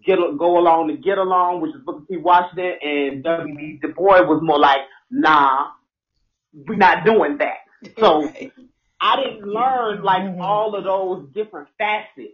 get, 0.04 0.18
go 0.38 0.58
along 0.58 0.88
to 0.88 0.96
get 0.96 1.18
along, 1.18 1.60
which 1.60 1.74
is 1.74 1.82
Booker 1.84 2.04
T. 2.10 2.16
Washington 2.16 2.74
and 2.82 3.24
W.E.B. 3.24 3.78
Du 3.82 3.92
Bois 3.94 4.22
was 4.22 4.40
more 4.42 4.58
like, 4.58 4.80
nah, 5.10 5.68
we're 6.52 6.76
not 6.76 7.04
doing 7.04 7.38
that. 7.38 7.58
So 7.98 8.28
I 9.00 9.16
didn't 9.16 9.46
learn 9.46 10.02
like 10.02 10.22
Mhm. 10.22 10.40
all 10.40 10.74
of 10.74 10.84
those 10.84 11.28
different 11.34 11.68
facets 11.78 12.32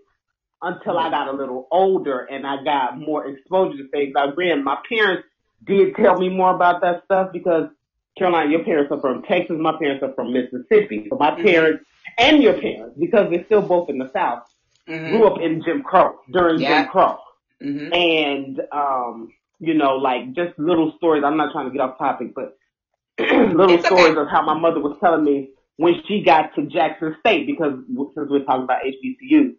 until 0.62 0.98
I 0.98 1.10
got 1.10 1.28
a 1.28 1.32
little 1.32 1.66
older 1.70 2.20
and 2.20 2.46
I 2.46 2.62
got 2.62 2.98
more 2.98 3.26
exposure 3.26 3.78
to 3.78 3.88
things. 3.88 4.14
I 4.16 4.26
Again, 4.26 4.62
my 4.64 4.78
parents 4.88 5.26
did 5.66 5.94
tell 5.96 6.18
me 6.18 6.28
more 6.28 6.54
about 6.54 6.80
that 6.82 7.04
stuff 7.04 7.32
because 7.32 7.68
Carolina, 8.16 8.50
your 8.50 8.64
parents 8.64 8.92
are 8.92 9.00
from 9.00 9.22
Texas, 9.22 9.56
my 9.58 9.76
parents 9.78 10.02
are 10.04 10.12
from 10.14 10.32
Mississippi. 10.32 11.06
So 11.08 11.16
my 11.18 11.32
Mhm. 11.32 11.42
parents 11.42 11.84
and 12.18 12.42
your 12.42 12.60
parents, 12.60 12.96
because 12.98 13.30
they're 13.30 13.44
still 13.46 13.62
both 13.62 13.88
in 13.90 13.98
the 13.98 14.10
South, 14.12 14.42
Mhm. 14.88 15.10
grew 15.10 15.26
up 15.26 15.40
in 15.40 15.62
Jim 15.62 15.82
Crow, 15.82 16.18
during 16.30 16.60
Yeah. 16.60 16.82
Jim 16.82 16.90
Crow. 16.90 17.18
Mhm. 17.62 17.94
And, 17.94 18.60
um, 18.72 19.32
you 19.60 19.74
know, 19.74 19.96
like 19.96 20.32
just 20.32 20.58
little 20.58 20.92
stories. 20.96 21.22
I'm 21.24 21.36
not 21.36 21.52
trying 21.52 21.66
to 21.66 21.70
get 21.72 21.80
off 21.80 21.98
topic, 21.98 22.34
but 22.34 22.56
little 23.18 23.70
It's 23.76 23.84
okay. 23.84 23.94
stories 23.94 24.16
of 24.16 24.28
how 24.28 24.42
my 24.42 24.54
mother 24.54 24.80
was 24.80 24.96
telling 25.00 25.22
me 25.24 25.50
when 25.76 26.02
she 26.06 26.22
got 26.22 26.54
to 26.54 26.66
Jackson 26.66 27.16
State, 27.20 27.46
because 27.46 27.74
since 28.14 28.28
we're 28.30 28.44
talking 28.44 28.64
about 28.64 28.82
HBCUs, 28.84 29.54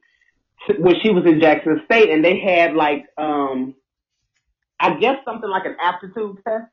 when 0.79 0.95
she 1.01 1.09
was 1.09 1.25
in 1.25 1.39
Jackson 1.39 1.81
State 1.85 2.09
and 2.09 2.23
they 2.23 2.39
had 2.39 2.73
like, 2.75 3.05
um, 3.17 3.75
I 4.79 4.95
guess 4.95 5.23
something 5.23 5.49
like 5.49 5.65
an 5.65 5.77
aptitude 5.81 6.37
test. 6.45 6.65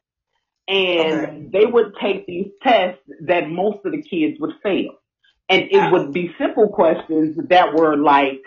And 0.69 1.21
Okay. 1.25 1.47
they 1.53 1.67
would 1.67 1.95
take 2.01 2.27
these 2.27 2.51
tests 2.63 3.03
that 3.23 3.49
most 3.49 3.85
of 3.85 3.93
the 3.93 4.03
kids 4.03 4.39
would 4.41 4.55
fail. 4.63 5.00
And 5.51 5.63
it 5.71 5.93
would 5.93 6.13
be 6.13 6.33
simple 6.39 6.69
questions 6.69 7.37
that 7.49 7.75
were 7.75 7.97
like 7.97 8.41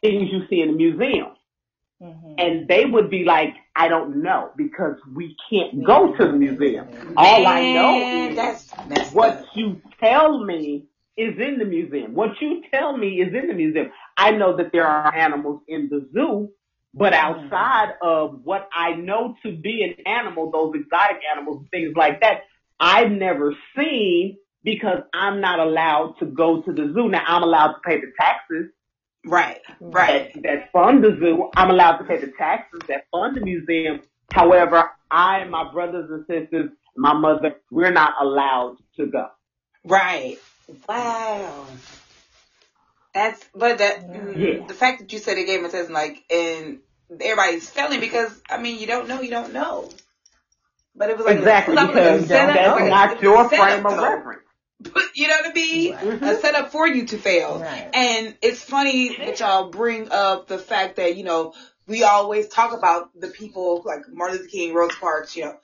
things 0.00 0.30
you 0.32 0.46
see 0.48 0.60
in 0.60 0.70
a 0.70 0.72
museum 0.72 1.28
Mhm. 2.02 2.34
and 2.38 2.68
they 2.68 2.84
would 2.84 3.08
be 3.08 3.24
like, 3.24 3.54
I 3.74 3.88
don't 3.88 4.22
know 4.22 4.50
because 4.56 4.96
we 5.14 5.34
can't 5.48 5.82
go 5.82 6.14
to 6.14 6.26
the 6.26 6.32
museum. 6.32 6.88
All 7.16 7.46
I 7.46 7.72
know 7.72 8.28
is 8.30 8.36
that's 8.36 8.86
messed 8.88 9.14
what 9.14 9.30
up. 9.30 9.46
you 9.54 9.80
tell 9.98 10.44
me 10.44 10.84
is 11.16 11.38
in 11.38 11.58
the 11.58 11.64
museum. 11.64 12.12
What 12.14 12.38
you 12.42 12.62
tell 12.70 12.94
me 12.96 13.20
is 13.22 13.32
in 13.34 13.46
the 13.48 13.54
museum. 13.54 13.90
I 14.18 14.32
know 14.32 14.56
that 14.58 14.72
there 14.72 14.86
are 14.86 15.14
animals 15.14 15.62
in 15.68 15.88
the 15.88 16.06
zoo, 16.12 16.50
but 16.92 17.14
outside 17.14 17.94
of 18.02 18.44
what 18.44 18.68
I 18.74 18.92
know 18.92 19.34
to 19.42 19.52
be 19.56 19.82
an 19.82 20.06
animal, 20.06 20.50
those 20.50 20.74
exotic 20.74 21.22
animals, 21.34 21.64
things 21.70 21.96
like 21.96 22.20
that, 22.20 22.42
I've 22.78 23.10
never 23.10 23.54
seen 23.74 24.36
because 24.66 24.98
I'm 25.14 25.40
not 25.40 25.60
allowed 25.60 26.16
to 26.18 26.26
go 26.26 26.60
to 26.60 26.72
the 26.72 26.92
zoo. 26.92 27.08
Now 27.08 27.22
I'm 27.26 27.42
allowed 27.42 27.68
to 27.74 27.80
pay 27.86 28.00
the 28.00 28.12
taxes 28.20 28.66
Right. 29.26 29.60
Right. 29.80 30.32
that, 30.34 30.42
that 30.42 30.72
fund 30.72 31.02
the 31.02 31.16
zoo. 31.18 31.50
I'm 31.56 31.70
allowed 31.70 31.98
to 31.98 32.04
pay 32.04 32.18
the 32.18 32.32
taxes 32.38 32.80
that 32.88 33.06
fund 33.10 33.36
the 33.36 33.40
museum. 33.40 34.00
However, 34.30 34.90
I 35.10 35.38
and 35.38 35.50
my 35.50 35.70
brothers 35.72 36.08
and 36.10 36.24
sisters, 36.26 36.70
my 36.96 37.12
mother, 37.12 37.56
we're 37.70 37.92
not 37.92 38.14
allowed 38.20 38.76
to 38.98 39.06
go. 39.06 39.26
Right. 39.84 40.38
Wow. 40.88 41.66
That's 43.14 43.44
but 43.54 43.78
that 43.78 44.08
mm, 44.08 44.36
Yeah. 44.36 44.66
the 44.66 44.74
fact 44.74 45.00
that 45.00 45.12
you 45.12 45.18
said 45.18 45.38
it 45.38 45.46
gave 45.46 45.60
me 45.60 45.68
a 45.68 45.70
test 45.70 45.90
like 45.90 46.22
and 46.30 46.80
everybody's 47.20 47.68
failing 47.70 48.00
because 48.00 48.40
I 48.50 48.58
mean 48.58 48.78
you 48.78 48.86
don't 48.86 49.08
know 49.08 49.20
you 49.22 49.30
don't 49.30 49.52
know. 49.52 49.90
But 50.94 51.10
it 51.10 51.16
was 51.16 51.26
like 51.26 51.38
Exactly, 51.38 51.76
it 51.76 51.80
was 51.80 51.86
like 51.86 51.96
because 51.96 52.28
that's 52.28 52.80
like 52.80 52.90
not 52.90 53.22
your 53.22 53.48
frame 53.48 53.86
of 53.86 53.98
reference. 53.98 54.45
But 54.80 55.04
you 55.14 55.28
know 55.28 55.38
I 55.44 55.52
mean? 55.52 55.94
Right. 55.94 56.02
Uh, 56.02 56.06
mm-hmm. 56.06 56.24
A 56.24 56.36
setup 56.40 56.72
for 56.72 56.86
you 56.86 57.06
to 57.06 57.18
fail. 57.18 57.60
Right. 57.60 57.90
And 57.92 58.36
it's 58.42 58.62
funny 58.62 59.16
that 59.16 59.40
y'all 59.40 59.70
bring 59.70 60.10
up 60.10 60.48
the 60.48 60.58
fact 60.58 60.96
that, 60.96 61.16
you 61.16 61.24
know, 61.24 61.54
we 61.86 62.02
always 62.02 62.48
talk 62.48 62.76
about 62.76 63.10
the 63.18 63.28
people 63.28 63.82
like 63.84 64.00
Martin 64.10 64.38
Luther 64.38 64.48
King, 64.48 64.74
Rosa 64.74 64.96
Parks, 64.96 65.36
you 65.36 65.44
know. 65.44 65.56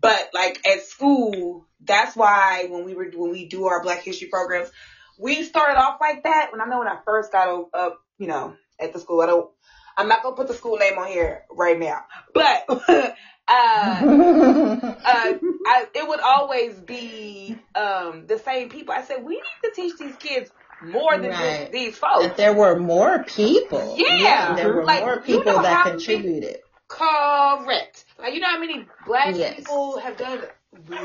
But 0.00 0.30
like 0.32 0.66
at 0.66 0.82
school, 0.82 1.66
that's 1.82 2.16
why 2.16 2.66
when 2.68 2.84
we 2.84 2.94
were 2.94 3.10
when 3.14 3.30
we 3.30 3.46
do 3.46 3.66
our 3.66 3.82
Black 3.82 4.02
History 4.02 4.28
programs, 4.28 4.70
we 5.18 5.42
started 5.42 5.78
off 5.78 5.98
like 6.00 6.24
that. 6.24 6.52
When 6.52 6.60
I 6.60 6.66
know 6.66 6.78
when 6.78 6.88
I 6.88 6.98
first 7.04 7.32
got 7.32 7.48
up, 7.48 7.68
up 7.74 7.98
you 8.18 8.26
know, 8.26 8.54
at 8.78 8.92
the 8.92 9.00
school, 9.00 9.20
I 9.20 9.26
don't 9.26 9.50
I'm 9.96 10.08
not 10.08 10.22
gonna 10.22 10.36
put 10.36 10.48
the 10.48 10.54
school 10.54 10.76
name 10.76 10.98
on 10.98 11.08
here 11.08 11.44
right 11.50 11.78
now. 11.78 12.04
But 12.32 12.66
uh 13.46 13.52
uh, 13.52 14.94
I, 15.66 15.86
it 15.94 16.08
would 16.08 16.20
always 16.20 16.74
be 16.80 17.56
um, 17.74 18.26
the 18.26 18.38
same 18.38 18.68
people. 18.70 18.94
I 18.94 19.02
said 19.02 19.22
we 19.24 19.34
need 19.34 19.42
to 19.64 19.70
teach 19.74 19.96
these 19.98 20.16
kids 20.16 20.50
more 20.82 21.16
than 21.18 21.30
Right. 21.30 21.60
just 21.60 21.72
these 21.72 21.96
folks. 21.96 22.26
that 22.26 22.36
there 22.36 22.52
were 22.54 22.78
more 22.78 23.22
people. 23.24 23.96
Yeah. 23.98 24.54
there 24.54 24.72
were 24.72 24.84
Like, 24.84 25.00
more 25.04 25.14
you 25.16 25.20
people 25.38 25.52
know 25.54 25.62
that 25.62 25.86
contributed. 25.86 26.58
Correct. 26.88 28.04
Like 28.18 28.34
you 28.34 28.40
know 28.40 28.48
how 28.48 28.58
many 28.58 28.86
black 29.06 29.34
Yes. 29.36 29.56
people 29.56 29.98
have 29.98 30.16
done 30.16 30.40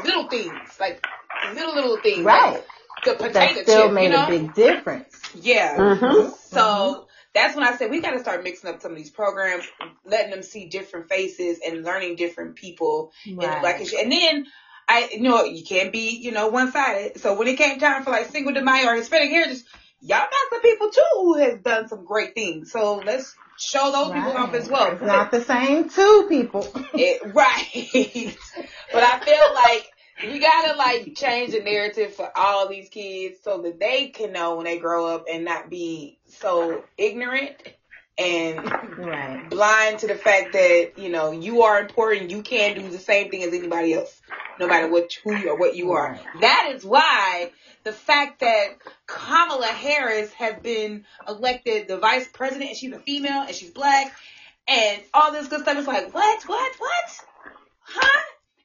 little 0.04 0.28
things, 0.28 0.78
like 0.80 1.06
little 1.54 1.76
little 1.76 1.98
things, 1.98 2.24
Right. 2.24 2.54
Like 2.54 2.66
the 3.06 3.14
potato 3.16 3.34
That 3.34 3.64
still 3.64 3.84
chip, 3.86 3.94
made 3.94 4.04
you 4.04 4.10
know? 4.10 4.26
a 4.26 4.30
big 4.30 4.54
difference. 4.54 5.16
yeah. 5.36 5.78
Mm-hmm. 5.78 6.32
So 6.50 7.08
that's 7.34 7.56
when 7.56 7.66
I 7.66 7.76
said 7.76 7.92
we 7.92 8.02
got 8.02 8.12
to 8.12 8.20
start 8.20 8.44
mixing 8.44 8.70
up 8.70 8.82
some 8.82 8.92
of 8.92 8.98
these 8.98 9.12
programs, 9.12 9.66
letting 10.06 10.32
them 10.32 10.44
see 10.44 10.68
different 10.68 11.10
faces 11.10 11.60
and 11.66 11.84
learning 11.84 12.16
different 12.16 12.56
people 12.56 13.12
in 13.26 13.36
the 13.36 13.58
black 13.62 13.78
history. 13.78 14.02
And 14.02 14.12
then 14.12 14.48
I 14.88 15.10
you 15.12 15.22
know 15.22 15.44
you 15.44 15.64
can't 15.64 15.92
be 15.92 16.18
you 16.18 16.32
know 16.32 16.48
one 16.48 16.72
sided. 16.72 17.20
So 17.20 17.38
when 17.38 17.48
it 17.48 17.58
came 17.58 17.80
time 17.80 18.04
for 18.04 18.12
like 18.12 18.28
Cinco 18.28 18.52
de 18.52 18.64
Mayo 18.64 18.88
or 18.88 18.96
Hispanic 18.96 19.30
Heritage, 19.30 19.64
y'all 20.02 20.20
got 20.20 20.32
some 20.50 20.62
people 20.62 20.90
too 20.90 21.02
who 21.14 21.38
has 21.38 21.60
done 21.60 21.88
some 21.88 22.06
great 22.06 22.34
things. 22.34 22.72
So 22.72 22.98
let's 22.98 23.36
show 23.60 23.92
those 23.92 24.14
people 24.14 24.32
off 24.32 24.54
as 24.54 24.68
well. 24.68 24.94
It's 24.94 25.02
not 25.02 25.32
the 25.32 25.42
same 25.42 25.90
two 25.90 26.26
people. 26.30 26.68
It, 26.94 27.34
right. 27.34 27.68
but 28.94 29.04
I 29.04 29.20
feel 29.20 29.54
like 29.54 29.92
we 30.24 30.40
gotta 30.40 30.76
like 30.76 31.16
change 31.16 31.52
the 31.52 31.62
narrative 31.62 32.14
for 32.14 32.30
all 32.38 32.68
these 32.68 32.90
kids 32.90 33.40
so 33.44 33.62
that 33.62 33.80
they 33.80 34.08
can 34.08 34.34
know 34.34 34.56
when 34.56 34.66
they 34.66 34.78
grow 34.78 35.08
up 35.08 35.26
and 35.32 35.46
not 35.46 35.70
be 35.70 36.18
so 36.28 36.84
ignorant 36.98 37.56
and 38.18 38.58
right. 38.98 39.50
blind 39.50 40.00
to 40.00 40.08
the 40.08 40.16
fact 40.16 40.54
that 40.54 40.94
you 40.98 41.10
know 41.10 41.32
you 41.32 41.64
are 41.64 41.80
important. 41.80 42.32
You 42.32 42.42
can 42.42 42.76
do 42.76 42.90
the 42.90 43.00
same 43.00 43.32
thing 43.32 43.44
as 43.44 43.54
anybody 43.54 43.94
else, 43.94 44.22
no 44.60 44.68
matter 44.68 44.90
what 44.90 45.12
who 45.24 45.36
you 45.36 45.50
or 45.50 45.58
what 45.58 45.76
you 45.76 45.94
are. 45.94 46.20
That 46.42 46.72
is 46.76 46.84
why 46.84 47.52
the 47.84 47.94
fact 47.94 48.42
that 48.42 48.78
Kamala 49.08 49.68
Harris 49.68 50.32
has 50.34 50.56
been 50.62 51.06
elected 51.28 51.88
the 51.88 51.98
vice 51.98 52.28
president 52.28 52.72
and 52.72 52.78
she's 52.78 52.92
a 52.92 53.00
female 53.00 53.44
and 53.44 53.56
she's 53.56 53.72
black 53.72 54.14
and 54.68 55.02
all 55.14 55.32
this 55.32 55.48
good 55.48 55.62
stuff 55.62 55.78
is 55.78 55.88
like 55.88 56.14
what 56.14 56.44
what 56.44 56.76
what? 56.78 57.26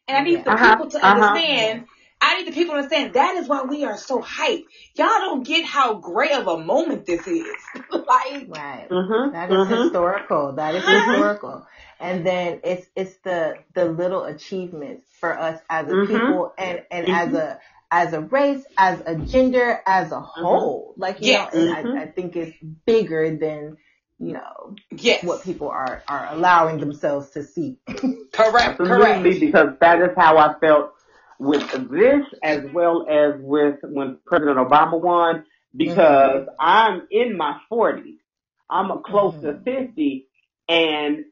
And 0.08 0.16
I 0.16 0.22
need 0.22 0.44
the 0.44 0.52
Uh-huh, 0.52 0.76
people 0.76 0.90
to 0.90 0.98
uh-huh. 1.02 1.06
understand. 1.06 1.86
I 2.20 2.38
need 2.38 2.48
the 2.48 2.52
people 2.52 2.74
to 2.74 2.78
understand 2.78 3.14
that 3.14 3.36
is 3.36 3.48
why 3.48 3.62
we 3.62 3.84
are 3.84 3.96
so 3.98 4.20
hyped. 4.22 4.64
Y'all 4.96 5.06
don't 5.08 5.46
get 5.46 5.64
how 5.64 5.94
great 5.94 6.32
of 6.32 6.46
a 6.46 6.58
moment 6.58 7.06
this 7.06 7.26
is. 7.26 7.56
like 7.90 8.48
Right. 8.48 8.90
Mm-hmm. 8.90 9.32
That 9.32 9.50
is 9.50 9.66
historical. 9.66 10.52
That 10.54 10.74
is 10.76 10.88
historical. 10.88 11.66
And 12.00 12.26
then 12.26 12.60
it's 12.64 12.86
it's 12.96 13.16
the 13.18 13.58
the 13.74 13.86
little 13.86 14.24
achievements 14.24 15.06
for 15.20 15.38
us 15.38 15.60
as 15.70 15.88
a 15.88 15.96
Mhm. 15.96 15.96
people 15.96 16.54
and 16.58 16.82
and 16.90 17.08
as 17.10 17.34
a 17.34 17.58
as 17.90 18.12
a 18.12 18.20
race, 18.22 18.64
as 18.76 19.02
a 19.06 19.16
gender, 19.16 19.80
as 19.86 20.12
a 20.12 20.20
whole. 20.20 20.94
Like 20.96 21.20
you 21.22 21.28
Yeah. 21.28 21.32
know, 21.32 21.48
and 21.52 21.70
I, 21.70 21.90
I 21.94 22.06
think 22.06 22.36
it's 22.36 22.56
bigger 22.86 23.36
than 23.36 23.76
you 24.18 24.34
know, 24.34 24.76
Yes. 24.90 25.22
what 25.22 25.42
people 25.44 25.68
are, 25.68 26.04
are 26.08 26.28
allowing 26.32 26.80
themselves 26.80 27.30
to 27.30 27.44
see. 27.44 27.78
Correct. 28.32 28.80
Absolutely, 28.80 28.84
Correct. 28.84 29.40
because 29.40 29.68
that 29.80 30.00
is 30.00 30.10
how 30.16 30.38
I 30.38 30.58
felt 30.60 30.92
with 31.38 31.70
this 31.90 32.22
as 32.42 32.60
well 32.72 33.06
as 33.08 33.34
with 33.40 33.76
when 33.82 34.18
President 34.26 34.58
Obama 34.58 35.00
won, 35.00 35.44
because 35.76 36.46
I'm 36.60 37.06
in 37.10 37.36
my 37.36 37.58
40s. 37.70 38.16
I'm 38.70 38.90
a 38.90 39.00
close 39.00 39.34
to 39.42 39.60
50 39.64 40.28
and, 40.68 41.24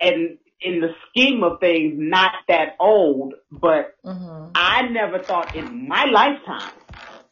and 0.00 0.38
in 0.60 0.80
the 0.80 0.90
scheme 1.10 1.42
of 1.44 1.60
things, 1.60 1.94
not 1.98 2.32
that 2.48 2.76
old, 2.80 3.34
but 3.50 3.96
hmm 4.04 4.48
I 4.54 4.82
never 4.88 5.24
thought 5.24 5.54
in 5.56 5.88
my 5.88 6.06
lifetime, 6.06 6.72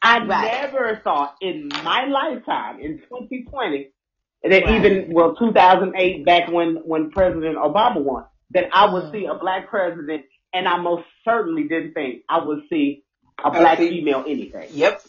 I 0.03 0.20
Right. 0.20 0.53
never 0.64 1.01
thought 1.05 1.37
in 1.42 1.83
my 1.83 2.07
lifetime 2.07 2.81
in 2.81 2.98
2020 3.01 3.90
that 4.49 4.65
Right. 4.65 4.85
even, 4.85 5.13
well, 5.13 5.35
2008 5.37 6.25
back 6.25 6.51
when, 6.51 6.77
when 6.85 7.11
President 7.11 7.57
Obama 7.57 8.01
won, 8.03 8.25
that 8.51 8.69
I 8.73 8.93
would 8.93 9.05
Mhm. 9.05 9.13
see 9.13 9.25
a 9.27 9.35
black 9.35 9.69
president 9.69 10.25
and 10.53 10.67
I 10.67 10.79
most 10.79 11.05
certainly 11.25 11.65
didn't 11.65 11.93
think 11.93 12.23
I 12.29 12.45
would 12.45 12.63
see 12.71 13.05
a 13.45 13.51
black 13.51 13.79
see- 13.79 13.91
female 13.91 14.25
anything. 14.27 14.69
Yep. 14.73 15.03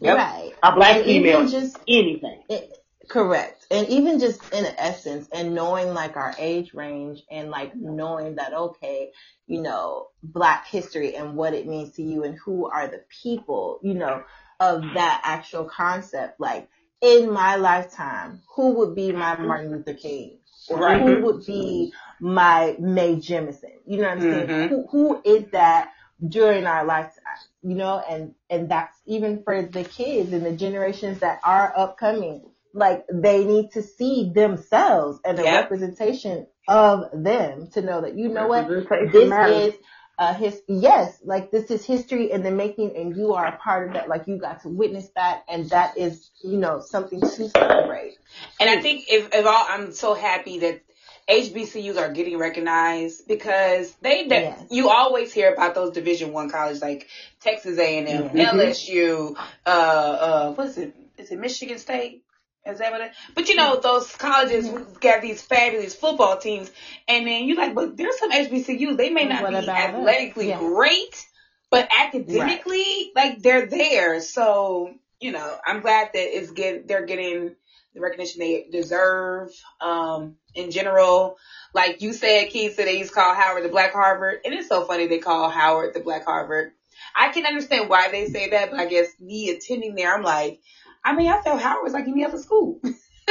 Yep. 0.00 0.16
Right. 0.16 0.52
A 0.62 0.72
black 0.74 0.96
And 0.96 1.04
female 1.04 1.48
just 1.48 1.78
anything. 1.88 2.42
It, 2.48 2.76
correct. 3.08 3.66
And 3.70 3.88
even 3.88 4.18
just 4.18 4.52
in 4.52 4.66
essence 4.78 5.28
and 5.32 5.54
knowing 5.54 5.94
like 5.94 6.16
our 6.16 6.34
age 6.38 6.74
range 6.74 7.22
and 7.30 7.50
like 7.50 7.74
knowing 7.74 8.34
that, 8.36 8.52
okay, 8.52 9.12
you 9.46 9.60
know, 9.62 10.08
black 10.22 10.66
history 10.66 11.16
and 11.16 11.34
what 11.36 11.54
it 11.54 11.66
means 11.66 11.92
to 11.96 12.02
you 12.02 12.24
and 12.24 12.36
who 12.44 12.66
are 12.68 12.86
the 12.88 13.02
people, 13.22 13.78
you 13.82 13.94
know, 13.94 14.22
of 14.60 14.82
that 14.94 15.20
actual 15.24 15.64
concept. 15.64 16.38
Like 16.38 16.68
in 17.02 17.30
my 17.32 17.56
lifetime, 17.56 18.40
who 18.56 18.74
would 18.74 18.94
be 18.96 19.12
my 19.12 19.36
Martin 19.36 19.72
Luther 19.72 19.94
King? 19.94 20.38
Or 20.68 20.78
Right. 20.78 20.98
who 20.98 21.16
would 21.24 21.46
be 21.46 21.90
my 22.20 22.76
Mae 22.80 23.16
Jemison? 23.16 23.80
You 23.86 23.98
know 23.98 24.04
what 24.04 24.12
I'm 24.12 24.22
saying? 24.22 24.50
Mhm. 24.50 24.68
Who, 24.68 24.86
who 24.92 25.18
is 25.24 25.44
that 25.52 25.88
during 26.28 26.66
our 26.66 26.84
lifetime? 26.84 27.22
You 27.62 27.76
know, 27.76 28.00
and, 28.08 28.32
and 28.50 28.70
that's 28.70 28.96
even 29.06 29.40
for 29.44 29.62
the 29.62 29.84
kids 29.84 30.32
and 30.32 30.46
the 30.46 30.52
generations 30.52 31.20
that 31.20 31.38
are 31.44 31.72
upcoming. 31.76 32.42
Like 32.74 33.02
they 33.12 33.44
need 33.44 33.70
to 33.72 33.82
see 33.82 34.30
themselves 34.34 35.20
and 35.24 35.40
a 35.40 35.44
Yep. 35.44 35.54
representation 35.54 36.44
of 36.68 37.04
them 37.12 37.68
to 37.72 37.82
know 37.82 38.02
that 38.02 38.14
you 38.16 38.28
know 38.30 38.46
what 38.48 38.68
this 39.12 39.28
matters. 39.28 39.64
is 39.64 39.74
uh 40.18 40.34
his 40.34 40.62
yes 40.68 41.18
like 41.24 41.50
this 41.50 41.70
is 41.70 41.84
history 41.84 42.30
in 42.30 42.42
the 42.42 42.50
making 42.50 42.96
and 42.96 43.16
you 43.16 43.34
are 43.34 43.46
a 43.46 43.56
part 43.56 43.88
of 43.88 43.94
that 43.94 44.08
like 44.08 44.26
you 44.26 44.36
got 44.36 44.62
to 44.62 44.68
witness 44.68 45.08
that 45.16 45.44
and 45.48 45.70
that 45.70 45.96
is 45.98 46.30
you 46.42 46.58
know 46.58 46.80
something 46.80 47.20
to 47.20 47.48
celebrate 47.48 48.18
And 48.60 48.70
I 48.70 48.80
think 48.80 49.04
if, 49.08 49.34
if 49.34 49.46
all, 49.46 49.66
I'm 49.68 49.92
so 49.92 50.14
happy 50.14 50.60
that 50.60 50.82
HBCUs 51.28 51.96
are 51.96 52.12
getting 52.12 52.38
recognized 52.38 53.26
because 53.28 53.92
they, 54.02 54.26
they 54.26 54.42
Yes. 54.42 54.66
you 54.70 54.90
always 54.90 55.32
hear 55.32 55.52
about 55.52 55.74
those 55.74 55.92
Division 55.94 56.32
One 56.32 56.50
colleges 56.50 56.82
like 56.82 57.08
Texas 57.40 57.78
A&M, 57.78 58.30
LSU, 58.30 59.36
uh, 59.66 59.68
uh, 59.68 60.52
what 60.54 60.68
is 60.68 60.78
it? 60.78 60.94
Is 61.18 61.30
it 61.30 61.38
Michigan 61.38 61.78
State? 61.78 62.24
Is 62.66 62.78
that 62.78 62.92
what 62.92 63.00
it? 63.00 63.10
But 63.34 63.48
you 63.48 63.56
know 63.56 63.80
those 63.80 64.14
colleges 64.16 64.68
got 65.00 65.20
these 65.20 65.42
fabulous 65.42 65.94
football 65.94 66.36
teams, 66.36 66.70
and 67.08 67.26
then 67.26 67.44
you 67.44 67.56
like, 67.56 67.74
but 67.74 67.96
there's 67.96 68.18
some 68.18 68.30
HBCUs. 68.30 68.96
They 68.96 69.10
may 69.10 69.26
not 69.26 69.42
What 69.42 69.50
be 69.50 69.68
athletically 69.68 70.48
Yeah. 70.48 70.58
great, 70.58 71.26
but 71.70 71.88
academically, 71.90 73.10
like 73.16 73.42
they're 73.42 73.66
there. 73.66 74.20
So 74.20 74.90
you 75.20 75.32
know, 75.32 75.56
I'm 75.66 75.80
glad 75.80 76.10
that 76.14 76.36
it's 76.38 76.50
get 76.52 76.86
they're 76.86 77.04
getting 77.06 77.52
the 77.94 78.00
recognition 78.00 78.40
they 78.40 78.64
deserve. 78.70 79.50
Um, 79.80 80.34
in 80.54 80.70
general, 80.70 81.36
like 81.74 82.00
you 82.00 82.12
said, 82.12 82.48
Keith 82.50 82.74
said 82.74 82.86
they 82.86 82.98
used 82.98 83.10
to 83.10 83.14
call 83.14 83.34
Howard 83.34 83.64
the 83.64 83.68
Black 83.70 83.92
Harvard, 83.92 84.38
and 84.44 84.54
it's 84.54 84.68
so 84.68 84.84
funny 84.84 85.06
they 85.06 85.18
call 85.18 85.48
Howard 85.48 85.94
the 85.94 86.00
Black 86.00 86.24
Harvard. 86.24 86.70
I 87.14 87.28
can 87.30 87.46
understand 87.46 87.88
why 87.88 88.10
they 88.10 88.26
say 88.26 88.50
that, 88.50 88.70
but 88.70 88.78
I 88.78 88.86
guess 88.86 89.08
me 89.18 89.50
attending 89.50 89.94
there, 89.94 90.14
I'm 90.14 90.22
like, 90.22 90.60
I 91.04 91.14
mean, 91.14 91.28
I 91.28 91.40
felt 91.42 91.60
Howard 91.60 91.82
was 91.82 91.92
like 91.92 92.06
any 92.06 92.24
other 92.24 92.38
school. 92.38 92.80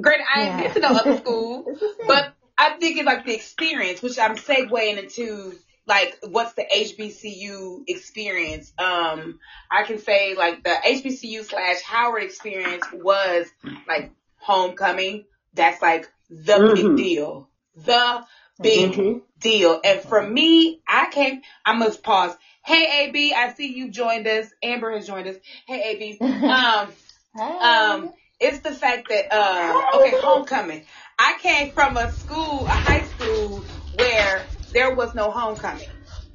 Granted, 0.00 0.24
I 0.34 0.40
ain't 0.42 0.56
Yeah. 0.58 0.62
been 0.62 0.72
to 0.74 0.80
no 0.80 0.94
other 0.94 1.16
school, 1.16 1.64
It's 1.68 1.80
the 1.80 1.94
same. 1.98 2.08
but 2.08 2.34
I 2.58 2.70
think 2.78 2.96
it's 2.98 3.06
like 3.06 3.24
the 3.24 3.34
experience, 3.34 4.02
which 4.02 4.18
I'm 4.18 4.36
segueing 4.36 4.98
into 4.98 5.54
like 5.86 6.16
what's 6.22 6.52
the 6.54 6.62
HBCU 6.64 7.82
experience. 7.88 8.72
Um, 8.78 9.38
I 9.70 9.82
can 9.84 9.98
say 9.98 10.34
like 10.34 10.62
the 10.62 10.70
HBCU 10.70 11.44
slash 11.44 11.82
Howard 11.82 12.22
experience 12.22 12.84
was 12.92 13.46
like 13.88 14.12
homecoming. 14.36 15.24
That's 15.54 15.82
like 15.82 16.08
the 16.30 16.70
big 16.74 16.84
Mhm. 16.86 16.96
deal. 16.96 17.48
The 17.74 18.24
big 18.60 18.92
Mhm. 18.92 19.22
deal. 19.38 19.80
And 19.82 20.00
for 20.00 20.22
me, 20.22 20.80
I 20.86 21.08
came, 21.10 21.40
I 21.64 21.72
must 21.74 22.02
pause. 22.02 22.34
Hey 22.64 23.06
AB, 23.08 23.34
I 23.34 23.52
see 23.54 23.74
you 23.76 23.90
joined 23.90 24.26
us. 24.28 24.46
Amber 24.62 24.92
has 24.92 25.06
joined 25.06 25.28
us. 25.28 25.36
Hey 25.66 25.82
AB. 25.96 26.18
Um, 26.48 26.92
Hey. 27.34 27.58
um, 27.60 28.12
it's 28.40 28.60
the 28.60 28.72
fact 28.72 29.08
that 29.08 29.32
uh 29.32 29.98
okay, 29.98 30.12
homecoming. 30.20 30.84
I 31.18 31.38
came 31.40 31.72
from 31.72 31.96
a 31.96 32.12
school, 32.12 32.66
a 32.66 32.70
high 32.72 33.06
school 33.06 33.64
where 33.92 34.46
there 34.74 34.94
was 34.94 35.14
no 35.14 35.30
homecoming 35.30 35.88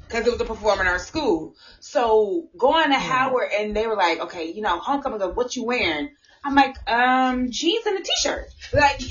because 0.08 0.26
it 0.26 0.32
was 0.32 0.42
a 0.42 0.46
performing 0.46 0.88
arts 0.88 1.06
school. 1.06 1.54
So 1.82 2.50
going 2.58 2.90
to 2.90 2.98
Howard 3.00 3.50
and 3.58 3.76
they 3.76 3.88
were 3.88 3.96
like, 3.96 4.20
okay, 4.22 4.52
you 4.52 4.62
know, 4.62 4.80
homecoming. 4.80 5.22
What 5.36 5.56
you 5.56 5.66
wearing? 5.66 6.10
I'm 6.44 6.56
like, 6.56 6.76
um, 6.90 7.52
jeans 7.52 7.86
and 7.86 7.98
a 8.00 8.02
t-shirt. 8.04 8.48
Like, 8.74 9.02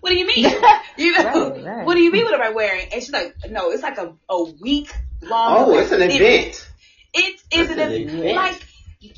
what 0.00 0.10
do 0.10 0.16
you 0.16 0.26
mean? 0.26 0.44
You 0.96 1.12
know, 1.12 1.50
Right, 1.50 1.64
right. 1.64 1.86
what 1.86 1.94
do 1.94 2.00
you 2.00 2.10
mean? 2.12 2.24
What 2.24 2.34
am 2.34 2.40
I 2.42 2.50
wearing? 2.50 2.86
And 2.92 3.02
she's 3.02 3.12
like, 3.12 3.34
no, 3.50 3.70
it's 3.70 3.82
like 3.82 3.98
a 3.98 4.14
a 4.28 4.42
week 4.60 4.90
long. 5.22 5.56
Oh, 5.70 5.78
it's 5.78 5.92
an 5.92 6.02
event. 6.02 6.68
It 7.14 7.34
is 7.34 7.42
It's 7.50 7.70
an 7.70 7.78
an 7.78 7.92
event. 7.92 8.10
event. 8.20 8.36
Like, 8.36 8.66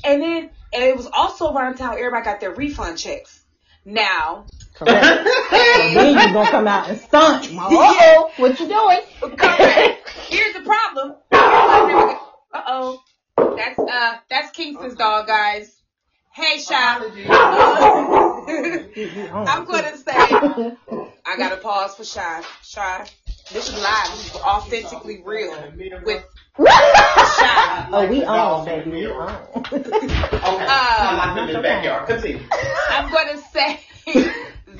and 0.03 0.21
then 0.21 0.49
and 0.73 0.83
it 0.83 0.95
was 0.97 1.07
also 1.07 1.53
around 1.53 1.73
the 1.73 1.79
time 1.79 1.93
everybody 1.93 2.25
got 2.25 2.39
their 2.41 2.53
refund 2.53 2.97
checks. 2.97 3.41
Now, 3.85 4.47
correct 4.73 5.27
then 5.51 6.09
you 6.17 6.33
gonna 6.33 6.49
come 6.49 6.67
out 6.67 6.89
and 6.89 6.99
stunt 6.99 7.49
uh-oh 7.53 8.31
what 8.37 8.59
you 8.59 8.67
doing 8.67 9.37
correct. 9.37 10.09
Here's 10.27 10.53
the 10.55 10.61
problem. 10.61 11.15
Uh 11.31 12.17
oh. 12.67 13.01
That's 13.37 13.79
uh 13.79 14.17
that's 14.29 14.51
Kingston's 14.51 14.95
dog, 14.95 15.27
guys. 15.27 15.73
Hey, 16.35 16.59
Shy. 16.59 16.75
I'm 19.31 19.63
gonna 19.63 19.95
say 19.95 20.11
I 20.11 21.37
gotta 21.37 21.55
pause 21.55 21.95
for 21.95 22.03
Shy. 22.03 22.43
Shy. 22.61 23.05
This 23.53 23.69
is 23.69 23.81
live. 23.81 24.11
This 24.11 24.35
is 24.35 24.41
authentically 24.41 25.21
real 25.23 25.57
with 26.03 26.25
Shy. 26.57 27.87
oh 27.89 28.07
we 28.09 28.25
on 28.25 28.65
baby 28.65 28.91
we 28.91 29.05
on 29.05 29.47
Okay. 29.55 29.93
Uh, 29.93 30.95
I'm 30.99 31.37
locked 31.37 31.39
in 31.39 31.55
the 31.55 31.61
backyard. 31.61 32.05
Continue. 32.09 32.41
I'm 32.89 33.09
gonna 33.13 33.41
say 33.53 33.79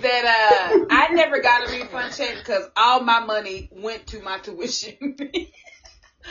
that 0.02 0.26
uh 0.26 0.86
I 0.89 1.08
never 1.13 1.39
got 1.39 1.70
a 1.70 1.72
refund 1.72 2.13
check 2.18 2.36
because 2.39 2.65
all 2.76 3.00
my 3.00 3.22
money 3.22 3.70
went 3.72 4.08
to 4.08 4.22
my 4.22 4.39
tuition. 4.39 5.15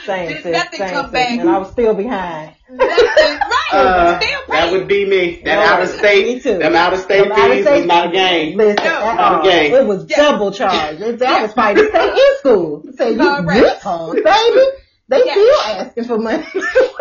same 0.05 0.27
Did 0.29 0.43
sis, 0.43 0.51
nothing 0.53 0.79
same 0.79 0.89
come 0.93 1.05
sis. 1.05 1.11
back? 1.13 1.39
and 1.39 1.49
I 1.49 1.57
was 1.57 1.71
still 1.71 1.93
behind 1.93 2.51
That's 2.69 2.81
it. 3.01 3.39
right. 3.39 3.69
Uh, 3.73 4.19
Still 4.19 4.39
that 4.49 4.71
would 4.71 4.87
be 4.87 5.05
me. 5.05 5.41
That 5.43 5.57
Right. 5.57 5.67
out 5.67 5.81
of 5.81 5.89
state, 5.89 6.25
Me 6.27 6.39
too. 6.39 6.57
them 6.59 6.75
out 6.75 6.93
of 6.93 6.99
state 6.99 7.27
Them 7.27 7.35
fees 7.35 7.63
state 7.65 7.79
is 7.81 7.85
not 7.85 8.07
a 8.07 8.11
game. 8.11 8.57
Listen, 8.57 8.83
No, 8.83 9.13
not 9.15 9.45
a 9.45 9.49
game. 9.49 9.73
it 9.73 9.85
was 9.85 10.05
Yeah. 10.09 10.17
double 10.17 10.51
charged. 10.51 11.01
It, 11.01 11.21
I 11.21 11.41
was 11.43 11.53
fighting 11.53 11.83
to 11.83 11.89
stay 11.89 12.09
in 12.09 12.37
school. 12.39 12.83
Say 12.97 13.11
you 13.11 13.17
Correct. 13.17 13.81
refunds, 13.83 14.23
baby. 14.23 14.65
They 15.07 15.23
Yeah. 15.25 15.31
still 15.33 15.59
asking 15.61 16.03
for 16.05 16.17
money. 16.17 16.45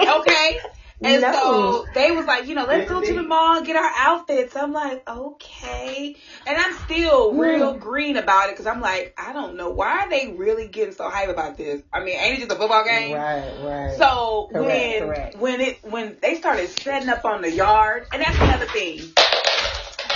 Okay. 0.00 0.58
And 1.02 1.20
No. 1.22 1.32
so 1.32 1.88
they 1.92 2.12
was 2.12 2.26
like, 2.26 2.46
you 2.46 2.54
know, 2.54 2.64
let's 2.66 2.88
go 2.88 3.02
to 3.02 3.14
the 3.14 3.22
mall 3.22 3.62
get 3.62 3.76
our 3.76 3.90
outfits. 3.96 4.56
I'm 4.56 4.72
like, 4.72 5.06
okay. 5.08 6.16
And 6.46 6.56
I'm 6.56 6.74
still 6.78 7.32
Mm. 7.32 7.38
real 7.40 7.74
green 7.74 8.16
about 8.16 8.48
it 8.48 8.52
because 8.52 8.66
I'm 8.66 8.80
like, 8.80 9.14
I 9.18 9.32
don't 9.32 9.56
know 9.56 9.70
why 9.70 10.00
are 10.04 10.10
they 10.10 10.28
really 10.28 10.68
getting 10.68 10.94
so 10.94 11.08
hype 11.10 11.28
about 11.28 11.56
this. 11.56 11.82
I 11.92 12.00
mean, 12.04 12.18
ain't 12.18 12.36
it 12.38 12.40
just 12.40 12.52
a 12.52 12.56
football 12.56 12.84
game? 12.84 13.14
Right, 13.14 13.52
right. 13.58 13.98
So 13.98 14.48
Correct, 14.52 14.68
when 14.68 14.98
correct. 15.02 15.36
when 15.36 15.60
it 15.60 15.78
when 15.84 16.16
they 16.22 16.36
started 16.36 16.68
setting 16.68 17.08
up 17.08 17.24
on 17.24 17.42
the 17.42 17.50
yard, 17.50 18.06
and 18.12 18.22
that's 18.22 18.38
another 18.38 18.66
thing, 18.66 18.98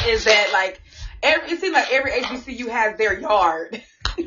is 0.07 0.25
that 0.25 0.51
like 0.53 0.81
every 1.23 1.51
it 1.53 1.61
seems 1.61 1.75
like 1.75 1.93
every 1.93 2.11
HBCU 2.13 2.69
has 2.69 2.97
their 2.99 3.19
yard. 3.19 3.81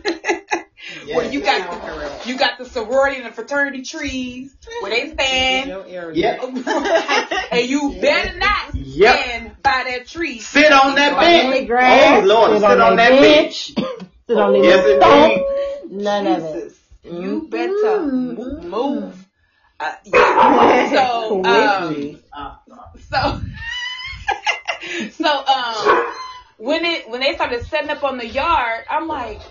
where 1.14 1.32
you 1.32 1.42
got 1.42 1.70
the, 1.70 2.30
you 2.30 2.38
got 2.38 2.58
the 2.58 2.66
sorority 2.66 3.18
and 3.18 3.26
the 3.26 3.32
fraternity 3.32 3.84
trees 3.84 4.56
where 4.82 4.92
they 4.92 5.12
stand, 5.14 5.70
Yep. 6.16 6.44
and 7.52 7.70
you 7.70 7.98
better 8.02 8.38
not 8.38 8.76
Yep. 8.76 9.16
stand 9.16 9.64
by 9.64 9.84
that 9.90 10.08
tree. 10.08 10.40
Sit 10.40 10.72
on 10.72 10.96
that 10.96 11.14
On 11.14 11.20
bench. 11.20 11.52
their 11.52 11.66
grass, 11.66 12.24
Oh 12.24 12.28
Lord, 12.28 12.60
sit, 12.60 12.80
on, 12.80 12.96
that 12.96 13.22
bench. 13.22 13.74
sit 14.28 14.38
on 14.38 14.54
their 14.54 14.64
Yes, 14.64 14.98
stump. 14.98 15.92
None 15.92 16.28
of 16.28 16.44
it. 16.56 16.74
You 17.04 17.48
better 17.50 17.72
Mhm. 17.72 18.64
move. 18.64 19.26
Uh, 19.80 19.92
yeah. 20.06 20.90
So, 20.94 21.44
um, 21.44 22.20
so, 23.10 23.42
so, 25.12 25.46
um, 25.46 26.14
when 26.62 26.86
it 26.86 27.10
when 27.10 27.22
they 27.22 27.34
started 27.34 27.64
setting 27.66 27.90
up 27.90 28.04
on 28.04 28.18
the 28.18 28.28
yard, 28.28 28.86
I'm 28.90 29.08
like, 29.08 29.42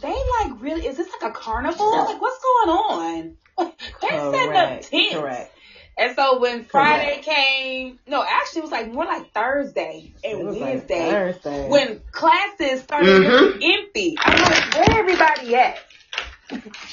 they 0.00 0.08
like 0.42 0.60
really, 0.60 0.86
is 0.86 0.96
this 0.96 1.08
like 1.20 1.30
a 1.30 1.34
carnival? 1.34 2.04
Like 2.06 2.20
what's 2.20 2.40
going 2.42 2.70
on? 2.76 3.36
they 3.58 4.08
setting 4.30 4.56
up 4.56 4.76
Correct. 4.76 4.90
tents. 4.90 5.14
Correct. 5.14 5.56
And 5.98 6.14
so 6.14 6.38
when 6.40 6.64
Friday 6.64 7.20
came, 7.22 7.98
no, 8.06 8.22
actually 8.22 8.60
it 8.60 8.62
was 8.62 8.70
like 8.70 8.88
more 8.92 9.04
like 9.04 9.32
Thursday 9.34 10.14
It 10.22 10.36
and 10.36 10.44
was 10.44 10.56
like 10.60 10.60
Wednesday. 10.60 11.10
Thursday. 11.10 11.68
when 11.68 12.00
classes 12.12 12.82
started 12.82 13.20
Mhm. 13.20 13.20
getting 13.20 13.58
empty, 13.60 14.16
I'm 14.24 14.40
like, 14.40 14.72
where 14.74 15.00
everybody 15.00 15.54
at? 15.56 15.78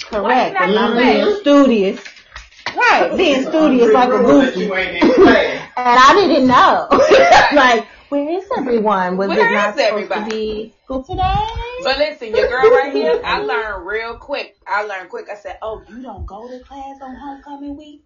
Correct. 0.10 0.24
Why 0.24 0.48
And 0.48 0.54
not 0.54 0.70
I'm 0.78 0.96
you 0.96 0.98
being 0.98 1.26
say? 1.26 1.42
studious. 1.42 2.00
Right, 2.76 3.16
being 3.18 3.42
studious 3.44 3.94
like 3.94 4.10
a 4.14 4.20
That 4.20 4.26
goofy. 4.26 4.60
you 4.60 4.76
ain't 4.76 4.96
in 4.98 5.12
class. 5.14 5.62
And 5.78 6.00
I 6.00 6.14
didn't 6.14 6.48
know. 6.48 6.88
like, 7.52 7.88
where 8.10 8.30
is 8.30 8.46
everyone? 8.58 9.18
Was 9.18 9.30
Where 9.30 9.40
it 9.50 9.54
not 9.54 9.78
is 9.78 9.84
supposed 9.86 10.12
everybody? 10.12 10.30
to 10.30 10.36
be 10.36 10.74
school 10.84 11.04
today? 11.04 11.48
But 11.84 11.98
listen, 11.98 12.36
your 12.36 12.48
girl 12.48 12.72
right 12.72 12.94
here, 12.94 13.22
I 13.24 13.42
learned 13.44 13.86
real 13.86 14.18
quick. 14.18 14.56
I 14.66 14.84
learned 14.84 15.10
quick. 15.10 15.28
I 15.32 15.36
said, 15.36 15.58
oh, 15.62 15.84
you 15.90 16.02
don't 16.02 16.26
go 16.26 16.48
to 16.48 16.60
class 16.64 16.98
on 17.02 17.16
homecoming 17.16 17.76
week? 17.78 18.04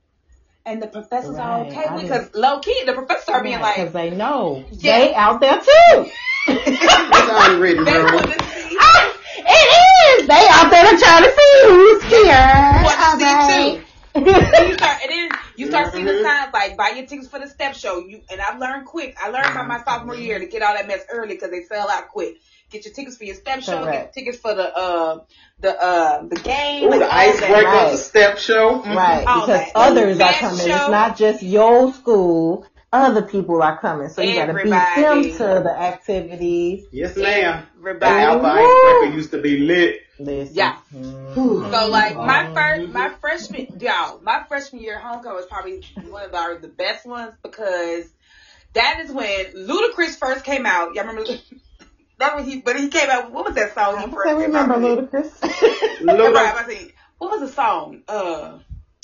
And 0.65 0.81
the 0.81 0.87
professors 0.87 1.35
are 1.37 1.61
okay 1.65 1.85
with 1.93 2.03
Because 2.03 2.35
low 2.35 2.59
key, 2.59 2.83
the 2.85 2.93
professors 2.93 3.29
are 3.29 3.41
being 3.41 3.59
like 3.59 3.75
because 3.77 3.93
they 3.93 4.11
know 4.11 4.63
Yeah. 4.71 4.97
they 4.99 5.15
out 5.15 5.39
there 5.41 5.57
too. 5.59 6.11
It's 6.47 7.47
unwritten 7.49 7.83
they 7.85 7.97
rule. 7.97 8.13
want 8.13 8.31
to 8.31 8.45
see. 8.45 8.77
Ah, 8.79 9.17
it 9.37 10.21
is. 10.21 10.27
They 10.27 10.47
out 10.49 10.69
there 10.69 10.85
trying 10.97 11.23
to 11.23 11.31
see 11.31 11.61
who's 11.65 12.03
here. 12.03 12.83
Want 12.83 12.99
to 12.99 13.17
see 13.17 13.25
Okay. 13.25 13.79
too. 13.79 13.85
Then 14.13 14.25
you 14.69 14.73
start, 14.73 15.01
and 15.03 15.11
then 15.11 15.29
you 15.55 15.67
start 15.67 15.93
seeing 15.93 16.05
the 16.05 16.21
signs 16.23 16.53
like 16.53 16.77
buy 16.77 16.89
your 16.95 17.05
tickets 17.05 17.27
for 17.27 17.39
the 17.39 17.47
step 17.47 17.75
show. 17.75 17.99
You 17.99 18.21
and 18.29 18.41
I've 18.41 18.59
learned 18.59 18.85
quick. 18.85 19.15
I 19.21 19.29
learned 19.29 19.53
by 19.53 19.63
my 19.65 19.83
sophomore 19.83 20.15
year 20.15 20.39
to 20.39 20.45
get 20.47 20.61
all 20.61 20.73
that 20.73 20.87
mess 20.87 21.01
early 21.11 21.35
because 21.35 21.51
they 21.51 21.63
sell 21.63 21.89
out 21.89 22.09
quick. 22.09 22.37
Get 22.69 22.85
your 22.85 22.93
tickets 22.93 23.17
for 23.17 23.25
your 23.25 23.35
step 23.35 23.61
show. 23.61 23.83
Get 23.85 24.13
tickets 24.13 24.37
for 24.37 24.53
the 24.53 24.75
uh 24.75 25.19
the 25.59 25.81
uh 25.81 26.23
the 26.27 26.35
game. 26.37 26.85
Ooh, 26.85 26.89
like 26.89 26.99
the 26.99 27.05
all 27.05 27.11
that. 27.11 27.35
icebreaker, 27.35 27.63
right. 27.63 27.91
the 27.91 27.97
step 27.97 28.37
show. 28.37 28.81
Right, 28.81 29.25
All 29.27 29.41
because 29.41 29.59
that. 29.59 29.71
others 29.75 30.19
are 30.19 30.33
coming. 30.33 30.57
show. 30.65 30.75
It's 30.75 30.89
not 30.89 31.17
just 31.17 31.43
your 31.43 31.93
school. 31.93 32.65
Other 32.93 33.21
people 33.21 33.61
are 33.63 33.79
coming, 33.79 34.09
so 34.09 34.21
you 34.21 34.35
gotta 34.35 34.53
beat 34.53 34.69
them 34.69 35.23
to 35.23 35.61
the 35.63 35.73
activities. 35.77 36.85
Yes, 36.91 37.15
ma'am. 37.15 37.65
The 37.73 37.79
Everybody. 37.79 38.21
Alpha 38.21 38.47
Icebreaker 38.47 39.15
used 39.15 39.31
to 39.31 39.41
be 39.41 39.59
lit. 39.59 40.01
Listen. 40.19 40.55
Yeah. 40.55 40.77
Mhm. 40.93 41.71
So 41.71 41.87
like 41.87 42.17
my 42.17 42.49
first, 42.53 42.91
my 42.91 43.09
freshman, 43.21 43.79
y'all, 43.79 44.19
my 44.21 44.43
freshman 44.43 44.81
year 44.81 44.99
homecoming 44.99 45.37
was 45.37 45.45
probably 45.45 45.81
one 46.09 46.23
of 46.23 46.35
our 46.35 46.57
the 46.57 46.67
best 46.67 47.05
ones 47.05 47.33
because 47.41 48.11
that 48.73 48.99
is 49.05 49.11
when 49.11 49.45
Ludacris 49.53 50.17
first 50.17 50.43
came 50.43 50.65
out. 50.65 50.93
Y'all 50.93 51.05
remember? 51.05 51.31
That 52.17 52.35
when 52.35 52.45
he, 52.45 52.57
but 52.57 52.79
he 52.79 52.89
came 52.89 53.09
out. 53.09 53.31
What 53.31 53.45
was 53.45 53.55
that 53.55 53.73
song? 53.73 53.95
I 53.97 54.05
He 54.05 54.11
first 54.11 54.29
I 54.29 54.33
remember 54.33 54.75
out 54.75 54.81
with? 54.81 55.11
Ludacris. 55.11 55.41
Right, 56.05 56.53
I 56.55 56.67
say, 56.67 56.93
what 57.17 57.31
was 57.31 57.49
the 57.49 57.55
song? 57.55 58.03
Uh, 58.07 58.59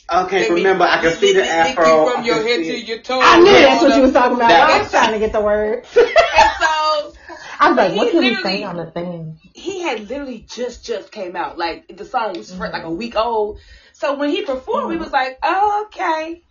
I 0.10 0.22
can't 0.22 0.32
let 0.32 0.50
me- 0.52 0.56
remember. 0.58 0.86
I 0.86 1.02
can 1.02 1.14
see 1.18 1.34
the 1.34 1.40
let 1.42 1.76
you 1.76 1.82
afro. 1.82 2.12
from 2.12 2.22
I 2.24 2.26
your 2.26 2.36
head 2.42 2.58
to 2.64 2.80
your 2.80 3.00
toes. 3.00 3.22
I 3.26 3.38
knew 3.40 3.46
that's 3.52 3.84
what 3.84 3.96
you 3.96 4.02
was 4.04 4.14
talking 4.14 4.38
about. 4.38 4.48
That 4.50 4.70
I 4.70 4.78
was- 4.78 4.82
was 4.84 4.92
trying 4.92 5.14
to 5.14 5.20
get 5.20 5.32
the 5.34 5.42
words. 5.42 5.98
And 6.40 6.52
so 6.60 7.14
I 7.60 7.70
was 7.70 7.78
like, 7.78 7.92
He 7.92 7.98
what 7.98 8.12
can 8.12 8.20
we 8.20 8.36
say 8.44 8.64
on 8.64 8.78
the 8.78 8.86
thing? 8.92 9.40
he 9.54 9.82
had 9.82 10.08
literally 10.08 10.46
just 10.48 10.86
just 10.86 11.12
came 11.12 11.36
out. 11.36 11.58
Like 11.58 11.96
the 11.98 12.06
song 12.06 12.38
was 12.38 12.54
fr- 12.54 12.68
like 12.68 12.84
a 12.84 12.92
week 12.92 13.16
old. 13.16 13.60
So 13.94 14.16
when 14.16 14.30
he 14.30 14.44
performed, 14.44 14.90
we 14.90 14.98
was 14.98 15.12
like, 15.12 15.40
oh, 15.42 15.88
okay, 15.88 16.44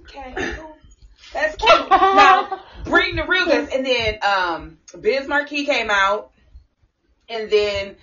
okay, 0.00 0.34
that's 1.32 1.56
cute. 1.56 1.90
now 1.90 2.60
bring 2.84 3.16
the 3.16 3.24
real 3.24 3.46
goods, 3.46 3.72
and 3.74 3.86
then 3.86 4.18
um, 4.22 4.78
Biz 5.00 5.26
Markie 5.26 5.64
came 5.64 5.88
out, 5.90 6.30
and 7.30 7.48
then 7.50 7.96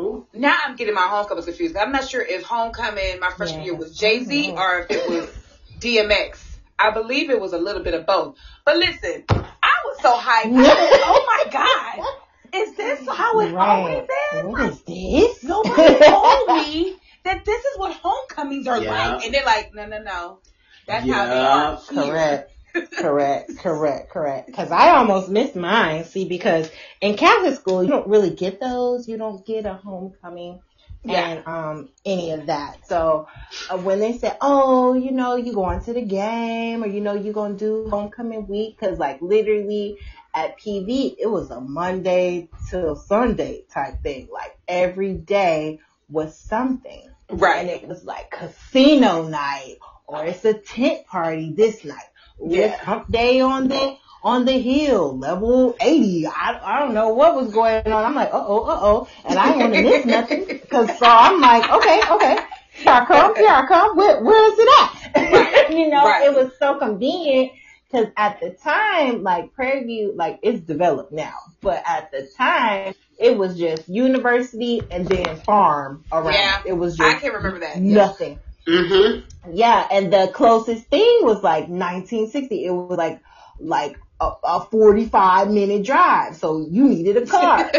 Ooh. 0.00 0.24
now 0.34 0.54
I'm 0.64 0.74
getting 0.76 0.94
my 0.94 1.08
homecomings 1.08 1.46
confused. 1.46 1.76
I'm 1.76 1.92
not 1.92 2.04
sure 2.06 2.22
if 2.22 2.42
homecoming 2.42 3.20
my 3.20 3.30
freshman 3.30 3.62
Yeah. 3.62 3.64
year 3.64 3.74
was 3.76 3.96
Jay 3.96 4.20
Z 4.22 4.52
or 4.56 4.78
if 4.80 4.90
it 4.90 5.06
was 5.06 5.26
DMX. 5.80 6.38
I 6.78 6.90
believe 6.90 7.30
it 7.30 7.40
was 7.40 7.52
a 7.52 7.58
little 7.58 7.82
bit 7.82 7.94
of 7.94 8.06
both. 8.06 8.32
But 8.64 8.76
listen, 8.76 9.22
I 9.62 9.72
was 9.84 10.00
so 10.00 10.16
hyped. 10.16 10.54
I 10.58 10.74
was, 10.76 10.90
oh 11.02 11.24
my 11.26 11.50
god, 11.50 12.04
is 12.54 12.74
this 12.74 13.00
how 13.08 13.40
it's 13.40 13.54
always 13.60 14.00
been? 14.08 14.42
What 14.42 14.60
is 14.60 14.82
this? 14.86 15.42
Nobody 15.42 15.96
told 16.04 16.50
me 16.52 16.94
that 17.24 17.44
this 17.44 17.64
is 17.64 17.78
what 17.78 17.92
homecomings 18.02 18.66
are 18.66 18.80
Yeah. 18.80 18.90
like. 18.90 19.24
And 19.24 19.34
they're 19.34 19.44
like, 19.44 19.68
no, 19.72 19.86
no, 19.86 19.98
no. 19.98 20.38
That's 20.86 21.08
how 21.08 21.26
they 21.28 21.44
are. 21.44 21.78
Correct. 21.88 22.50
Correct, 22.96 23.58
correct, 23.58 24.10
correct. 24.10 24.46
Because 24.46 24.70
I 24.70 24.90
almost 24.90 25.28
missed 25.28 25.56
mine. 25.56 26.04
See, 26.04 26.28
because 26.28 26.70
in 27.00 27.16
Catholic 27.16 27.54
school, 27.56 27.82
you 27.82 27.90
don't 27.90 28.08
really 28.08 28.30
get 28.30 28.60
those. 28.60 29.08
You 29.08 29.16
don't 29.18 29.44
get 29.46 29.66
a 29.66 29.74
homecoming 29.74 30.60
Yeah. 31.04 31.26
and 31.26 31.46
um 31.46 31.88
any 32.04 32.32
of 32.32 32.46
that. 32.46 32.86
So 32.86 33.28
uh, 33.68 33.78
when 33.78 34.00
they 34.00 34.18
said, 34.18 34.36
"Oh, 34.40 34.94
you 34.94 35.12
know, 35.12 35.36
you 35.36 35.52
going 35.54 35.80
to 35.84 35.92
the 35.92 36.02
game, 36.02 36.82
or 36.84 36.86
you 36.86 37.00
know, 37.00 37.14
you 37.14 37.32
gonna 37.32 37.54
do 37.54 37.88
homecoming 37.90 38.46
week," 38.48 38.78
because 38.78 38.98
like 38.98 39.20
literally 39.22 39.98
at 40.34 40.58
PV, 40.58 41.16
it 41.18 41.26
was 41.30 41.50
a 41.50 41.60
Monday 41.60 42.48
till 42.70 42.96
Sunday 42.96 43.64
type 43.72 44.02
thing. 44.02 44.28
Like 44.32 44.58
every 44.68 45.14
day 45.14 45.80
was 46.08 46.38
something 46.38 47.08
Right. 47.30 47.60
and 47.60 47.70
it 47.70 47.88
was 47.88 48.04
like 48.04 48.30
casino 48.30 49.26
night 49.28 49.76
or 50.06 50.24
it's 50.26 50.44
a 50.44 50.52
tent 50.54 51.06
party 51.06 51.54
this 51.56 51.84
night. 51.84 52.04
Yeah. 52.40 52.76
Hump 52.76 53.10
day 53.10 53.40
on 53.40 53.68
the 53.68 53.96
on 54.24 54.46
the 54.46 54.58
hill, 54.58 55.18
level 55.18 55.76
80. 55.78 56.26
I, 56.26 56.60
I 56.62 56.78
don't 56.80 56.94
know 56.94 57.10
what 57.10 57.34
was 57.34 57.52
going 57.52 57.86
on. 57.86 58.04
I'm 58.04 58.14
like, 58.14 58.32
uh 58.32 58.44
oh, 58.46 58.64
uh 58.64 58.78
oh. 58.80 59.08
And 59.24 59.38
I 59.38 59.56
want 59.56 59.74
to 59.74 59.82
miss 59.82 60.06
nothing. 60.06 60.60
Cause 60.70 60.98
so 60.98 61.06
I'm 61.06 61.40
like, 61.40 61.70
okay, 61.70 62.00
okay. 62.10 62.38
Here 62.72 62.92
I 62.92 63.04
come, 63.04 63.36
here 63.36 63.48
I 63.48 63.66
come. 63.66 63.96
Where, 63.96 64.22
where 64.24 64.52
is 64.52 64.58
it 64.58 64.68
at? 64.80 65.70
You 65.74 65.88
know, 65.88 66.04
right. 66.04 66.26
it 66.26 66.34
was 66.34 66.52
so 66.58 66.78
convenient. 66.78 67.52
Cause 67.90 68.06
at 68.16 68.40
the 68.40 68.50
time, 68.50 69.22
like 69.22 69.54
Prairie 69.54 69.84
View, 69.84 70.12
like 70.16 70.40
it's 70.42 70.60
developed 70.60 71.12
now, 71.12 71.34
but 71.60 71.82
at 71.86 72.10
the 72.10 72.28
time, 72.36 72.94
it 73.18 73.36
was 73.36 73.56
just 73.56 73.88
university 73.88 74.82
and 74.90 75.06
then 75.06 75.36
farm 75.36 76.04
around. 76.10 76.32
Yeah. 76.32 76.62
It 76.66 76.72
was 76.72 76.96
just 76.96 77.08
I 77.08 77.12
just 77.12 77.24
can 77.24 77.34
remember 77.34 77.60
that. 77.60 77.78
Nothing. 77.78 78.40
Mm-hmm. 78.66 79.54
Yeah, 79.54 79.86
and 79.90 80.12
the 80.12 80.30
closest 80.34 80.86
thing 80.86 81.18
was 81.22 81.42
like 81.42 81.68
1960. 81.68 82.64
It 82.64 82.70
was 82.70 82.96
like 82.98 83.20
like 83.58 83.98
a, 84.20 84.30
a 84.42 84.60
45 84.70 85.50
minute 85.50 85.84
drive, 85.84 86.36
so 86.36 86.66
you 86.70 86.88
needed 86.88 87.16
a 87.16 87.26
car. 87.26 87.70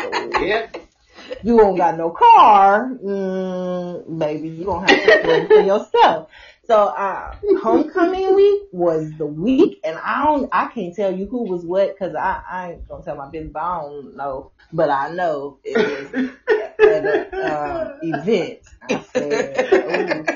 So 0.00 0.30
Yeah. 0.40 0.68
you 1.42 1.56
don't 1.56 1.76
got 1.76 1.96
no 1.96 2.10
car, 2.10 2.90
mm, 3.02 4.18
baby. 4.18 4.48
You 4.48 4.64
gonna 4.64 4.86
have 4.86 5.02
to 5.02 5.18
wait 5.22 5.52
for 5.52 5.60
yourself. 5.60 6.30
So 6.66 6.76
uh, 6.76 7.34
homecoming 7.60 8.34
week 8.34 8.62
was 8.72 9.16
the 9.16 9.26
week, 9.26 9.80
and 9.84 9.98
I 9.98 10.24
don't, 10.24 10.48
I 10.52 10.68
can't 10.68 10.94
tell 10.94 11.14
you 11.14 11.26
who 11.26 11.44
was 11.44 11.64
what 11.64 11.94
because 11.94 12.14
I, 12.14 12.42
I 12.50 12.72
ain't 12.72 12.88
gonna 12.88 13.04
tell 13.04 13.16
my 13.16 13.28
business. 13.28 13.52
But 13.52 13.62
I 13.62 13.82
don't 13.82 14.16
know, 14.16 14.52
but 14.72 14.90
I 14.90 15.10
know 15.10 15.58
it 15.64 15.84
was 15.84 16.30
at 16.82 17.04
a 17.04 17.28
um, 17.40 17.92
event. 18.02 18.60
I 18.82 19.00
said, 19.00 19.58
ooh. 19.88 20.26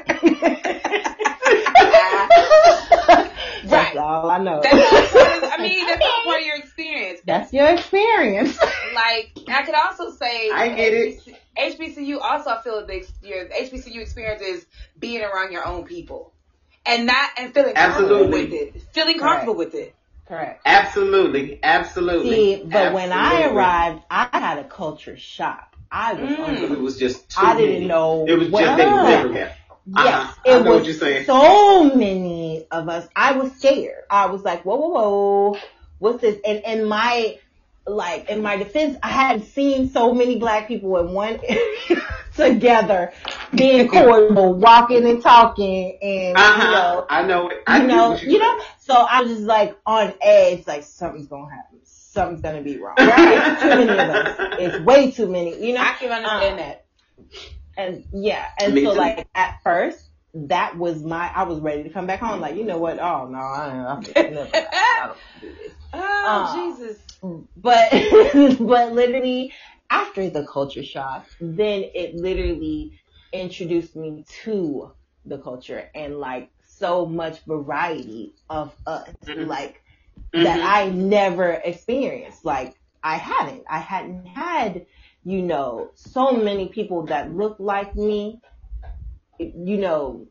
That's 3.64 3.94
Right. 3.94 3.96
all 3.96 4.31
I 4.31 4.38
know. 4.38 4.61
That's 4.62 4.74
all 5.14 5.51
I 5.51 5.57
mean, 5.61 5.87
that's 5.87 6.05
all 6.05 6.22
part 6.24 6.40
of 6.40 6.46
your 6.46 6.57
experience. 6.57 7.20
That's 7.24 7.53
your 7.53 7.68
experience. 7.68 8.57
Like, 8.94 9.33
I 9.48 9.62
could 9.64 9.74
also 9.74 10.11
say, 10.11 10.51
I 10.51 10.68
get 10.74 10.92
it. 10.94 11.20
HBCU 11.57 12.20
also 12.20 12.51
I 12.51 12.62
feel 12.62 12.87
the 12.87 13.07
your 13.22 13.46
HBCU 13.48 14.01
experience 14.01 14.40
is 14.42 14.66
being 14.98 15.22
around 15.22 15.53
your 15.53 15.66
own 15.66 15.85
people, 15.85 16.33
and 16.87 17.07
not 17.07 17.31
and 17.37 17.53
feeling 17.53 17.74
comfortable 17.74 18.24
Absolutely. 18.24 18.44
with 18.44 18.53
it, 18.77 18.83
feeling 18.92 19.18
comfortable 19.18 19.57
with 19.57 19.74
it. 19.74 19.94
Correct. 20.27 20.61
Absolutely. 20.64 21.59
Absolutely. 21.62 22.31
See, 22.31 22.62
but 22.64 22.92
when 22.92 23.12
I 23.12 23.46
arrived, 23.46 24.03
I 24.11 24.29
had 24.33 24.59
a 24.59 24.64
culture 24.64 25.16
shock. 25.16 25.74
I 25.90 26.12
was 26.14 26.31
Mm. 26.31 26.38
under 26.48 26.72
it 26.74 26.81
was 26.81 26.98
just 26.98 27.29
too 27.31 27.40
I 27.44 27.57
didn't 27.57 27.72
many. 27.74 27.87
know 27.87 28.24
It 28.29 28.38
was 28.38 28.48
what- 28.51 28.64
just 28.64 28.77
they 28.77 28.87
was 28.87 29.09
everywhere. 29.11 29.55
Yes, 29.96 30.07
Uh-huh. 30.07 30.33
it 30.44 30.51
know 30.64 30.70
was 30.72 30.81
what 30.81 30.85
you're 30.85 30.94
saying. 30.94 31.24
so 31.24 31.84
many 31.95 32.66
of 32.70 32.89
us. 32.91 33.09
I 33.16 33.32
was 33.32 33.53
scared. 33.55 34.05
I 34.11 34.26
was 34.26 34.45
like, 34.45 34.62
whoa, 34.64 34.76
whoa, 34.76 34.89
whoa, 34.91 35.57
what's 35.99 36.20
this? 36.20 36.39
And 36.45 36.61
in 36.66 36.84
my 36.84 37.39
like 37.86 38.28
in 38.28 38.43
my 38.43 38.59
defense, 38.59 38.99
I 39.03 39.09
hadn't 39.09 39.47
seen 39.47 39.89
so 39.89 40.12
many 40.12 40.39
black 40.39 40.68
people 40.68 40.99
in 40.99 41.14
one 41.14 41.41
area 41.43 42.03
together, 42.36 43.12
being 43.55 43.89
cordial, 43.89 44.53
walking 44.55 45.09
and 45.09 45.22
talking, 45.22 45.97
and 46.03 46.36
Uh-huh. 46.36 46.64
you 46.66 46.70
know, 46.70 47.07
I 47.09 47.22
know 47.22 47.49
it. 47.49 47.62
I 47.66 47.80
you 47.80 47.86
know, 47.86 48.14
you 48.16 48.39
know. 48.39 48.61
So 48.80 48.93
I 48.95 49.22
was 49.22 49.30
just 49.30 49.45
like 49.45 49.74
on 49.86 50.12
edge, 50.20 50.66
like 50.66 50.82
something's 50.82 51.28
gonna 51.28 51.49
happen. 51.51 51.78
Something's 52.18 52.42
gonna 52.42 52.62
be 52.62 52.78
wrong. 52.78 52.96
Right? 52.98 53.38
It's 53.50 53.62
too 53.62 53.68
many 53.68 53.96
of 53.96 54.08
us. 54.08 54.36
It's 54.58 54.78
way 54.84 55.10
too 55.12 55.28
many. 55.28 55.64
You 55.64 55.74
know, 55.74 55.80
I 55.80 55.92
can 55.94 56.10
understand 56.10 56.58
Uh, 56.58 56.62
that. 56.62 56.84
and 57.76 58.04
yeah, 58.12 58.44
and 58.60 58.74
Me 58.74 58.82
so 58.82 58.92
too. 58.92 58.98
like 58.98 59.28
at 59.34 59.62
first, 59.62 60.04
that 60.34 60.76
was 60.76 61.02
my. 61.02 61.30
I 61.34 61.44
was 61.44 61.60
ready 61.60 61.84
to 61.84 61.90
come 61.90 62.06
back 62.06 62.20
home. 62.20 62.40
Like 62.40 62.56
you 62.56 62.64
know 62.64 62.78
what? 62.78 62.98
Oh 62.98 63.28
no, 63.28 63.38
I, 63.38 63.68
I, 63.68 64.20
I, 64.20 64.30
never, 64.30 64.50
I 64.52 65.06
don't 65.06 65.18
do 65.40 65.54
this. 65.54 65.72
Oh, 65.92 66.00
Uh, 66.00 66.54
Jesus. 66.54 66.98
but 67.56 67.90
but 68.58 68.92
literally 68.92 69.52
after 69.90 70.28
the 70.28 70.44
culture 70.46 70.82
shock, 70.82 71.26
then 71.40 71.84
it 71.94 72.14
literally 72.14 72.98
introduced 73.32 73.96
me 73.96 74.24
to 74.42 74.92
the 75.24 75.38
culture 75.38 75.88
and 75.94 76.18
like 76.18 76.50
so 76.64 77.06
much 77.06 77.40
variety 77.46 78.34
of 78.50 78.74
us, 78.86 79.08
Mhm. 79.26 79.46
like 79.48 79.82
that 80.35 80.61
I 80.62 80.91
never 80.91 81.53
experienced. 81.53 82.45
Like 82.45 82.74
I 83.03 83.16
hadn't, 83.16 83.64
I 83.68 83.79
hadn't 83.79 84.26
had, 84.26 84.87
you 85.24 85.43
know, 85.43 85.91
so 85.95 86.33
many 86.33 86.68
people 86.68 87.07
that 87.07 87.33
look 87.35 87.57
like 87.59 87.95
me, 87.97 88.41
you 89.39 89.79
know, 89.79 90.29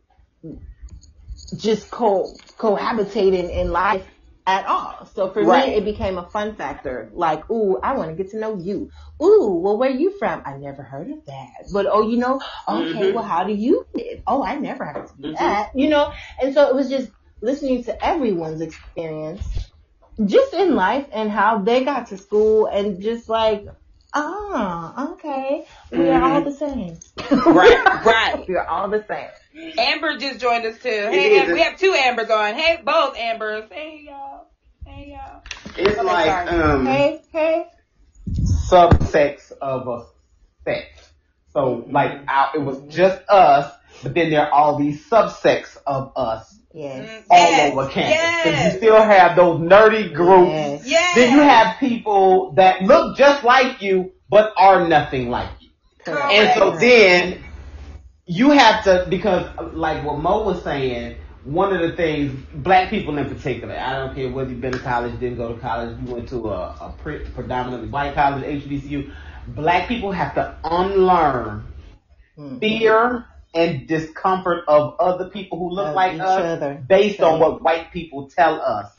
just 1.55 1.89
co 1.91 2.35
cohabitating 2.57 3.49
in 3.55 3.71
life 3.71 4.07
at 4.45 4.65
all. 4.65 5.05
So 5.13 5.31
for 5.31 5.43
Right. 5.43 5.69
me, 5.69 5.75
it 5.75 5.85
became 5.85 6.17
a 6.17 6.29
fun 6.29 6.55
factor. 6.55 7.09
Like, 7.13 7.49
ooh, 7.51 7.79
I 7.81 7.95
want 7.95 8.09
to 8.09 8.15
get 8.15 8.31
to 8.31 8.39
know 8.39 8.57
you. 8.57 8.89
Ooh, 9.23 9.59
well, 9.63 9.77
where 9.77 9.89
you 9.89 10.17
from? 10.17 10.41
I 10.45 10.57
never 10.57 10.83
heard 10.83 11.09
of 11.11 11.25
that. 11.25 11.71
But 11.73 11.87
oh, 11.89 12.09
you 12.09 12.17
know, 12.17 12.41
okay, 12.67 13.09
Mhm. 13.09 13.13
well, 13.13 13.23
how 13.25 13.43
do 13.43 13.53
you 13.53 13.85
live? 13.95 14.21
Oh, 14.27 14.43
I 14.43 14.55
never 14.55 14.85
heard 14.85 15.05
of 15.05 15.11
Mhm. 15.19 15.35
that. 15.35 15.71
You 15.75 15.89
know, 15.89 16.11
and 16.41 16.53
so 16.53 16.69
it 16.69 16.75
was 16.75 16.89
just 16.89 17.11
listening 17.41 17.83
to 17.85 18.05
everyone's 18.05 18.61
experience, 18.61 19.43
just 20.25 20.53
in 20.53 20.75
life 20.75 21.07
and 21.11 21.29
how 21.31 21.59
they 21.59 21.83
got 21.83 22.07
to 22.07 22.17
school, 22.17 22.65
and 22.67 23.01
just 23.01 23.29
like, 23.29 23.65
ah, 24.13 25.13
okay, 25.13 25.65
we 25.91 26.09
are 26.09 26.21
all 26.21 26.41
the 26.43 26.51
same. 26.53 26.97
Right, 27.31 27.85
right. 28.05 28.47
we 28.47 28.55
are 28.55 28.67
all 28.67 28.89
the 28.89 29.05
same. 29.07 29.73
Amber 29.77 30.17
just 30.17 30.39
joined 30.39 30.65
us 30.65 30.77
too. 30.79 30.89
Hey, 30.89 31.35
is. 31.37 31.47
Am- 31.47 31.53
we 31.53 31.61
have 31.61 31.77
two 31.77 31.93
Ambers 31.93 32.29
on. 32.29 32.53
Hey, 32.55 32.79
both 32.83 33.17
Ambers. 33.17 33.65
Hey, 33.71 34.03
y'all. 34.07 34.47
Hey, 34.85 35.11
y'all. 35.11 35.41
It's 35.77 35.97
Okay, 35.97 36.03
like 36.03 36.25
sorry. 36.27 36.47
um, 36.47 36.85
Hey, 36.85 37.21
hey. 37.31 37.65
subsex 38.69 39.51
of 39.61 39.87
a 39.87 40.05
sex. 40.63 41.11
So 41.53 41.85
like 41.89 42.21
our, 42.27 42.51
it 42.55 42.59
was 42.59 42.79
just 42.93 43.21
us, 43.29 43.73
but 44.03 44.13
then 44.13 44.29
there 44.29 44.41
are 44.45 44.51
all 44.51 44.77
these 44.77 45.07
subsects 45.09 45.77
of 45.85 46.11
us 46.15 46.56
Yes. 46.77 47.09
Mm, 47.09 47.23
all 47.31 47.37
yes, 47.51 47.71
over 47.73 47.87
campus. 47.89 48.43
'Cause 48.43 48.53
Yes. 48.53 48.73
you 48.73 48.77
still 48.79 49.01
have 49.01 49.35
those 49.35 49.59
nerdy 49.59 50.13
groups. 50.13 50.51
Yes. 50.51 50.81
yes. 50.85 51.15
Then 51.15 51.31
you 51.33 51.39
have 51.41 51.77
people 51.79 52.51
that 52.53 52.83
look 52.83 53.17
just 53.17 53.43
like 53.43 53.81
you, 53.81 54.11
but 54.29 54.53
are 54.57 54.87
nothing 54.87 55.29
like 55.29 55.49
you. 55.59 55.69
Correct. 56.05 56.31
And 56.33 56.53
so 56.59 56.71
then 56.77 57.43
you 58.25 58.51
have 58.51 58.83
to 58.83 59.05
because 59.09 59.45
like 59.73 60.03
what 60.05 60.19
Mo 60.19 60.43
was 60.43 60.63
saying, 60.63 61.15
one 61.45 61.73
of 61.73 61.79
the 61.81 61.93
things 61.95 62.31
black 62.53 62.89
people 62.89 63.17
in 63.17 63.25
particular, 63.27 63.73
I 63.75 63.93
don't 63.93 64.13
care 64.13 64.29
whether 64.29 64.49
you've 64.51 64.61
been 64.61 64.73
to 64.73 64.79
college, 64.79 65.17
didn't 65.19 65.37
go 65.37 65.53
to 65.53 65.59
college, 65.59 65.97
you 66.05 66.13
went 66.13 66.29
to 66.29 66.49
a, 66.49 66.59
a 66.81 66.93
pre- 67.01 67.19
predominantly 67.19 67.87
white 67.89 68.13
college, 68.15 68.43
HBCU, 68.43 69.11
black 69.47 69.87
people 69.87 70.11
have 70.11 70.35
to 70.35 70.55
unlearn 70.63 71.63
Mm. 72.37 72.59
fear 72.59 73.25
and 73.57 73.87
discomfort 73.87 74.63
of 74.67 74.95
other 74.99 75.29
people 75.29 75.57
who 75.57 75.71
look 75.71 75.87
Of 75.87 75.95
like 75.95 76.13
us 76.19 76.21
other. 76.21 76.83
based 76.87 77.19
on 77.21 77.39
what 77.39 77.61
white 77.61 77.91
people 77.91 78.29
tell 78.29 78.61
us 78.61 78.95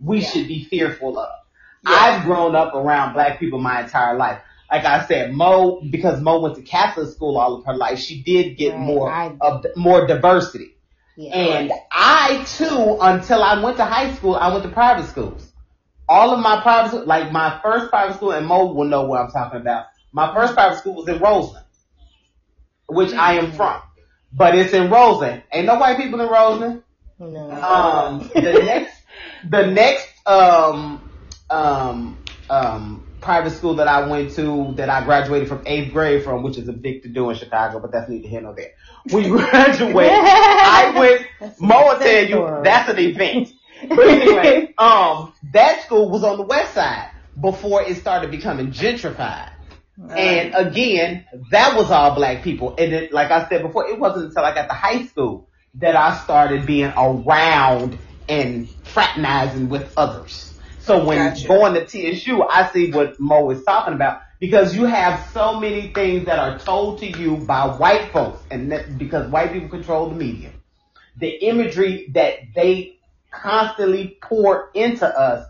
we 0.00 0.20
Yeah. 0.20 0.28
should 0.28 0.48
be 0.48 0.64
fearful 0.64 1.18
of. 1.18 1.30
Yeah. 1.88 1.94
I've 1.94 2.24
grown 2.24 2.54
up 2.54 2.74
around 2.74 3.14
black 3.14 3.40
people 3.40 3.58
my 3.58 3.82
entire 3.82 4.16
life. 4.16 4.40
Like 4.70 4.84
I 4.84 5.04
said, 5.06 5.32
Mo, 5.32 5.80
because 5.90 6.20
Mo 6.20 6.40
went 6.40 6.56
to 6.56 6.62
Catholic 6.62 7.08
school 7.08 7.38
all 7.38 7.54
of 7.56 7.64
her 7.64 7.74
life, 7.74 7.98
she 7.98 8.22
did 8.22 8.56
get 8.56 8.72
Right, 8.74 8.80
more 8.80 9.10
I- 9.10 9.36
of 9.40 9.66
more 9.76 10.06
diversity. 10.06 10.76
Yeah. 11.16 11.34
And 11.34 11.72
I 11.90 12.42
too, 12.46 12.98
until 13.00 13.42
I 13.42 13.62
went 13.62 13.76
to 13.78 13.84
high 13.84 14.12
school, 14.14 14.34
I 14.34 14.48
went 14.50 14.62
to 14.64 14.70
private 14.70 15.06
schools. 15.06 15.52
All 16.08 16.32
of 16.32 16.40
my 16.40 16.60
private, 16.62 17.06
like 17.06 17.32
my 17.32 17.60
first 17.62 17.90
private 17.90 18.16
school, 18.16 18.32
and 18.32 18.46
Mo 18.46 18.72
will 18.72 18.86
know 18.86 19.04
what 19.06 19.20
I'm 19.20 19.30
talking 19.30 19.60
about. 19.60 19.86
My 20.12 20.34
first 20.34 20.54
private 20.54 20.78
school 20.78 20.94
was 20.94 21.08
in 21.08 21.18
Roseland, 21.18 21.64
which 22.88 23.12
I 23.12 23.34
am 23.34 23.46
mm-hmm. 23.48 23.56
from, 23.56 23.80
but 24.32 24.54
it's 24.54 24.72
in 24.72 24.90
Roseland. 24.90 25.42
Ain't 25.52 25.66
no 25.66 25.76
white 25.76 25.96
people 25.96 26.20
in 26.20 26.28
Roseland. 26.28 26.82
no. 27.18 27.50
Um, 27.50 28.30
the 28.34 28.62
next, 28.64 28.94
the 29.48 29.66
next, 29.66 30.08
um, 30.26 31.04
um, 31.50 32.22
um, 32.48 33.06
private 33.20 33.50
school 33.50 33.76
that 33.76 33.88
I 33.88 34.06
went 34.08 34.32
to, 34.34 34.74
that 34.76 34.88
I 34.88 35.04
graduated 35.04 35.48
from 35.48 35.62
eighth 35.66 35.92
grade 35.92 36.24
from, 36.24 36.42
which 36.42 36.58
is 36.58 36.68
a 36.68 36.72
big 36.72 37.02
to 37.02 37.08
do 37.08 37.30
in 37.30 37.36
Chicago, 37.36 37.78
but 37.80 37.92
that's 37.92 38.10
neither 38.10 38.28
here 38.28 38.40
nor 38.40 38.54
there. 38.54 38.72
We 39.12 39.28
graduated. 39.28 40.12
I 40.12 40.92
went. 40.96 41.60
Mo 41.60 41.86
will 41.86 41.98
tell 41.98 42.24
you 42.24 42.60
that's 42.64 42.88
an 42.90 42.98
event. 42.98 43.52
But 43.88 44.08
anyway, 44.08 44.74
um, 44.78 45.32
that 45.52 45.82
school 45.84 46.10
was 46.10 46.24
on 46.24 46.36
the 46.36 46.44
west 46.44 46.74
side 46.74 47.10
before 47.40 47.82
it 47.82 47.96
started 47.96 48.30
becoming 48.30 48.68
gentrified. 48.68 49.50
And 49.98 50.54
again, 50.54 51.26
that 51.50 51.76
was 51.76 51.90
all 51.90 52.14
black 52.14 52.42
people. 52.42 52.74
And 52.78 52.92
it, 52.92 53.12
like 53.12 53.30
I 53.30 53.48
said 53.48 53.62
before, 53.62 53.88
it 53.88 53.98
wasn't 53.98 54.26
until 54.26 54.44
I 54.44 54.54
got 54.54 54.68
to 54.68 54.74
high 54.74 55.06
school 55.06 55.48
that 55.74 55.96
I 55.96 56.18
started 56.18 56.66
being 56.66 56.92
around 56.96 57.98
and 58.28 58.68
fraternizing 58.84 59.68
with 59.68 59.92
others. 59.96 60.54
So 60.80 61.04
when 61.04 61.18
Gotcha. 61.30 61.48
going 61.48 61.74
to 61.74 61.86
TSU, 61.86 62.42
I 62.42 62.70
see 62.72 62.90
what 62.90 63.18
Mo 63.20 63.50
is 63.50 63.64
talking 63.64 63.94
about 63.94 64.20
because 64.40 64.74
you 64.74 64.84
have 64.86 65.28
so 65.32 65.60
many 65.60 65.92
things 65.92 66.26
that 66.26 66.38
are 66.38 66.58
told 66.58 66.98
to 66.98 67.06
you 67.06 67.36
by 67.36 67.68
white 67.68 68.10
folks, 68.12 68.42
and 68.50 68.72
that, 68.72 68.98
because 68.98 69.30
white 69.30 69.52
people 69.52 69.68
control 69.68 70.08
the 70.08 70.16
media, 70.16 70.52
the 71.16 71.28
imagery 71.28 72.10
that 72.14 72.38
they 72.54 72.98
constantly 73.30 74.18
pour 74.20 74.70
into 74.74 75.06
us, 75.06 75.46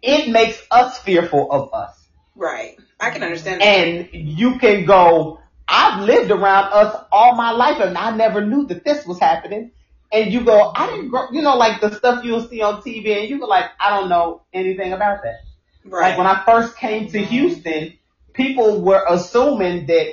it 0.00 0.30
makes 0.30 0.62
us 0.70 0.98
fearful 1.00 1.50
of 1.50 1.74
us. 1.74 2.08
Right. 2.36 2.78
I 3.00 3.10
can 3.10 3.22
understand 3.22 3.60
that. 3.60 3.64
And 3.66 4.08
you 4.12 4.58
can 4.58 4.84
go, 4.86 5.40
I've 5.68 6.02
lived 6.02 6.30
around 6.30 6.72
us 6.72 6.96
all 7.12 7.34
my 7.34 7.50
life 7.50 7.80
and 7.80 7.96
I 7.98 8.14
never 8.16 8.44
knew 8.44 8.66
that 8.68 8.84
this 8.84 9.06
was 9.06 9.18
happening. 9.18 9.72
And 10.12 10.32
you 10.32 10.44
go, 10.44 10.72
I 10.74 10.86
didn't 10.88 11.08
grow, 11.08 11.30
you 11.32 11.42
know, 11.42 11.56
like 11.56 11.80
the 11.80 11.92
stuff 11.94 12.24
you'll 12.24 12.46
see 12.48 12.62
on 12.62 12.80
TV 12.82 13.20
and 13.20 13.28
you 13.28 13.38
go 13.40 13.46
like, 13.46 13.66
I 13.80 13.90
don't 13.90 14.08
know 14.08 14.42
anything 14.52 14.92
about 14.92 15.22
that. 15.24 15.40
right. 15.84 16.10
Like 16.10 16.18
when 16.18 16.26
I 16.26 16.42
first 16.44 16.76
came 16.76 17.08
to 17.10 17.18
Houston, 17.24 17.94
people 18.32 18.80
were 18.82 19.04
assuming 19.08 19.86
that 19.86 20.06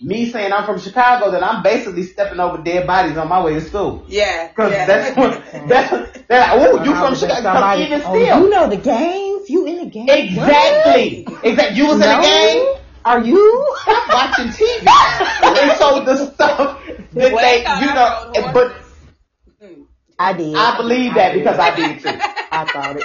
me 0.00 0.30
saying 0.30 0.52
I'm 0.52 0.64
from 0.66 0.78
Chicago, 0.80 1.30
that 1.30 1.42
I'm 1.42 1.62
basically 1.62 2.02
stepping 2.04 2.40
over 2.40 2.62
dead 2.62 2.86
bodies 2.86 3.16
on 3.16 3.28
my 3.28 3.42
way 3.42 3.54
to 3.54 3.60
school. 3.60 4.04
yeah. 4.08 4.48
Cause 4.54 4.72
yeah. 4.72 4.86
that's 4.86 5.16
what, 5.16 5.42
that's, 5.68 6.18
that's, 6.28 6.50
oh, 6.54 6.82
you 6.84 6.94
from 6.94 7.14
Chicago, 7.14 7.42
'cause 7.42 7.42
Somebody- 7.42 7.82
even 7.84 8.02
oh, 8.04 8.14
you 8.42 8.50
know 8.50 8.68
the 8.68 8.76
games? 9.46 9.50
You 9.50 9.66
in 9.66 9.76
the 9.84 9.90
games? 9.90 10.10
Exactly. 10.10 11.26
Exactly. 11.42 11.76
You 11.76 11.86
was 11.86 11.94
in 11.94 12.00
No? 12.00 12.16
the 12.16 12.22
game? 12.22 12.74
Are 13.04 13.20
you? 13.24 13.76
I'm 13.86 14.08
watching 14.08 14.46
TV. 14.48 14.86
and 15.42 15.78
so 15.78 16.04
the 16.04 16.16
stuff 16.32 16.80
that 16.86 17.12
they, 17.12 17.32
Wake 17.32 17.68
up, 17.68 17.80
you 17.80 17.86
know, 17.86 18.32
Harold. 18.34 18.54
but 18.54 18.76
mm. 19.62 19.86
I 20.18 20.32
did. 20.32 20.54
I 20.56 20.76
believe 20.76 21.14
that 21.14 21.32
did. 21.32 21.38
because 21.38 21.58
I 21.58 21.74
did 21.76 22.00
too. 22.00 22.08
I 22.52 22.64
thought 22.64 22.96
it. 22.96 23.04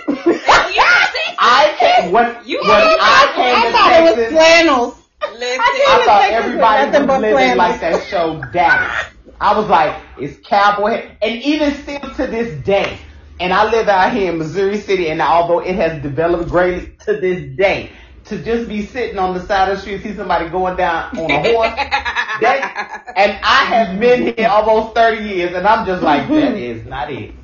I 1.43 1.75
came, 1.79 2.11
when, 2.11 2.35
You 2.45 2.59
when 2.61 2.71
are- 2.71 2.97
I 2.99 3.31
came 3.35 3.55
I 3.55 3.65
to 3.65 3.71
thought 3.71 3.93
it 3.93 4.03
was 4.03 4.15
Texas, 4.15 4.33
flannels. 4.33 4.97
Listen. 5.33 5.61
I 5.61 5.85
I 5.87 6.05
thought 6.05 6.21
Texas 6.21 6.45
everybody 6.45 6.83
was 6.85 6.91
nothing 6.93 7.01
was 7.01 7.07
but 7.07 7.21
living 7.21 7.35
flannels. 7.35 7.57
like 7.57 7.81
that 7.81 8.07
show 8.07 8.41
Dallas. 8.51 9.05
I 9.39 9.57
was 9.57 9.69
like, 9.69 10.01
it's 10.19 10.47
cowboy, 10.47 11.09
and 11.21 11.41
even 11.43 11.73
still 11.75 11.99
to 11.99 12.27
this 12.27 12.63
day, 12.63 12.97
and 13.41 13.53
I 13.53 13.65
live 13.71 13.89
out 13.89 14.13
here 14.13 14.31
in 14.33 14.39
Missouri 14.39 14.79
City, 14.79 15.09
and 15.09 15.21
although 15.21 15.59
it 15.61 15.75
has 15.75 16.01
developed 16.03 16.49
greatly 16.49 16.95
to 17.05 17.19
this 17.19 17.57
day, 17.57 17.93
to 18.25 18.43
just 18.43 18.69
be 18.69 18.83
sitting 18.85 19.19
on 19.19 19.35
the 19.35 19.41
side 19.41 19.69
of 19.69 19.77
the 19.77 19.81
street, 19.81 19.95
and 19.95 20.03
see 20.03 20.15
somebody 20.15 20.49
going 20.49 20.77
down 20.77 21.11
on 21.17 21.33
a 21.33 21.41
horse, 21.41 21.75
that, 22.39 22.69
and 23.15 23.39
I 23.43 23.65
have 23.65 23.99
been 23.99 24.33
here 24.37 24.49
almost 24.49 24.95
30 24.95 25.23
years, 25.23 25.53
and 25.55 25.67
I'm 25.67 25.85
just 25.85 26.03
like, 26.03 26.33
that 26.35 26.55
is 26.55 26.85
not 26.85 27.11
it. 27.11 27.35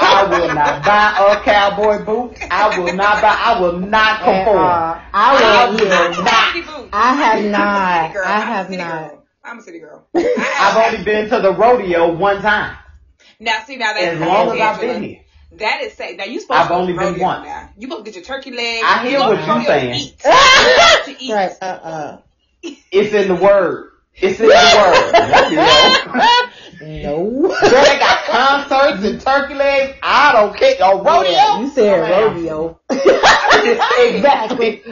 I 0.00 0.24
will 0.24 0.50
not 0.52 0.84
buy 0.84 1.14
a 1.18 1.42
cowboy 1.44 2.04
boot. 2.04 2.38
I 2.50 2.70
will 2.70 2.92
not 2.92 3.22
buy. 3.22 3.36
I 3.38 3.60
will 3.60 3.80
not 3.80 4.22
And, 4.22 4.24
conform. 4.24 4.54
uh, 4.54 5.00
I 5.12 5.36
I 5.36 5.70
will. 5.70 5.78
will 5.78 6.14
yeah. 6.24 6.52
City. 6.52 6.92
I 6.92 7.14
have 7.14 7.44
I'm 7.52 7.52
not. 7.52 8.18
I 8.22 8.40
I'm 8.40 8.52
a 8.52 8.56
have 8.56 8.68
city 8.68 8.78
not. 8.78 8.86
girl. 8.86 9.26
I'm 9.44 9.58
a 9.58 9.62
city 9.62 9.80
girl. 9.80 10.08
I've 10.58 10.76
only 10.76 11.04
been 11.04 11.28
to 11.30 11.40
the 11.40 11.52
rodeo 11.54 12.14
one 12.14 12.42
time. 12.42 12.76
Now 13.40 13.62
see 13.64 13.76
now 13.76 13.92
that's 13.94 14.06
As 14.06 14.20
long 14.20 14.54
as 14.54 14.60
I've 14.60 14.80
been 14.80 15.02
here. 15.02 15.20
That 15.52 15.82
is 15.82 15.92
safe. 15.92 16.16
Now 16.18 16.24
you 16.24 16.40
supposed 16.40 16.62
I've 16.62 16.68
to 16.68 16.74
only 16.74 16.92
been 16.94 17.02
rodeo 17.02 17.22
once. 17.22 17.46
Now. 17.46 17.70
You 17.78 17.88
supposed 17.88 18.04
to 18.06 18.10
get 18.10 18.16
your 18.16 18.24
turkey 18.24 18.50
leg. 18.50 18.82
I 18.84 19.06
hear 19.06 19.18
go 19.18 19.28
what 19.28 19.46
you're 19.46 19.64
saying. 19.64 19.92
To 19.92 19.98
eat. 19.98 20.18
to 21.18 21.24
eat. 21.24 21.32
Right. 21.32 21.52
Uh. 21.62 21.64
uh 21.64 22.18
It's 22.62 23.12
in 23.12 23.28
the 23.28 23.34
word. 23.36 23.90
It's 24.16 24.40
in 24.40 24.46
the 24.46 24.52
word. 26.10 26.14
Rodeo. 26.14 27.02
No. 27.02 27.48
Girl, 27.48 27.84
they 27.84 27.98
got 27.98 28.24
concerts 28.24 29.04
and 29.04 29.20
turkey 29.20 29.54
legs. 29.54 29.96
I 30.02 30.32
don't 30.32 30.56
care. 30.56 30.76
A 30.80 30.96
rodeo? 30.96 31.30
Yeah, 31.30 31.60
you 31.60 31.68
said 31.70 32.08
Come 32.08 32.34
rodeo. 32.34 32.80
exactly. 32.90 34.82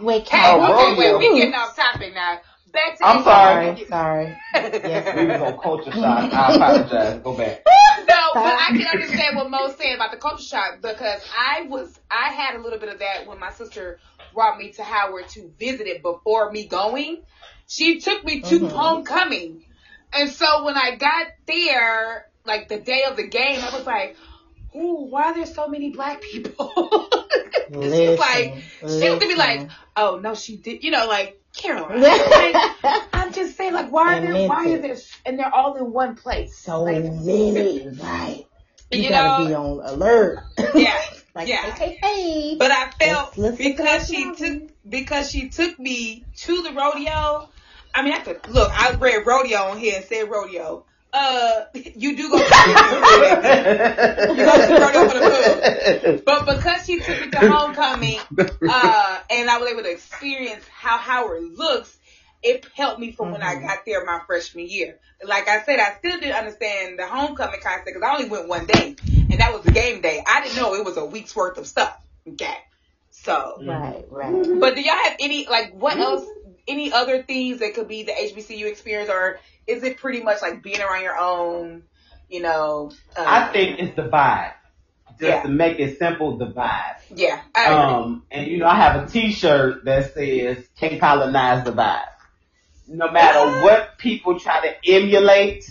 Wait, 0.00 0.28
Hey, 0.28 0.52
Oh, 0.52 0.74
okay, 0.74 0.98
wait, 0.98 1.12
rodeo. 1.12 1.18
we 1.18 1.38
getting 1.38 1.54
off 1.54 1.76
topic 1.76 2.14
now. 2.14 2.40
Back 2.78 2.98
to 2.98 3.06
I'm 3.06 3.22
sorry. 3.22 3.86
Sorry, 3.86 3.86
sorry. 3.88 4.36
Yes, 4.54 5.14
We 5.14 5.26
was 5.26 5.40
on 5.40 5.58
culture 5.58 5.92
shock. 5.92 6.32
I 6.32 6.54
apologize. 6.54 7.20
Go 7.22 7.36
back. 7.36 7.64
No, 8.08 8.14
but 8.34 8.44
I 8.44 8.68
can 8.76 8.86
understand 8.86 9.36
what 9.36 9.50
Mo's 9.50 9.76
saying 9.76 9.96
about 9.96 10.12
the 10.12 10.16
culture 10.18 10.42
shock 10.42 10.80
because 10.80 11.20
I 11.36 11.62
was 11.62 11.98
I 12.10 12.30
had 12.32 12.54
a 12.56 12.62
little 12.62 12.78
bit 12.78 12.88
of 12.90 13.00
that 13.00 13.26
when 13.26 13.38
my 13.38 13.50
sister 13.50 13.98
brought 14.32 14.56
me 14.56 14.70
to 14.72 14.82
Howard 14.84 15.28
to 15.30 15.50
visit 15.58 15.86
it 15.86 16.02
before 16.02 16.50
me 16.50 16.66
going. 16.66 17.22
She 17.66 18.00
took 18.00 18.24
me 18.24 18.40
to 18.42 18.60
Mhm. 18.60 18.70
homecoming. 18.70 19.64
And 20.12 20.30
so 20.30 20.64
when 20.64 20.76
I 20.76 20.94
got 20.96 21.26
there, 21.46 22.26
like 22.46 22.68
the 22.68 22.78
day 22.78 23.02
of 23.04 23.16
the 23.16 23.26
game, 23.26 23.60
I 23.62 23.76
was 23.76 23.84
like, 23.84 24.16
Ooh, 24.76 25.06
why 25.10 25.24
are 25.24 25.34
there 25.34 25.46
so 25.46 25.66
many 25.68 25.90
black 25.90 26.20
people? 26.22 26.72
she 27.70 28.08
was 28.08 28.18
like, 28.18 28.54
she 28.80 29.10
was 29.10 29.18
gonna 29.18 29.26
be 29.28 29.34
like, 29.34 29.68
oh 29.96 30.18
no, 30.22 30.34
she 30.34 30.56
did, 30.56 30.84
you 30.84 30.90
know, 30.92 31.06
like 31.06 31.40
Caroline. 31.58 32.00
like, 32.00 32.74
I'm 33.12 33.32
just 33.32 33.56
saying, 33.56 33.74
like, 33.74 33.90
why 33.92 34.14
are 34.14 34.16
And 34.16 34.34
there, 34.34 34.48
why 34.48 34.56
are 34.64 34.68
mental. 34.68 34.88
there, 34.88 34.96
and 35.26 35.38
they're 35.38 35.54
all 35.54 35.74
in 35.76 35.92
one 35.92 36.16
place. 36.16 36.56
so 36.56 36.84
Like, 36.84 37.04
many, 37.04 37.86
right? 38.00 38.44
You, 38.90 39.02
You 39.02 39.08
gotta 39.10 39.42
know- 39.44 39.48
be 39.48 39.54
on 39.54 39.80
alert. 39.94 40.38
Yeah, 40.74 40.98
like, 41.34 41.46
yeah. 41.48 41.70
hey, 41.74 41.98
hey, 42.00 42.16
hey. 42.50 42.56
But 42.58 42.70
I 42.70 42.90
felt 42.98 43.36
Let's- 43.36 43.38
let's 43.38 43.56
because 43.58 44.08
she 44.08 44.24
up 44.24 44.36
took 44.36 44.62
because 44.88 45.30
she 45.30 45.50
took 45.50 45.78
me 45.78 46.24
to 46.36 46.62
the 46.62 46.72
rodeo. 46.72 47.50
I 47.94 48.02
mean, 48.02 48.14
I 48.14 48.20
could 48.20 48.48
look. 48.48 48.70
I 48.72 48.94
read 48.94 49.26
rodeo 49.26 49.58
on 49.64 49.78
here 49.78 49.96
and 49.96 50.04
said 50.04 50.30
rodeo. 50.30 50.84
Uh, 51.12 51.64
you 51.74 52.16
do 52.16 52.30
go. 52.30 52.38
To 52.38 52.44
You 52.44 52.50
go 54.44 54.60
to 54.60 54.66
the 54.66 54.78
rodeo 54.80 55.08
for 55.08 55.18
the 55.18 56.00
food. 56.00 56.24
But 56.24 56.46
because 56.46 56.86
she 56.86 57.00
took 57.00 57.20
me 57.20 57.30
to 57.30 57.38
homecoming, 57.38 58.18
uh, 58.38 59.18
and 59.30 59.50
I 59.50 59.58
was 59.58 59.70
able 59.70 59.82
to 59.82 59.90
experience 59.90 60.64
how 60.68 60.98
Howard 60.98 61.42
looks, 61.56 61.96
it 62.42 62.66
helped 62.74 63.00
me 63.00 63.12
from 63.12 63.32
when 63.32 63.42
I 63.42 63.54
Mhm. 63.54 63.66
got 63.66 63.78
there 63.86 64.04
my 64.04 64.20
freshman 64.26 64.68
year. 64.68 64.98
Like 65.24 65.48
I 65.48 65.62
said, 65.62 65.80
I 65.80 65.94
still 65.98 66.20
didn't 66.20 66.36
understand 66.36 66.98
the 66.98 67.06
homecoming 67.06 67.60
concept 67.60 67.86
because 67.86 68.02
I 68.02 68.14
only 68.14 68.28
went 68.28 68.48
one 68.48 68.66
day, 68.66 68.94
and 69.30 69.40
that 69.40 69.52
was 69.52 69.62
the 69.62 69.72
game 69.72 70.00
day. 70.00 70.22
I 70.24 70.42
didn't 70.42 70.56
know 70.56 70.74
it 70.74 70.84
was 70.84 70.96
a 70.96 71.04
week's 71.04 71.34
worth 71.34 71.58
of 71.58 71.66
stuff. 71.66 71.96
Okay, 72.28 72.56
so. 73.10 73.60
Right, 73.64 74.04
right. 74.10 74.60
But 74.60 74.76
do 74.76 74.82
y'all 74.82 74.94
have 74.94 75.16
any 75.18 75.46
like 75.48 75.72
what 75.72 75.98
else? 75.98 76.24
Any 76.68 76.92
other 76.92 77.22
things 77.22 77.60
that 77.60 77.74
could 77.74 77.88
be 77.88 78.02
the 78.02 78.12
HBCU 78.12 78.66
experience, 78.66 79.08
or 79.10 79.40
is 79.68 79.82
it 79.84 79.98
pretty 79.98 80.22
much 80.22 80.42
like 80.42 80.62
being 80.62 80.80
around 80.80 81.02
your 81.02 81.16
own? 81.18 81.82
You 82.28 82.42
know, 82.42 82.90
uh, 83.16 83.24
I 83.26 83.52
think 83.52 83.78
it's 83.78 83.96
the 83.96 84.02
vibe. 84.08 84.52
Just 85.10 85.22
Yeah. 85.22 85.42
to 85.42 85.48
make 85.48 85.78
it 85.80 85.98
simple, 85.98 86.36
the 86.36 86.46
vibe. 86.46 86.96
yeah. 87.14 87.40
Um, 87.56 88.22
and 88.30 88.46
you 88.46 88.58
know, 88.58 88.66
I 88.66 88.76
have 88.76 89.02
a 89.02 89.06
T-shirt 89.10 89.84
that 89.84 90.14
says 90.14 90.66
"Can't 90.78 91.00
colonize 91.00 91.64
the 91.64 91.72
vibe." 91.72 92.04
No 92.86 93.10
matter 93.10 93.62
what 93.62 93.98
people 93.98 94.38
try 94.40 94.60
to 94.66 94.90
emulate 94.90 95.68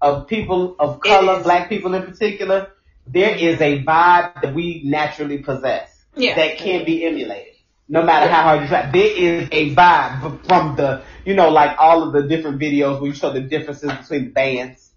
of 0.00 0.26
people 0.26 0.76
of 0.78 1.00
color, 1.00 1.42
black 1.42 1.68
people 1.68 1.94
in 1.94 2.02
particular, 2.02 2.68
there 3.06 3.34
is 3.36 3.60
a 3.60 3.82
vibe 3.82 4.42
that 4.42 4.54
we 4.54 4.82
naturally 4.84 5.38
possess 5.38 6.04
Yeah. 6.16 6.34
that 6.34 6.58
can 6.58 6.84
be 6.84 7.04
emulated. 7.04 7.53
No 7.88 8.02
matter 8.02 8.30
how 8.30 8.42
hard 8.44 8.62
you 8.62 8.68
try, 8.68 8.90
there 8.90 9.06
is 9.06 9.48
a 9.52 9.74
vibe 9.74 10.46
from 10.46 10.76
the, 10.76 11.02
you 11.24 11.34
know, 11.34 11.50
like 11.50 11.76
all 11.78 12.02
of 12.02 12.12
the 12.12 12.22
different 12.28 12.58
videos 12.60 13.00
where 13.00 13.08
you 13.08 13.14
show 13.14 13.32
the 13.32 13.40
differences 13.42 13.92
between 13.92 14.24
the 14.26 14.30
bands. 14.30 14.90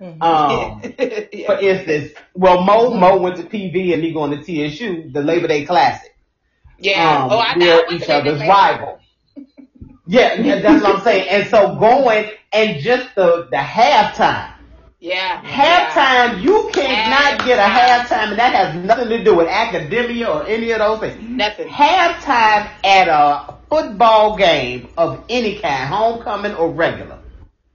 Mhm. 0.00 0.22
Um, 0.22 0.80
yeah. 1.32 1.46
for 1.46 1.58
instance, 1.60 2.12
well, 2.34 2.62
Mo 2.64 2.94
Mo 2.94 3.18
went 3.20 3.36
to 3.36 3.44
PV 3.44 3.92
and 3.92 4.02
me 4.02 4.12
going 4.12 4.30
to 4.32 4.38
TSU, 4.42 5.10
the 5.12 5.22
Labor 5.22 5.46
Day 5.48 5.64
Classic. 5.64 6.10
yeah. 6.78 7.24
Um, 7.24 7.30
oh, 7.32 7.38
I, 7.38 7.54
we're 7.56 7.86
each 7.96 8.08
other's 8.08 8.40
rival. 8.40 8.98
Yeah, 10.06 10.34
yeah, 10.34 10.60
that's 10.60 10.82
what 10.82 10.96
I'm 10.96 11.02
saying. 11.02 11.28
And 11.28 11.48
so 11.48 11.76
going 11.76 12.30
and 12.52 12.80
just 12.80 13.14
the 13.14 13.48
the 13.50 13.56
halftime, 13.56 14.52
Yeah. 15.02 15.42
halftime, 15.42 16.42
you 16.44 16.70
cannot 16.72 17.44
get 17.44 17.58
a 17.58 17.62
Halftime. 17.62 18.06
halftime, 18.06 18.28
and 18.30 18.38
that 18.38 18.54
has 18.54 18.84
nothing 18.84 19.08
to 19.08 19.24
do 19.24 19.34
with 19.34 19.48
academia 19.48 20.28
or 20.30 20.46
any 20.46 20.70
of 20.70 20.78
those 20.78 21.00
things. 21.00 21.28
Nothing. 21.28 21.66
Halftime 21.68 22.68
at 22.84 23.08
a 23.08 23.54
football 23.68 24.36
game 24.36 24.90
of 24.96 25.24
any 25.28 25.58
kind, 25.58 25.88
homecoming 25.92 26.54
or 26.54 26.68
regular. 26.70 27.18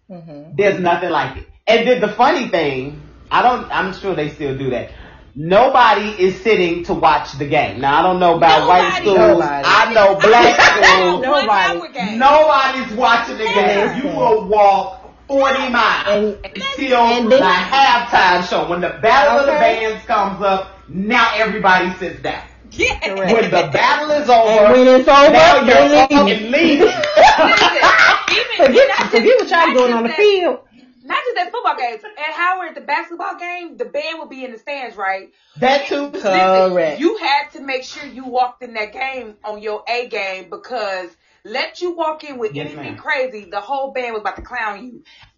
Mhm. 0.10 0.56
There's 0.56 0.80
nothing 0.80 1.10
like 1.10 1.36
it. 1.36 1.50
And 1.68 1.86
then 1.86 2.00
the 2.00 2.08
funny 2.08 2.48
thing, 2.48 3.02
I 3.30 3.42
don't, 3.42 3.68
I'm 3.76 3.94
sure 3.94 4.16
they 4.16 4.30
still 4.30 4.58
do 4.58 4.70
that. 4.70 4.92
Nobody 5.36 6.08
is 6.18 6.40
sitting 6.42 6.86
to 6.86 6.94
watch 6.94 7.34
the 7.34 7.46
game. 7.46 7.82
Now 7.82 8.00
I 8.00 8.04
don't 8.04 8.22
know 8.22 8.38
about 8.38 8.70
white 8.70 9.02
schools. 9.02 9.18
Nobody. 9.18 9.64
I 9.68 9.94
know 9.94 10.16
black 10.16 10.62
schools. 10.62 11.22
Nobody. 11.22 12.16
Nobody's 12.16 12.94
watching 12.98 13.38
the 13.38 13.44
game. 13.44 13.98
You 14.02 14.16
will 14.16 14.48
walk 14.48 15.07
40 15.28 15.70
miles 15.70 16.08
And- 16.08 16.46
until 16.56 16.98
and 16.98 17.32
then- 17.32 17.40
the 17.40 17.46
halftime 17.46 18.48
show. 18.50 18.68
When 18.70 18.82
the 18.82 18.90
battle 19.02 19.40
of 19.40 19.46
the 19.46 19.52
bands 19.54 20.06
comes 20.06 20.42
up, 20.42 20.78
now 20.88 21.30
everybody 21.36 21.92
sits 22.00 22.22
down. 22.22 22.42
Yeah. 22.72 23.14
When 23.14 23.50
the 23.50 23.70
battle 23.74 24.12
is 24.12 24.30
over, 24.30 24.50
And 24.50 24.74
when 24.74 25.00
it's 25.00 25.08
over, 25.08 25.32
now 25.32 25.62
you're 25.62 25.90
leave. 25.90 26.10
fucking 26.10 26.52
leaving. 26.52 26.88
Listen, 26.88 26.98
even 28.32 28.66
Forget, 28.66 28.88
not 28.90 29.10
forget 29.10 29.40
just- 29.40 29.40
what 29.40 29.50
y'all 29.50 29.68
not 29.68 29.74
doing 29.74 29.88
just 29.88 29.94
on 29.98 30.04
the 30.04 30.10
that- 30.10 30.18
field. 30.18 30.60
Not 31.04 31.18
just 31.26 31.38
at 31.38 31.52
football 31.54 31.78
games. 31.78 32.04
At 32.04 32.34
Howard, 32.34 32.76
the 32.76 32.82
basketball 32.82 33.36
game, 33.40 33.78
the 33.78 33.86
band 33.86 34.20
would 34.20 34.30
be 34.30 34.44
in 34.44 34.52
the 34.52 34.58
stands, 34.60 34.98
right? 34.98 35.30
that 35.56 35.88
too. 35.88 36.08
Listen, 36.08 36.22
Correct. 36.72 37.00
you 37.00 37.16
had 37.18 37.50
to 37.54 37.62
make 37.62 37.84
sure 37.86 38.06
you 38.06 38.26
walked 38.26 38.62
in 38.62 38.74
that 38.74 38.92
game 38.92 39.36
on 39.46 39.62
your 39.62 39.84
A 39.88 40.08
game 40.10 40.50
because 40.50 41.10
let 41.48 41.82
you 41.82 41.96
walk 41.96 42.24
in 42.24 42.38
with 42.38 42.54
Yes, 42.54 42.68
anything 42.68 42.96
ma'am. 42.96 42.98
crazy, 42.98 43.46
the 43.50 43.62
whole 43.62 43.92
band 43.92 44.14
was 44.14 44.22
about 44.22 44.36
to 44.38 44.42
clown 44.42 44.86
you. 44.86 45.04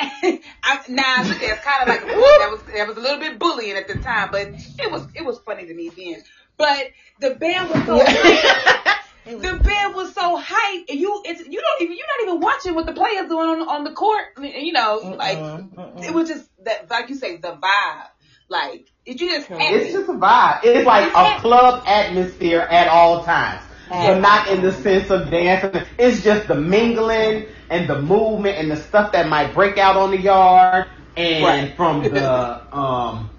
I, 0.63 0.79
now 0.89 1.27
look, 1.27 1.37
it's 1.41 1.63
kind 1.63 1.83
of 1.83 1.87
like 1.87 2.01
that 2.01 2.49
was 2.51 2.61
that 2.73 2.87
was 2.87 2.97
a 2.97 3.01
little 3.01 3.19
bit 3.19 3.39
bullying 3.39 3.77
at 3.77 3.87
the 3.87 3.95
time, 3.95 4.29
but 4.31 4.41
it 4.79 4.91
was 4.91 5.07
it 5.15 5.25
was 5.25 5.39
funny 5.39 5.65
to 5.67 5.73
me 5.73 5.89
then. 5.95 6.23
But 6.57 6.87
the 7.19 7.35
band 7.35 7.69
was 7.69 7.85
so 7.85 7.97
the 9.37 9.59
band 9.63 9.95
was 9.95 10.13
so 10.13 10.39
hyped, 10.41 10.89
and 10.89 10.99
you 10.99 11.21
it's 11.25 11.41
you 11.47 11.61
don't 11.61 11.81
even 11.81 11.97
you're 11.97 12.07
not 12.07 12.27
even 12.27 12.41
watching 12.41 12.75
what 12.75 12.85
the 12.85 12.93
players 12.93 13.29
doing 13.29 13.49
on 13.49 13.69
on 13.69 13.83
the 13.83 13.91
court. 13.93 14.25
I 14.37 14.41
mean, 14.41 14.65
you 14.65 14.73
know, 14.73 15.15
like 15.17 15.37
Mm-mm, 15.39 15.75
mm-mm. 15.75 16.03
it 16.07 16.13
was 16.13 16.27
just 16.29 16.49
that 16.65 16.89
like 16.89 17.09
you 17.09 17.15
say 17.15 17.37
the 17.37 17.53
vibe. 17.61 18.07
Like 18.49 18.87
did 19.05 19.21
you 19.21 19.29
just 19.29 19.47
It's 19.51 19.93
just 19.93 20.09
a 20.09 20.13
vibe. 20.13 20.61
It's 20.63 20.85
like 20.85 21.13
a 21.13 21.39
club 21.41 21.83
atmosphere 21.85 22.61
at 22.61 22.87
all 22.87 23.23
times. 23.23 23.61
But 23.89 24.19
not 24.21 24.47
in 24.49 24.61
the 24.61 24.73
sense 24.73 25.09
of 25.09 25.29
dancing. 25.29 25.83
It's 25.97 26.23
just 26.23 26.47
the 26.47 26.55
mingling 26.55 27.47
and 27.69 27.89
the 27.89 28.01
movement 28.01 28.57
and 28.57 28.71
the 28.71 28.77
stuff 28.77 29.11
that 29.13 29.27
might 29.27 29.53
break 29.53 29.77
out 29.77 29.97
on 29.97 30.11
the 30.11 30.19
yard 30.19 30.87
and 31.17 31.43
Right. 31.43 31.75
from 31.75 32.03
the 32.13 32.75
um 32.75 33.31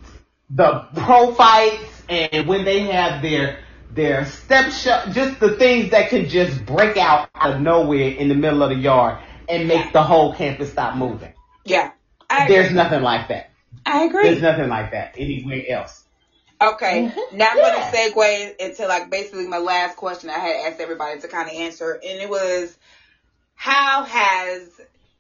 the 0.51 0.87
pro 0.97 1.35
fights 1.35 2.03
and 2.09 2.47
when 2.49 2.65
they 2.65 2.81
have 2.83 3.23
their 3.23 3.61
their 3.91 4.25
step 4.27 4.73
shot, 4.73 5.11
just 5.13 5.41
the 5.41 5.57
things 5.57 5.91
that 5.91 6.11
can 6.11 6.29
just 6.29 6.65
break 6.67 6.97
out 6.97 7.29
out 7.35 7.55
of 7.55 7.61
nowhere 7.61 8.11
in 8.11 8.29
the 8.29 8.35
middle 8.35 8.63
of 8.63 8.71
the 8.71 8.77
yard 8.77 9.19
and 9.49 9.69
make 9.69 9.93
the 9.93 10.03
whole 10.03 10.35
campus 10.35 10.71
stop 10.71 10.97
moving. 10.97 11.33
yeah, 11.65 11.93
I 12.29 12.47
There's 12.49 12.73
nothing 12.73 13.03
like 13.03 13.29
that. 13.29 13.51
I 13.87 14.05
agree. 14.05 14.25
There's 14.31 14.43
nothing 14.43 14.69
like 14.69 14.93
that 14.93 15.15
anywhere 15.19 15.63
else. 15.71 16.00
Okay, 16.61 17.05
Mhm. 17.09 17.33
now 17.33 17.51
I'm 17.51 17.57
Yeah. 17.57 17.91
gonna 17.93 17.97
segue 17.97 18.57
into 18.59 18.87
like 18.87 19.09
basically 19.11 19.47
my 19.47 19.59
last 19.59 19.97
question 19.97 20.29
I 20.29 20.39
had 20.39 20.57
asked 20.67 20.81
everybody 20.81 21.21
to 21.21 21.29
kind 21.29 21.49
of 21.49 21.55
answer, 21.55 21.93
and 21.95 22.21
it 22.21 22.29
was, 22.29 22.77
how 23.55 24.03
has 24.03 24.69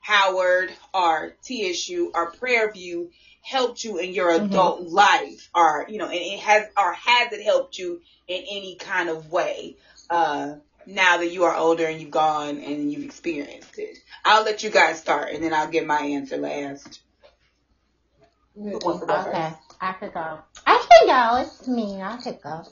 Howard 0.00 0.72
or 0.92 1.34
TSU 1.42 2.10
or 2.14 2.30
Prairie 2.32 2.72
View 2.72 3.10
helped 3.42 3.82
you 3.84 3.96
in 3.98 4.12
your 4.12 4.32
Mhm. 4.32 4.50
adult 4.50 4.82
life, 4.82 5.48
or 5.54 5.86
you 5.88 5.96
know, 5.98 6.06
and 6.06 6.14
it 6.14 6.40
has 6.40 6.68
or 6.76 6.92
has 6.92 7.32
it 7.32 7.42
helped 7.42 7.78
you 7.78 8.02
in 8.28 8.42
any 8.50 8.76
kind 8.76 9.08
of 9.08 9.30
way? 9.30 9.76
Uh, 10.10 10.56
now 10.86 11.18
that 11.18 11.30
you 11.30 11.44
are 11.44 11.54
older 11.56 11.86
and 11.86 12.00
you've 12.00 12.10
gone 12.10 12.58
and 12.58 12.92
you've 12.92 13.04
experienced 13.04 13.78
it, 13.78 13.96
I'll 14.24 14.44
let 14.44 14.62
you 14.62 14.70
guys 14.70 14.98
start, 15.00 15.30
and 15.32 15.42
then 15.42 15.54
I'll 15.54 15.68
give 15.68 15.86
my 15.86 16.00
answer 16.00 16.36
last. 16.36 17.00
Who 18.54 18.78
wants 18.78 19.00
to 19.00 19.06
go 19.06 19.14
Okay, 19.14 19.52
first? 19.52 19.69
I 19.80 19.92
could 19.92 20.12
go. 20.12 20.38
I 20.66 20.86
can 20.90 21.06
go. 21.06 21.36
It's 21.42 21.66
me. 21.66 22.00
I 22.02 22.16
could 22.18 22.38
go. 22.42 22.62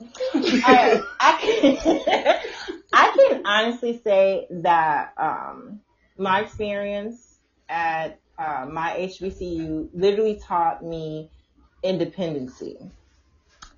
I 0.64 1.38
can. 1.40 2.38
I 2.92 3.12
can 3.28 3.46
honestly 3.46 4.00
say 4.02 4.46
that 4.50 5.12
um, 5.16 5.80
my 6.16 6.40
experience 6.40 7.38
at 7.68 8.20
uh, 8.38 8.66
my 8.70 8.90
HBCU 8.98 9.88
literally 9.94 10.40
taught 10.46 10.82
me 10.84 11.30
independency. 11.82 12.76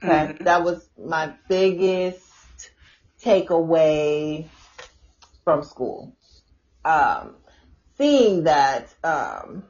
Okay, 0.03 0.33
Mhm. 0.33 0.45
that 0.45 0.65
was 0.65 0.89
my 0.99 1.35
biggest 1.49 2.25
takeaway 3.23 4.49
from 5.45 5.63
school. 5.63 6.17
Um, 6.85 7.37
seeing 7.99 8.45
that 8.45 8.95
um, 9.05 9.65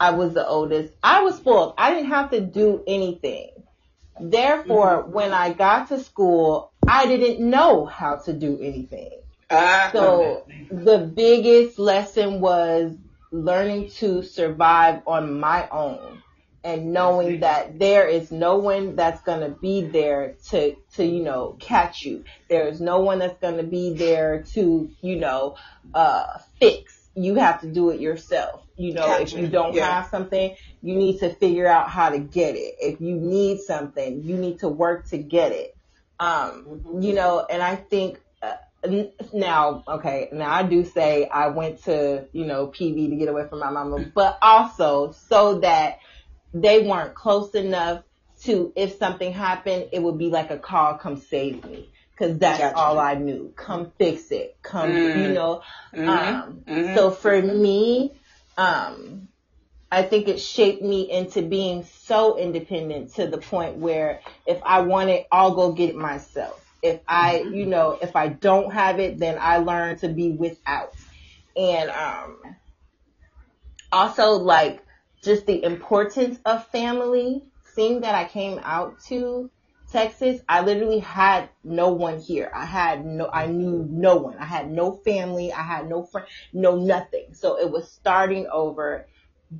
I 0.00 0.10
was 0.10 0.34
the 0.34 0.46
oldest, 0.46 0.92
I 1.02 1.22
was 1.22 1.36
spoiled. 1.36 1.74
I 1.78 1.94
didn't 1.94 2.10
have 2.10 2.30
to 2.30 2.40
do 2.40 2.82
anything. 2.86 3.50
Therefore, 4.20 5.02
when 5.02 5.32
I 5.32 5.52
got 5.52 5.88
to 5.88 6.00
school, 6.00 6.70
I 6.86 7.06
didn't 7.06 7.48
know 7.48 7.86
how 7.86 8.16
to 8.16 8.32
do 8.32 8.58
anything. 8.60 9.10
Uh, 9.50 9.90
So 9.92 10.46
the 10.70 10.98
biggest 10.98 11.78
lesson 11.78 12.40
was 12.40 12.92
learning 13.30 13.90
to 13.90 14.22
survive 14.22 15.02
on 15.06 15.40
my 15.40 15.68
own 15.70 16.22
and 16.64 16.92
knowing 16.92 17.40
that 17.40 17.78
there 17.78 18.06
is 18.06 18.30
no 18.30 18.58
one 18.58 18.94
that's 18.94 19.20
going 19.22 19.40
to 19.40 19.48
be 19.48 19.82
there 19.82 20.36
to 20.50 20.76
to 20.94 21.04
you 21.04 21.22
know 21.22 21.56
catch 21.58 22.04
you. 22.04 22.24
There 22.48 22.68
is 22.68 22.80
no 22.80 23.00
one 23.00 23.18
that's 23.18 23.38
going 23.40 23.56
to 23.56 23.62
be 23.64 23.94
there 23.94 24.42
to, 24.54 24.90
you 25.00 25.16
know, 25.16 25.56
uh 25.94 26.38
fix. 26.60 26.98
You 27.14 27.34
have 27.36 27.60
to 27.62 27.66
do 27.66 27.90
it 27.90 28.00
yourself. 28.00 28.61
You 28.82 28.94
know, 28.94 29.14
if 29.20 29.32
you 29.36 29.46
don't 29.48 29.74
Yeah. 29.76 29.86
have 29.86 30.08
something, 30.10 30.56
you 30.82 30.96
need 30.96 31.20
to 31.20 31.32
figure 31.34 31.66
out 31.68 31.88
how 31.88 32.10
to 32.10 32.18
get 32.18 32.56
it. 32.56 32.74
If 32.80 33.00
you 33.00 33.14
need 33.16 33.60
something, 33.60 34.22
you 34.24 34.36
need 34.36 34.58
to 34.60 34.68
work 34.68 35.08
to 35.10 35.18
get 35.18 35.52
it. 35.52 35.70
Um, 36.18 36.82
you 37.00 37.14
know, 37.14 37.46
and 37.48 37.62
I 37.62 37.76
think 37.76 38.20
uh, 38.42 38.54
n- 38.84 39.12
now, 39.32 39.84
okay, 39.88 40.28
now 40.32 40.52
I 40.52 40.64
do 40.64 40.84
say 40.84 41.28
I 41.28 41.48
went 41.48 41.84
to, 41.84 42.26
you 42.32 42.44
know, 42.46 42.68
PV 42.68 43.10
to 43.10 43.16
get 43.16 43.28
away 43.28 43.46
from 43.48 43.60
my 43.60 43.70
mama, 43.70 44.00
but 44.14 44.38
also 44.42 45.12
so 45.12 45.60
that 45.60 45.98
they 46.52 46.82
weren't 46.86 47.14
close 47.14 47.54
enough 47.54 48.02
to, 48.44 48.72
if 48.76 48.96
something 48.96 49.32
happened, 49.32 49.90
it 49.92 50.02
would 50.02 50.18
be 50.18 50.28
like 50.30 50.50
a 50.50 50.58
call, 50.58 50.98
come 50.98 51.16
save 51.16 51.64
me. 51.64 51.92
Cause 52.18 52.38
that's 52.38 52.60
Gotcha. 52.60 52.76
all 52.76 52.98
I 52.98 53.14
knew. 53.14 53.52
Come 53.56 53.92
fix 53.98 54.30
it. 54.32 54.56
Come, 54.62 54.90
Mm. 54.92 55.28
you 55.28 55.32
know, 55.34 55.62
mhm, 55.94 56.08
um, 56.08 56.64
mhm. 56.68 56.94
so 56.94 57.10
for 57.10 57.40
me, 57.42 58.12
um, 58.56 59.28
I 59.90 60.02
think 60.02 60.28
it 60.28 60.40
shaped 60.40 60.82
me 60.82 61.10
into 61.10 61.42
being 61.42 61.84
so 61.84 62.38
independent 62.38 63.14
to 63.14 63.26
the 63.26 63.38
point 63.38 63.76
where 63.76 64.20
if 64.46 64.60
I 64.64 64.80
want 64.80 65.10
it, 65.10 65.26
I'll 65.30 65.54
go 65.54 65.72
get 65.72 65.90
it 65.90 65.96
myself. 65.96 66.58
If 66.82 67.00
I, 67.06 67.42
you 67.42 67.66
know, 67.66 67.98
if 68.00 68.16
I 68.16 68.28
don't 68.28 68.72
have 68.72 68.98
it, 68.98 69.18
then 69.18 69.36
I 69.40 69.58
learn 69.58 69.98
to 69.98 70.08
be 70.08 70.30
without. 70.30 70.94
And, 71.56 71.90
um, 71.90 72.38
also 73.92 74.32
like 74.32 74.82
just 75.22 75.46
the 75.46 75.62
importance 75.62 76.38
of 76.44 76.66
family, 76.68 77.42
seeing 77.74 78.00
that 78.00 78.14
I 78.14 78.24
came 78.24 78.58
out 78.62 79.00
to 79.08 79.50
Texas, 79.92 80.40
I 80.48 80.62
literally 80.62 81.00
had 81.00 81.50
no 81.64 81.90
one 81.92 82.20
here. 82.20 82.50
I 82.54 82.64
had 82.64 83.04
no, 83.04 83.28
I 83.32 83.46
knew 83.46 83.86
no 83.90 84.16
one. 84.16 84.38
I 84.38 84.46
had 84.46 84.70
no 84.70 84.92
family. 85.04 85.52
I 85.52 85.62
had 85.62 85.88
no 85.88 86.04
friend, 86.04 86.26
no 86.52 86.76
nothing. 86.76 87.34
So 87.34 87.58
it 87.58 87.70
was 87.70 87.92
starting 87.92 88.48
over, 88.52 89.06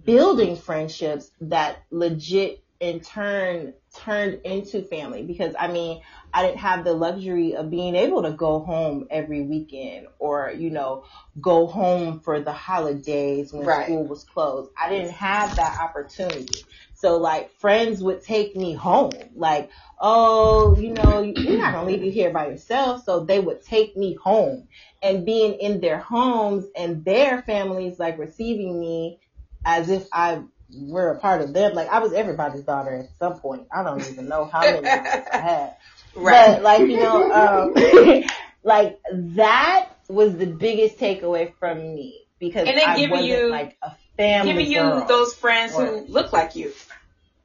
building 0.05 0.57
friendships 0.57 1.31
that 1.43 1.83
legit 1.91 2.65
in 2.81 3.01
turn 3.01 3.75
turned 3.95 4.41
into 4.45 4.83
family 4.83 5.23
because 5.23 5.55
I 5.59 5.69
mean, 5.69 6.03
I 6.35 6.43
didn't 6.45 6.59
have 6.61 6.85
the 6.85 6.95
luxury 6.95 7.55
of 7.55 7.71
being 7.71 7.95
able 7.95 8.23
to 8.23 8.33
go 8.33 8.61
home 8.61 9.07
every 9.11 9.43
weekend 9.43 10.09
or, 10.19 10.53
you 10.57 10.71
know, 10.71 11.05
go 11.41 11.67
home 11.67 12.21
for 12.21 12.41
the 12.41 12.53
holidays 12.53 13.53
when 13.53 13.67
Right. 13.67 13.85
school 13.85 14.07
was 14.07 14.25
closed. 14.25 14.71
I 14.81 14.89
didn't 14.89 15.13
have 15.13 15.57
that 15.57 15.79
opportunity. 15.81 16.65
So 17.03 17.17
like 17.17 17.51
friends 17.59 18.01
would 18.01 18.23
take 18.23 18.55
me 18.55 18.75
home. 18.75 19.11
Like, 19.35 19.71
oh, 20.01 20.77
you 20.79 20.95
know, 20.95 21.21
you're 21.21 21.59
not 21.59 21.73
gonna 21.73 21.89
leave 21.89 22.05
you 22.05 22.13
here 22.13 22.31
by 22.31 22.47
yourself. 22.47 23.03
So 23.03 23.25
they 23.25 23.41
would 23.41 23.65
take 23.65 23.97
me 23.97 24.15
home 24.15 24.69
and 25.03 25.27
being 25.27 25.55
in 25.55 25.81
their 25.81 25.99
homes 25.99 26.65
and 26.77 27.05
their 27.05 27.43
families 27.43 27.99
like 27.99 28.19
receiving 28.19 28.79
me 28.79 29.19
as 29.65 29.91
if 29.91 30.07
I 30.13 30.45
were 30.73 31.11
a 31.11 31.19
part 31.19 31.41
of 31.41 31.53
them. 31.53 31.75
Like 31.75 31.89
I 31.89 31.99
was 31.99 32.13
everybody's 32.13 32.63
daughter 32.63 32.95
at 32.95 33.19
some 33.19 33.41
point. 33.41 33.67
I 33.73 33.83
don't 33.83 34.09
even 34.09 34.29
know 34.29 34.45
how 34.45 34.61
many 34.61 34.87
I 34.87 35.25
had. 35.33 35.77
right. 36.15 36.55
But 36.55 36.63
like, 36.63 36.81
you 36.83 36.99
know, 36.99 37.33
um, 37.33 38.23
like 38.63 39.01
that 39.35 39.89
was 40.09 40.37
the 40.37 40.47
biggest 40.47 40.99
takeaway 40.99 41.53
from 41.59 41.79
me 41.79 42.27
because 42.43 42.67
And 42.69 42.77
then 42.77 42.89
I 42.91 42.97
giving 42.97 43.11
wasn't 43.13 43.31
you- 43.31 43.49
like 43.49 43.77
a 43.83 43.93
family 44.17 44.53
Giving 44.53 44.71
you 44.73 44.81
girl. 44.81 45.07
those 45.07 45.33
friends 45.33 45.75
who 45.75 46.05
look 46.09 46.33
like 46.33 46.57
you. 46.57 46.73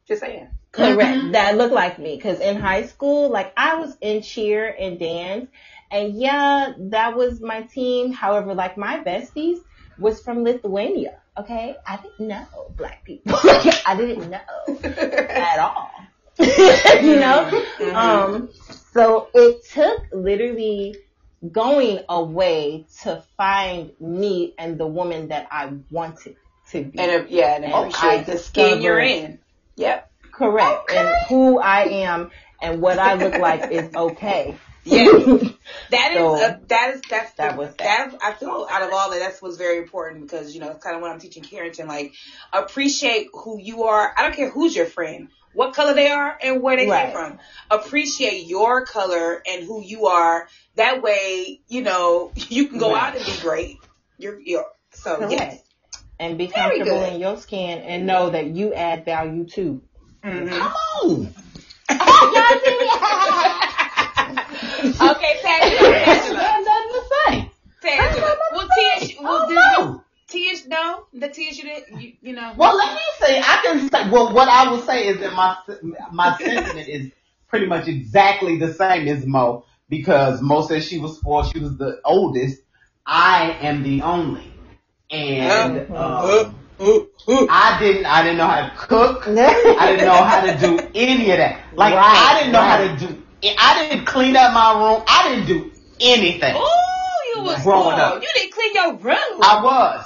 Just 0.07 0.21
saying. 0.21 0.47
Correct. 0.71 1.31
That 1.33 1.55
looked 1.57 1.73
like 1.73 1.99
me. 1.99 2.17
Cause 2.19 2.39
in 2.39 2.57
high 2.59 2.85
school, 2.87 3.29
like 3.29 3.53
I 3.55 3.75
was 3.75 3.95
in 4.01 4.21
cheer 4.23 4.75
and 4.77 4.99
dance 4.99 5.49
and 5.91 6.19
yeah, 6.19 6.73
that 6.77 7.15
was 7.15 7.39
my 7.39 7.61
team. 7.61 8.11
However, 8.11 8.53
like 8.55 8.75
my 8.77 8.99
besties 9.03 9.59
was 9.99 10.19
from 10.21 10.43
Lithuania. 10.43 11.19
Okay. 11.37 11.75
I 11.85 11.97
didn't 11.97 12.27
know 12.27 12.45
black 12.75 13.05
people. 13.05 13.37
I 13.43 13.95
didn't 13.95 14.29
know 14.29 14.39
at 14.83 15.59
all. 15.59 15.91
you 16.39 17.19
know? 17.19 17.49
Mhm. 17.79 17.95
Um, 17.95 18.49
so 18.93 19.29
it 19.33 19.63
took 19.71 20.01
literally 20.11 20.95
going 21.51 21.99
away 22.09 22.87
to 23.01 23.23
find 23.37 23.91
me 23.99 24.53
and 24.57 24.77
the 24.77 24.87
woman 24.87 25.29
that 25.29 25.47
I 25.51 25.73
wanted 25.91 26.35
to 26.71 26.83
be. 26.83 26.99
and 26.99 27.11
uh, 27.11 27.25
yeah, 27.29 27.55
and 27.55 27.65
And 27.65 27.73
appreciate 27.73 28.01
I 28.03 28.23
the 28.23 28.37
skin 28.37 28.81
you're 28.81 28.99
in. 28.99 29.39
Yep. 29.75 30.11
Correct. 30.31 30.91
And 30.91 31.27
who 31.29 31.59
I 31.59 31.83
am 31.83 32.31
and 32.61 32.81
what 32.81 32.99
I 32.99 33.15
look 33.15 33.37
like 33.37 33.71
is 33.71 33.93
okay. 33.95 34.57
Yeah. 34.83 35.03
That 35.91 36.11
is 36.13 36.17
So, 36.17 36.35
a, 36.35 36.59
that 36.67 36.93
is 36.95 37.01
that's 37.09 37.33
that 37.33 37.51
the, 37.51 37.57
was 37.57 37.75
that 37.75 38.13
I 38.23 38.31
feel 38.31 38.65
out 38.71 38.83
of 38.83 38.93
all 38.93 39.11
that 39.11 39.19
that's 39.19 39.41
what's 39.41 39.57
very 39.57 39.79
important 39.79 40.21
because 40.21 40.53
you 40.53 40.61
know 40.61 40.69
it's 40.69 40.81
kind 40.81 40.95
of 40.95 41.01
what 41.01 41.11
I'm 41.11 41.19
teaching 41.19 41.43
Carrington 41.43 41.89
like 41.89 42.13
appreciate 42.53 43.27
who 43.33 43.59
you 43.59 43.83
are. 43.83 44.13
I 44.17 44.21
don't 44.23 44.33
care 44.33 44.49
who's 44.49 44.73
your 44.73 44.85
friend, 44.85 45.27
what 45.57 45.73
color 45.73 45.93
they 45.95 46.07
are, 46.09 46.37
and 46.43 46.61
where 46.61 46.77
they 46.77 46.87
Right. 46.87 47.05
came 47.07 47.13
from. 47.13 47.39
Appreciate 47.71 48.45
your 48.45 48.85
color 48.85 49.41
and 49.49 49.63
who 49.65 49.81
you 49.81 50.05
are. 50.05 50.47
That 50.75 51.01
way, 51.01 51.61
you 51.67 51.81
know 51.81 52.31
you 52.49 52.67
can 52.67 52.77
go 52.77 52.93
Right. 52.93 53.01
out 53.03 53.15
and 53.17 53.25
be 53.25 53.31
great. 53.41 53.77
You're, 54.19 54.39
you're 54.39 54.65
so 54.91 55.15
Correct. 55.17 55.31
yes. 55.31 55.59
And 56.19 56.37
be 56.37 56.45
Very 56.47 56.77
comfortable 56.79 56.99
good. 57.01 57.13
in 57.13 57.19
your 57.19 57.37
skin 57.37 57.79
and 57.79 58.05
know 58.05 58.29
that 58.29 58.45
you 58.47 58.73
add 58.73 59.03
value 59.05 59.45
too. 59.45 59.81
Mhm. 60.23 60.49
Come 60.49 60.73
on. 61.01 61.33
okay, 61.89 61.97
Tangela, 65.43 65.89
I 65.89 65.91
Tangela, 66.05 66.37
have 66.37 66.65
nothing 66.65 66.93
to 66.93 67.01
say. 67.11 67.51
Tangela. 67.83 68.31
Well, 68.53 68.67
Tish, 68.99 69.15
well, 69.19 69.47
Oh, 69.49 70.03
do 70.31 70.39
no. 70.39 70.43
Tish 70.53 70.65
know 70.67 71.05
the 71.13 71.29
Tish 71.29 71.57
you 71.57 71.63
did, 71.65 71.83
you, 72.01 72.13
you 72.21 72.33
know. 72.33 72.53
Well, 72.57 72.75
let 72.77 72.93
me 72.93 73.01
say, 73.19 73.39
I 73.39 73.59
can 73.63 73.89
say, 73.89 74.09
well, 74.09 74.33
what 74.33 74.47
I 74.47 74.69
will 74.71 74.81
say 74.81 75.07
is 75.07 75.19
that 75.19 75.33
my, 75.33 75.57
my 76.11 76.37
sentiment 76.37 76.87
is 76.87 77.11
pretty 77.47 77.65
much 77.65 77.87
exactly 77.87 78.57
the 78.57 78.73
same 78.73 79.07
as 79.07 79.25
Mo, 79.25 79.65
because 79.89 80.41
Mo 80.41 80.61
said 80.67 80.83
she 80.83 80.99
was 80.99 81.19
four, 81.19 81.45
she 81.45 81.59
was 81.59 81.77
the 81.77 81.99
oldest. 82.05 82.61
I 83.05 83.57
am 83.61 83.83
the 83.83 84.01
only. 84.01 84.53
And, 85.09 85.89
um, 85.89 85.95
uh, 85.95 86.51
uh, 86.79 86.99
uh, 87.27 87.47
I 87.49 87.77
didn't, 87.79 88.05
I 88.05 88.23
didn't 88.23 88.37
know 88.37 88.47
how 88.47 88.67
to 88.67 88.75
cook. 88.75 89.27
I 89.27 89.91
didn't 89.91 90.05
know 90.05 90.23
how 90.23 90.41
to 90.41 90.57
do 90.57 90.79
any 90.93 91.31
of 91.31 91.37
that. 91.37 91.63
Like, 91.73 91.93
Right, 91.93 92.17
I 92.17 92.39
didn't 92.39 92.53
know 92.53 92.59
right. 92.59 92.89
how 92.89 92.95
to 92.97 93.07
do, 93.07 93.23
I 93.57 93.87
didn't 93.89 94.05
clean 94.05 94.35
up 94.35 94.53
my 94.53 94.73
room. 94.73 95.03
I 95.07 95.29
didn't 95.29 95.47
do 95.47 95.71
anything. 96.01 96.53
Oh, 96.55 97.13
you 97.35 97.43
was 97.43 97.63
Growing 97.63 97.97
spoiled. 97.97 97.99
up. 97.99 98.21
You 98.21 98.29
didn't 98.35 98.53
clean 98.53 98.73
your 98.75 98.93
room. 98.95 99.41
I 99.41 99.63
was. 99.63 100.05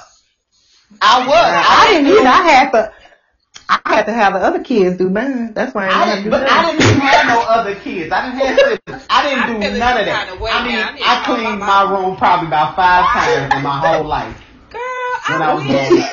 I 1.00 1.26
was. 1.26 1.34
I 1.34 1.92
didn't 1.92 2.06
either. 2.08 2.28
I 2.28 2.42
had 2.42 2.70
to. 2.72 2.92
I 3.68 3.80
had 3.86 4.02
to 4.06 4.12
have 4.12 4.34
the 4.34 4.40
other 4.40 4.62
kids 4.62 4.98
do 4.98 5.08
mine. 5.08 5.54
That's 5.54 5.74
why 5.74 5.86
I, 5.88 6.02
I 6.02 6.04
didn't 6.16 6.24
didn't, 6.24 6.30
but 6.30 6.50
I 6.50 6.70
didn't 6.72 6.82
even 6.88 7.00
have 7.00 7.26
no 7.26 7.40
other 7.48 7.74
kids. 7.76 8.12
I 8.12 8.26
didn't 8.26 8.38
have 8.40 8.58
siblings. 8.58 9.06
I 9.08 9.22
I 9.22 9.46
didn't 9.46 9.46
feel 9.46 9.60
do 9.60 9.72
the 9.72 9.78
none 9.78 9.96
of 10.00 10.06
kind 10.06 10.28
that. 10.28 10.28
of 10.36 10.42
I 10.42 10.64
mean, 10.64 10.72
now. 10.74 10.94
I 11.00 11.22
I 11.22 11.24
cleaned 11.24 11.58
my 11.60 11.66
my 11.66 11.90
room 11.90 12.16
probably 12.16 12.48
about 12.48 12.76
five 12.76 13.04
times 13.12 13.54
in 13.54 13.62
my 13.62 13.78
whole 13.78 14.04
life 14.04 14.42
Girl, 14.70 14.80
when 15.28 15.42
I, 15.42 15.50
I 15.50 15.54
was 15.54 15.64
wish. 15.64 15.70
young. 15.70 16.08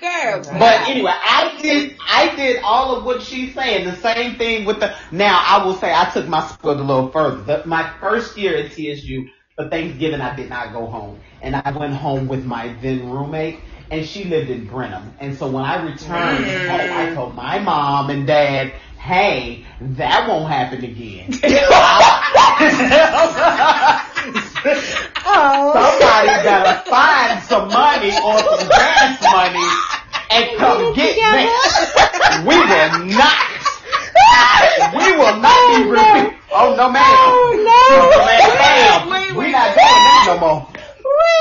Girl, 0.00 0.42
But 0.58 0.88
anyway, 0.88 1.12
I 1.14 1.58
did 1.62 1.96
I 2.08 2.34
did 2.34 2.60
all 2.64 2.96
of 2.96 3.04
what 3.04 3.22
she's 3.22 3.54
saying. 3.54 3.86
The 3.86 3.96
same 3.96 4.36
thing 4.36 4.64
with 4.64 4.80
the. 4.80 4.94
Now 5.12 5.42
I 5.46 5.64
will 5.64 5.74
say 5.74 5.92
I 5.94 6.10
took 6.10 6.26
my 6.28 6.44
sport 6.48 6.78
a 6.78 6.82
little 6.82 7.08
further. 7.10 7.42
The, 7.42 7.66
my 7.66 7.88
first 8.00 8.36
year 8.36 8.56
at 8.56 8.72
TSU 8.72 9.28
for 9.62 9.68
Thanksgiving, 9.70 10.20
I 10.20 10.34
did 10.34 10.48
not 10.48 10.72
go 10.72 10.86
home, 10.86 11.18
and 11.40 11.54
I 11.56 11.70
went 11.70 11.94
home 11.94 12.28
with 12.28 12.44
my 12.44 12.74
then 12.80 13.08
roommate, 13.10 13.60
and 13.90 14.04
she 14.04 14.24
lived 14.24 14.50
in 14.50 14.64
Brenham. 14.66 15.14
And 15.20 15.36
so 15.36 15.48
when 15.48 15.64
I 15.64 15.82
returned 15.82 16.44
Mm. 16.44 16.68
home, 16.68 16.92
I 16.92 17.14
told 17.14 17.34
my 17.34 17.58
mom 17.58 18.10
and 18.10 18.26
dad, 18.26 18.72
"Hey, 18.98 19.64
that 19.80 20.28
won't 20.28 20.50
happen 20.50 20.84
again." 20.84 21.32
Somebody's 25.82 26.42
gotta 26.44 26.90
find 26.90 27.42
some 27.42 27.68
money 27.68 28.12
or 28.24 28.38
some 28.38 28.68
gas 28.68 29.22
money 29.32 29.68
and 30.30 30.56
come 30.58 30.94
get 30.94 31.16
me. 31.34 31.44
We 32.48 32.56
will 32.56 33.04
not. 33.06 33.51
We 34.96 35.16
will 35.16 35.36
not 35.40 35.58
be 35.76 35.90
repeat. 35.90 36.38
Oh 36.52 36.74
no, 36.76 36.90
ma'am. 36.90 37.04
Oh 37.04 37.52
No, 37.56 38.10
ma'am. 38.26 39.08
Wait, 39.10 39.28
wait, 39.28 39.36
We 39.36 39.52
not 39.52 39.68
doing 39.74 39.76
that 39.76 40.24
no 40.28 40.38
more. 40.40 40.68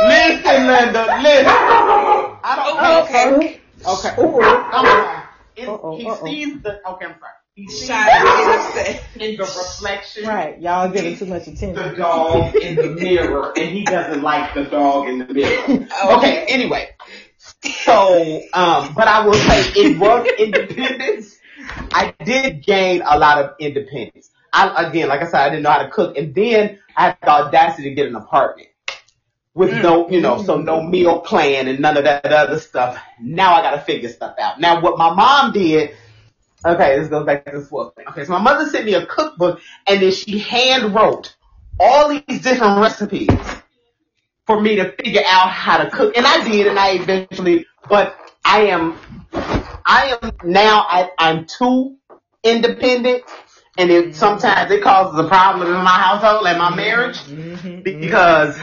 Listen, 0.08 0.68
Linda. 0.68 1.04
Listen. 1.22 1.46
I 2.44 2.56
don't. 2.56 3.06
Okay. 3.06 3.60
Okay. 3.86 4.16
I'm 4.18 4.86
sorry. 4.86 5.28
It, 5.56 5.68
Uh-oh, 5.70 5.98
he 5.98 6.08
uh-oh. 6.08 6.26
sees 6.26 6.62
the. 6.62 6.88
Okay, 6.90 7.06
I'm 7.06 7.16
sorry. 7.20 7.34
Shot 7.68 8.08
getting 8.08 8.60
upset. 8.60 9.04
in 9.16 9.36
the 9.38 9.44
reflection. 9.44 10.26
Right. 10.26 10.60
Y'all 10.62 10.90
giving 10.90 11.18
too 11.18 11.26
much 11.26 11.44
attention. 11.44 11.74
The 11.76 11.90
dog 11.96 12.56
in 12.56 12.76
the 12.78 12.88
mirror, 12.90 13.54
and 13.58 13.70
he 13.70 13.84
doesn't 13.84 14.22
like 14.24 14.54
the 14.54 14.64
dog 14.64 15.08
in 15.10 15.20
the 15.20 15.34
mirror. 15.34 15.88
Okay, 16.18 16.46
anyway. 16.48 16.90
So, 17.38 18.42
um, 18.54 18.94
but 18.94 19.08
I 19.08 19.26
will 19.26 19.34
say 19.34 19.62
it 19.76 20.00
was 20.00 20.28
independence. 20.40 21.38
I 21.94 22.14
did 22.24 22.64
gain 22.64 23.02
a 23.06 23.18
lot 23.18 23.44
of 23.44 23.56
independence. 23.60 24.30
I, 24.54 24.88
again, 24.88 25.08
like 25.08 25.22
I 25.22 25.26
said, 25.26 25.42
I 25.42 25.50
didn't 25.50 25.64
know 25.64 25.72
how 25.72 25.84
to 25.84 25.90
cook, 25.90 26.18
and 26.18 26.36
then 26.36 26.80
I 26.96 27.04
had 27.06 27.18
the 27.22 27.30
audacity 27.30 27.90
to 27.90 27.96
get 27.96 28.08
an 28.08 28.16
apartment 28.16 28.68
with 29.54 29.72
mm. 29.72 29.82
no, 29.82 30.10
you 30.10 30.22
know, 30.22 30.42
so 30.44 30.58
no 30.58 30.82
meal 30.82 31.20
plan 31.20 31.68
and 31.68 31.80
none 31.80 31.98
of 31.98 32.06
that 32.06 32.26
other 32.26 32.60
stuff. 32.60 32.98
Now 33.20 33.54
I 33.54 33.62
got 33.62 33.72
to 33.72 33.82
figure 33.82 34.10
stuff 34.10 34.36
out. 34.40 34.60
Now, 34.60 34.82
what 34.82 34.98
my 34.98 35.14
mom 35.14 35.54
did. 35.54 35.92
Okay, 36.64 37.00
this 37.00 37.10
goes 37.10 37.26
back 37.26 37.44
to 37.46 37.60
the 37.60 37.66
swap 37.66 37.96
thing. 37.96 38.08
Okay, 38.10 38.24
so 38.24 38.34
my 38.34 38.40
mother 38.40 38.70
sent 38.70 38.86
me 38.86 38.94
a 38.94 39.06
cookbook, 39.06 39.62
and 39.88 40.02
then 40.02 40.12
she 40.12 40.38
hand 40.38 40.94
wrote 40.94 41.36
all 41.80 42.10
these 42.10 42.42
different 42.42 42.80
recipes 42.80 43.30
for 44.46 44.62
me 44.62 44.76
to 44.76 44.92
figure 44.92 45.24
out 45.26 45.50
how 45.50 45.84
to 45.84 45.90
cook. 45.90 46.16
And 46.16 46.26
I 46.26 46.48
did, 46.48 46.68
and 46.68 46.78
I 46.78 46.92
eventually, 46.92 47.66
but 47.90 48.16
I 48.46 48.68
am, 48.68 48.96
I 49.86 50.18
am 50.22 50.32
now, 50.44 50.86
I, 50.88 51.10
I'm 51.18 51.46
too 51.46 51.98
independent, 52.44 53.24
and 53.78 53.90
it 53.90 54.06
mm-hmm. 54.06 54.14
sometimes 54.14 54.72
it 54.72 54.84
causes 54.84 55.20
a 55.20 55.28
problem 55.28 55.68
in 55.68 55.84
my 55.84 55.90
household 55.90 56.46
and 56.48 56.58
my 56.58 56.68
mm-hmm. 56.68 56.76
marriage 56.76 57.18
mm-hmm. 57.20 57.82
because 57.82 58.58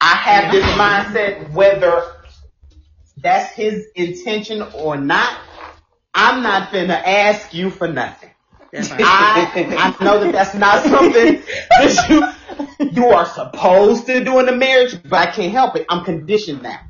I 0.00 0.14
have 0.14 0.52
this 0.52 0.64
mindset 0.64 1.52
whether 1.52 2.02
that's 3.16 3.52
his 3.54 3.86
intention 3.94 4.62
or 4.74 4.96
not. 4.96 5.38
I'm 6.14 6.42
not 6.42 6.70
finna 6.70 7.02
ask 7.04 7.52
you 7.52 7.70
for 7.70 7.88
nothing. 7.88 8.30
I, 8.74 9.94
I 10.00 10.04
know 10.04 10.20
that 10.20 10.32
that's 10.32 10.54
not 10.54 10.82
something 10.84 11.42
that 11.70 12.06
you 12.78 12.88
you 12.90 13.06
are 13.06 13.26
supposed 13.26 14.06
to 14.06 14.24
do 14.24 14.38
in 14.38 14.48
a 14.48 14.56
marriage, 14.56 14.96
but 15.02 15.14
I 15.14 15.30
can't 15.30 15.52
help 15.52 15.76
it. 15.76 15.86
I'm 15.88 16.04
conditioned 16.04 16.62
now. 16.62 16.80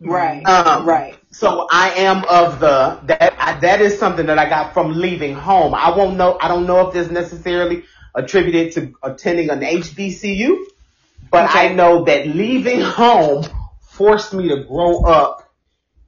Right. 0.00 0.44
Um, 0.44 0.86
right. 0.86 1.16
So 1.36 1.66
I 1.70 1.90
am 1.96 2.24
of 2.30 2.60
the 2.60 2.98
that 3.08 3.34
I, 3.38 3.60
that 3.60 3.82
is 3.82 3.98
something 3.98 4.24
that 4.24 4.38
I 4.38 4.48
got 4.48 4.72
from 4.72 4.94
leaving 4.94 5.34
home. 5.34 5.74
I 5.74 5.94
won't 5.94 6.16
know. 6.16 6.38
I 6.40 6.48
don't 6.48 6.64
know 6.64 6.88
if 6.88 6.94
this 6.94 7.10
necessarily 7.10 7.84
attributed 8.14 8.72
to 8.72 8.94
attending 9.02 9.50
an 9.50 9.60
HBCU, 9.60 10.64
but 11.30 11.54
I 11.54 11.74
know 11.74 12.04
that 12.04 12.26
leaving 12.26 12.80
home 12.80 13.44
forced 13.82 14.32
me 14.32 14.48
to 14.48 14.64
grow 14.64 15.02
up 15.04 15.52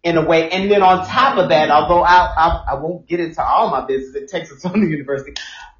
in 0.02 0.16
a 0.16 0.24
way. 0.24 0.48
And 0.48 0.70
then 0.70 0.82
on 0.82 1.06
top 1.06 1.36
of 1.36 1.50
that, 1.50 1.70
although 1.70 2.02
I 2.02 2.32
I, 2.34 2.64
I 2.70 2.74
won't 2.76 3.06
get 3.06 3.20
into 3.20 3.44
all 3.44 3.70
my 3.70 3.84
business 3.84 4.22
at 4.22 4.30
Texas 4.30 4.62
Southern 4.62 4.90
University, 4.90 5.32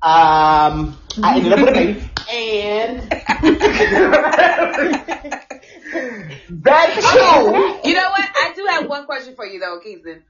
um, 0.03 0.95
I 1.23 1.37
ended 1.39 1.55
up 1.55 1.61
with 1.61 1.71
a 1.71 1.73
baby, 1.73 2.11
and 2.31 3.01
that 5.93 7.81
too. 7.83 7.89
You 7.89 7.95
know 7.97 8.11
what? 8.11 8.29
I 8.37 8.53
do 8.55 8.67
have 8.67 8.89
one 8.89 9.07
question 9.07 9.35
for 9.37 9.47
you 9.47 9.61
though, 9.61 9.81
Keeson. 9.85 10.23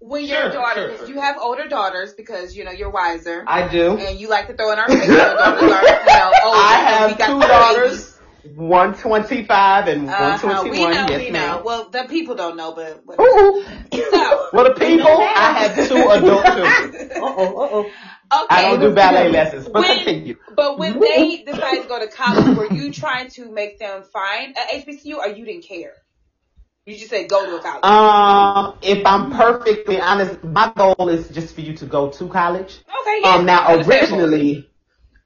When 0.00 0.24
your 0.26 0.42
Sure, 0.42 0.50
daughter, 0.52 0.96
sure, 0.98 1.08
you 1.08 1.20
have 1.20 1.36
older 1.38 1.66
daughters, 1.66 2.12
because 2.12 2.54
you 2.54 2.64
know 2.64 2.72
you're 2.72 2.90
wiser, 2.90 3.42
I 3.46 3.68
do. 3.68 3.96
and 3.96 4.18
you 4.20 4.28
like 4.28 4.48
to 4.48 4.54
throw 4.54 4.70
in 4.72 4.78
our 4.78 4.86
face. 4.88 5.06
Your 5.08 5.16
daughters 5.16 5.62
are, 5.62 5.82
you 5.82 6.06
know, 6.06 6.32
older. 6.44 6.58
I 6.58 6.98
so 6.98 7.06
we 7.06 7.10
have 7.10 7.18
got 7.18 7.26
two 7.28 7.40
the 7.40 7.46
daughters, 7.46 8.20
125 8.54 9.88
and 9.88 10.08
Uh-huh. 10.10 10.38
121. 10.42 10.70
We 10.70 10.78
know, 10.94 11.06
yes, 11.08 11.20
we 11.24 11.30
ma'am. 11.30 11.48
know. 11.56 11.62
Well, 11.64 11.88
the 11.90 12.04
people 12.04 12.34
don't 12.34 12.56
know, 12.56 12.72
but 12.72 13.06
but- 13.06 13.18
Ooh. 13.18 13.64
so 14.10 14.48
Well, 14.52 14.64
the 14.64 14.74
people, 14.78 15.06
I 15.08 15.68
have 15.68 15.88
two 15.88 15.96
adult 15.96 16.44
children. 16.52 17.10
Uh 17.12 17.20
oh, 17.22 17.56
uh 17.56 17.68
oh. 17.72 17.90
Okay. 18.42 18.46
I 18.50 18.62
don't 18.62 18.80
do 18.80 18.94
ballet 18.94 19.30
lessons, 19.30 19.64
but 19.68 19.80
When- 19.82 19.96
continue. 19.96 20.36
But 20.56 20.78
when 20.78 20.98
they 21.00 21.42
decided 21.42 21.82
to 21.82 21.88
go 21.88 21.98
to 22.00 22.08
college, 22.08 22.56
were 22.56 22.72
you 22.72 22.92
trying 22.92 23.28
to 23.30 23.50
make 23.50 23.78
them 23.78 24.02
find 24.12 24.56
a 24.56 24.76
HBCU, 24.76 25.16
or 25.18 25.28
you 25.28 25.44
didn't 25.44 25.64
care? 25.64 25.92
You 26.86 26.96
just 26.96 27.10
said 27.10 27.28
go 27.28 27.44
to 27.46 27.56
a 27.56 27.60
college. 27.60 27.84
Um, 27.84 28.78
if 28.82 29.06
I'm 29.06 29.32
perfectly 29.32 30.00
honest, 30.00 30.44
my 30.44 30.70
goal 30.76 31.08
is 31.08 31.28
just 31.30 31.54
for 31.54 31.62
you 31.62 31.74
to 31.78 31.86
go 31.86 32.10
to 32.10 32.28
college. 32.28 32.78
okay, 33.00 33.20
yeah. 33.22 33.34
Um, 33.36 33.46
now 33.46 33.74
originally, 33.76 34.68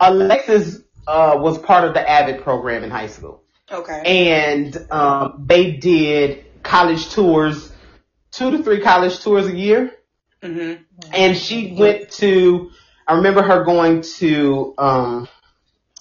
Alexis 0.01 0.79
uh, 1.07 1.35
was 1.39 1.59
part 1.59 1.85
of 1.85 1.95
the 1.95 2.09
Avid 2.09 2.43
program 2.43 2.85
in 2.85 2.91
high 2.91 3.09
school. 3.09 3.43
Okay. 3.71 4.31
and 4.33 4.75
um, 4.91 5.45
they 5.47 5.73
did 5.73 6.47
college 6.63 7.11
tours, 7.11 7.71
two 8.31 8.51
to 8.53 8.63
three 8.63 8.81
college 8.81 9.21
tours 9.21 9.47
a 9.47 9.55
year. 9.55 9.93
Mhm. 10.43 10.79
And 11.13 11.37
she 11.37 11.75
went 11.79 12.11
to, 12.13 12.71
I 13.09 13.15
remember 13.15 13.43
her 13.43 13.65
going 13.65 14.03
to 14.19 14.75
um, 14.77 15.29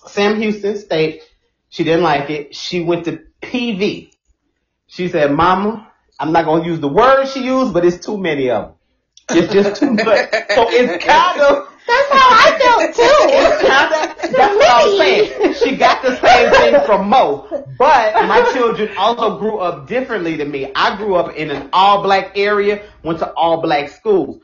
Sam 0.07 0.41
Houston 0.41 0.77
State. 0.77 1.21
She 1.69 1.85
didn't 1.85 2.03
like 2.03 2.29
it. 2.29 2.53
She 2.53 2.83
went 2.83 3.05
to 3.05 3.21
PV. 3.41 4.11
She 4.87 5.07
said, 5.07 5.31
"Mama, 5.31 5.89
I'm 6.19 6.33
not 6.33 6.43
gonna 6.43 6.65
use 6.65 6.81
the 6.81 6.89
word 6.89 7.25
she 7.27 7.45
used, 7.45 7.73
but 7.73 7.85
it's 7.85 8.05
too 8.05 8.17
many 8.17 8.49
of 8.49 8.75
them. 9.29 9.37
It's 9.37 9.53
just 9.53 9.79
too 9.79 9.91
much." 9.93 10.05
so 10.05 10.67
it's 10.69 11.05
kind 11.05 11.41
of 11.41 11.69
That's 11.87 12.11
how 12.11 12.27
I 12.29 12.59
felt 12.59 12.95
too. 12.95 13.01
it's 13.03 13.67
kind 13.67 13.93
of 13.93 14.31
that's 14.33 14.55
what 14.55 14.69
I 14.69 14.85
was 14.85 14.97
saying. 14.97 15.53
She 15.53 15.77
got 15.77 16.01
the 16.01 16.17
same 16.17 16.51
thing 16.51 16.85
from 16.85 17.07
Mo, 17.07 17.47
but 17.77 18.27
my 18.27 18.51
children 18.53 18.89
also 18.97 19.39
grew 19.39 19.59
up 19.59 19.87
differently 19.87 20.35
than 20.35 20.51
me. 20.51 20.71
I 20.75 20.97
grew 20.97 21.15
up 21.15 21.35
in 21.35 21.51
an 21.51 21.69
all 21.71 22.03
black 22.03 22.37
area, 22.37 22.83
went 23.03 23.19
to 23.19 23.31
all 23.31 23.61
black 23.61 23.89
schools. 23.89 24.41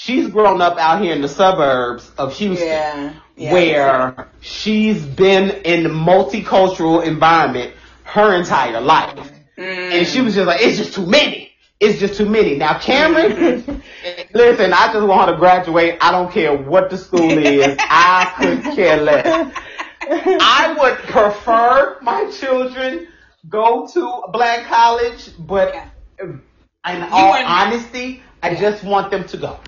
She's 0.00 0.28
grown 0.28 0.60
up 0.60 0.76
out 0.78 1.02
here 1.02 1.14
in 1.14 1.22
the 1.22 1.28
suburbs 1.28 2.10
of 2.18 2.34
Houston, 2.36 2.66
yeah. 2.66 3.14
yeah. 3.36 3.52
where 3.52 4.28
she's 4.40 5.04
been 5.04 5.50
in 5.64 5.86
a 5.86 5.88
multicultural 5.88 7.04
environment 7.04 7.74
her 8.02 8.34
entire 8.34 8.80
life, 8.80 9.16
mm-hmm. 9.56 9.62
and 9.62 10.06
she 10.06 10.20
was 10.20 10.34
just 10.34 10.46
like, 10.46 10.60
"It's 10.60 10.78
just 10.78 10.94
too 10.94 11.06
many." 11.06 11.50
It's 11.80 11.98
just 11.98 12.14
too 12.14 12.26
many. 12.26 12.56
Now, 12.56 12.78
Cameron, 12.78 13.32
mm-hmm. 13.62 13.72
listen, 14.34 14.72
I 14.72 14.92
just 14.92 15.06
want 15.06 15.28
her 15.28 15.34
to 15.34 15.38
graduate. 15.38 15.98
I 16.00 16.12
don't 16.12 16.30
care 16.32 16.56
what 16.56 16.88
the 16.88 16.96
school 16.96 17.38
is. 17.38 17.76
I 17.80 18.32
could 18.36 18.62
care 18.74 18.96
less. 19.00 19.52
I 20.00 20.76
would 20.78 20.98
prefer 21.08 21.98
my 22.00 22.30
children 22.30 23.08
go 23.48 23.86
to 23.86 24.08
a 24.08 24.30
black 24.30 24.66
college, 24.66 25.30
but 25.38 25.74
in 26.20 26.42
all 26.84 27.34
honesty, 27.34 28.22
I 28.42 28.54
just 28.54 28.84
want 28.84 29.10
them 29.10 29.26
to 29.28 29.36
go. 29.36 29.58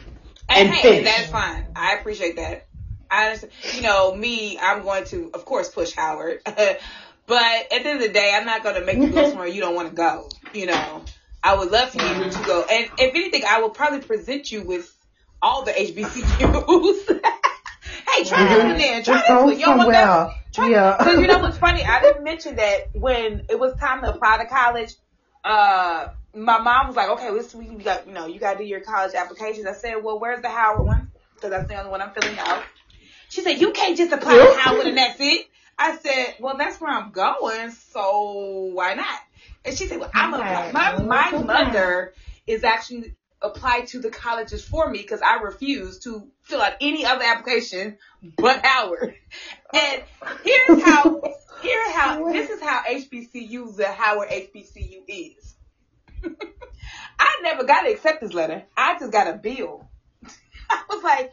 And, 0.48 0.68
and 0.68 0.76
hey, 0.76 1.04
that's 1.04 1.30
fine. 1.30 1.66
I 1.74 1.94
appreciate 1.94 2.36
that. 2.36 2.66
I 3.10 3.26
understand. 3.26 3.52
You 3.74 3.82
know, 3.82 4.14
me, 4.14 4.58
I'm 4.58 4.82
going 4.82 5.04
to, 5.06 5.30
of 5.34 5.44
course, 5.44 5.68
push 5.68 5.92
Howard. 5.92 6.40
but 6.44 6.58
at 6.58 6.78
the 7.26 7.74
end 7.74 8.00
of 8.00 8.00
the 8.00 8.12
day, 8.12 8.32
I'm 8.34 8.46
not 8.46 8.62
going 8.62 8.76
to 8.76 8.84
make 8.84 8.98
you 8.98 9.10
go 9.10 9.24
somewhere 9.28 9.48
you 9.48 9.60
don't 9.60 9.74
want 9.74 9.88
to 9.88 9.94
go. 9.94 10.28
You 10.52 10.66
know, 10.66 11.02
I 11.42 11.56
would 11.56 11.70
love 11.70 11.90
for 11.90 12.02
you 12.02 12.30
to 12.30 12.42
go. 12.44 12.64
And 12.70 12.90
if 12.98 13.14
anything, 13.14 13.42
I 13.48 13.60
will 13.60 13.70
probably 13.70 14.00
present 14.00 14.50
you 14.50 14.62
with 14.62 14.92
all 15.42 15.64
the 15.64 15.72
HBCUs. 15.72 17.08
hey, 18.08 18.24
try 18.24 18.48
this 18.48 18.64
one 18.64 18.78
then. 18.78 19.02
Try 19.02 19.14
Just 19.14 19.26
this 19.26 19.28
go 19.28 19.44
one. 19.44 19.58
You 19.58 19.66
don't 19.66 19.78
want 19.78 19.92
that? 19.92 20.30
Try 20.52 20.68
Yeah. 20.68 20.96
Because 20.98 21.20
you 21.20 21.26
know 21.26 21.38
what's 21.38 21.58
funny? 21.58 21.84
I 21.84 22.00
didn't 22.00 22.24
mention 22.24 22.56
that 22.56 22.90
when 22.94 23.44
it 23.48 23.58
was 23.58 23.74
time 23.76 24.02
to 24.02 24.14
apply 24.14 24.38
to 24.38 24.46
college, 24.46 24.94
uh, 25.44 26.08
my 26.36 26.58
mom 26.58 26.88
was 26.88 26.96
like, 26.96 27.08
okay, 27.10 27.32
this 27.32 27.54
week 27.54 27.70
you 27.70 27.78
got, 27.78 28.06
you 28.06 28.12
know, 28.12 28.26
you 28.26 28.38
got 28.38 28.54
to 28.54 28.58
do 28.58 28.64
your 28.64 28.80
college 28.80 29.14
applications. 29.14 29.66
I 29.66 29.72
said, 29.72 30.02
well, 30.02 30.20
where's 30.20 30.42
the 30.42 30.48
Howard 30.48 30.86
one? 30.86 31.10
Because 31.34 31.50
that's 31.50 31.68
the 31.68 31.78
only 31.78 31.90
one 31.90 32.02
I'm 32.02 32.12
filling 32.12 32.38
out. 32.38 32.62
She 33.28 33.40
said, 33.40 33.60
you 33.60 33.72
can't 33.72 33.96
just 33.96 34.12
apply 34.12 34.36
to 34.36 34.60
Howard 34.60 34.86
and 34.86 34.98
that's 34.98 35.20
it. 35.20 35.46
I 35.78 35.96
said, 35.96 36.36
well, 36.40 36.56
that's 36.56 36.80
where 36.80 36.90
I'm 36.90 37.10
going, 37.10 37.70
so 37.70 38.70
why 38.72 38.94
not? 38.94 39.18
And 39.64 39.76
she 39.76 39.86
said, 39.86 39.98
well, 39.98 40.10
I'm 40.14 40.34
Okay. 40.34 40.70
My, 40.72 41.02
my 41.02 41.30
mother 41.42 42.14
is 42.46 42.64
actually 42.64 43.14
applied 43.42 43.88
to 43.88 44.00
the 44.00 44.10
colleges 44.10 44.64
for 44.64 44.88
me 44.88 44.98
because 44.98 45.20
I 45.20 45.36
refuse 45.36 45.98
to 46.00 46.28
fill 46.42 46.62
out 46.62 46.74
any 46.80 47.04
other 47.04 47.24
application 47.24 47.98
but 48.38 48.64
Howard. 48.64 49.14
And 49.74 50.02
here's 50.44 50.82
how, 50.82 51.20
here's 51.60 51.92
how, 51.92 52.32
this 52.32 52.48
is 52.48 52.60
how 52.60 52.82
HBCU, 52.88 53.76
the 53.76 53.88
Howard 53.88 54.28
HBCU 54.30 55.02
is. 55.08 55.55
I 57.18 57.38
never 57.42 57.64
got 57.64 57.86
an 57.86 57.92
acceptance 57.92 58.34
letter. 58.34 58.64
I 58.76 58.98
just 58.98 59.12
got 59.12 59.26
a 59.28 59.34
bill. 59.34 59.88
I 60.70 60.82
was 60.90 61.02
like, 61.02 61.32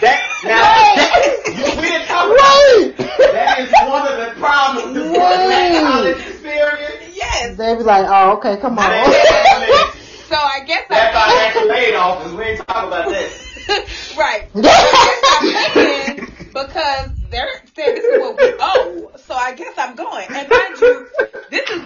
That, 0.00 0.20
now, 0.44 1.52
you- 1.52 1.80
we 1.80 1.88
didn't 1.88 2.06
talk 2.06 2.26
about 2.26 3.32
That 3.32 3.58
is 3.60 3.72
one 3.88 4.06
of 4.06 4.16
the 4.34 4.40
problems 4.40 4.94
with 4.94 5.04
the 5.04 5.10
black 5.18 5.82
college 5.82 6.18
experience. 6.26 7.16
yes. 7.16 7.56
They 7.56 7.74
be 7.76 7.82
like, 7.82 8.06
oh, 8.08 8.36
okay, 8.38 8.56
come 8.60 8.78
on. 8.78 8.84
So 10.26 10.34
I 10.34 10.64
guess 10.66 10.86
That's 10.88 11.14
I, 11.14 11.18
why 11.20 11.52
that's 11.54 11.68
laid 11.70 11.94
off, 11.94 12.18
because 12.18 12.34
we 12.34 12.42
ain't 12.44 12.66
talking 12.66 12.88
about 12.88 13.08
this. 13.08 14.16
right. 14.18 14.48
So 14.52 14.60
I 14.64 16.10
guess 16.16 16.16
I'm 16.18 16.26
because 16.48 17.10
they're 17.30 17.48
saying 17.76 17.94
this 17.94 18.04
is 18.04 18.20
what 18.20 18.36
we 18.36 18.54
owe. 18.58 19.10
So 19.18 19.34
I 19.34 19.54
guess 19.54 19.74
I'm 19.78 19.94
going. 19.94 20.26
And 20.28 20.48
mind 20.48 20.80
you, 20.80 21.05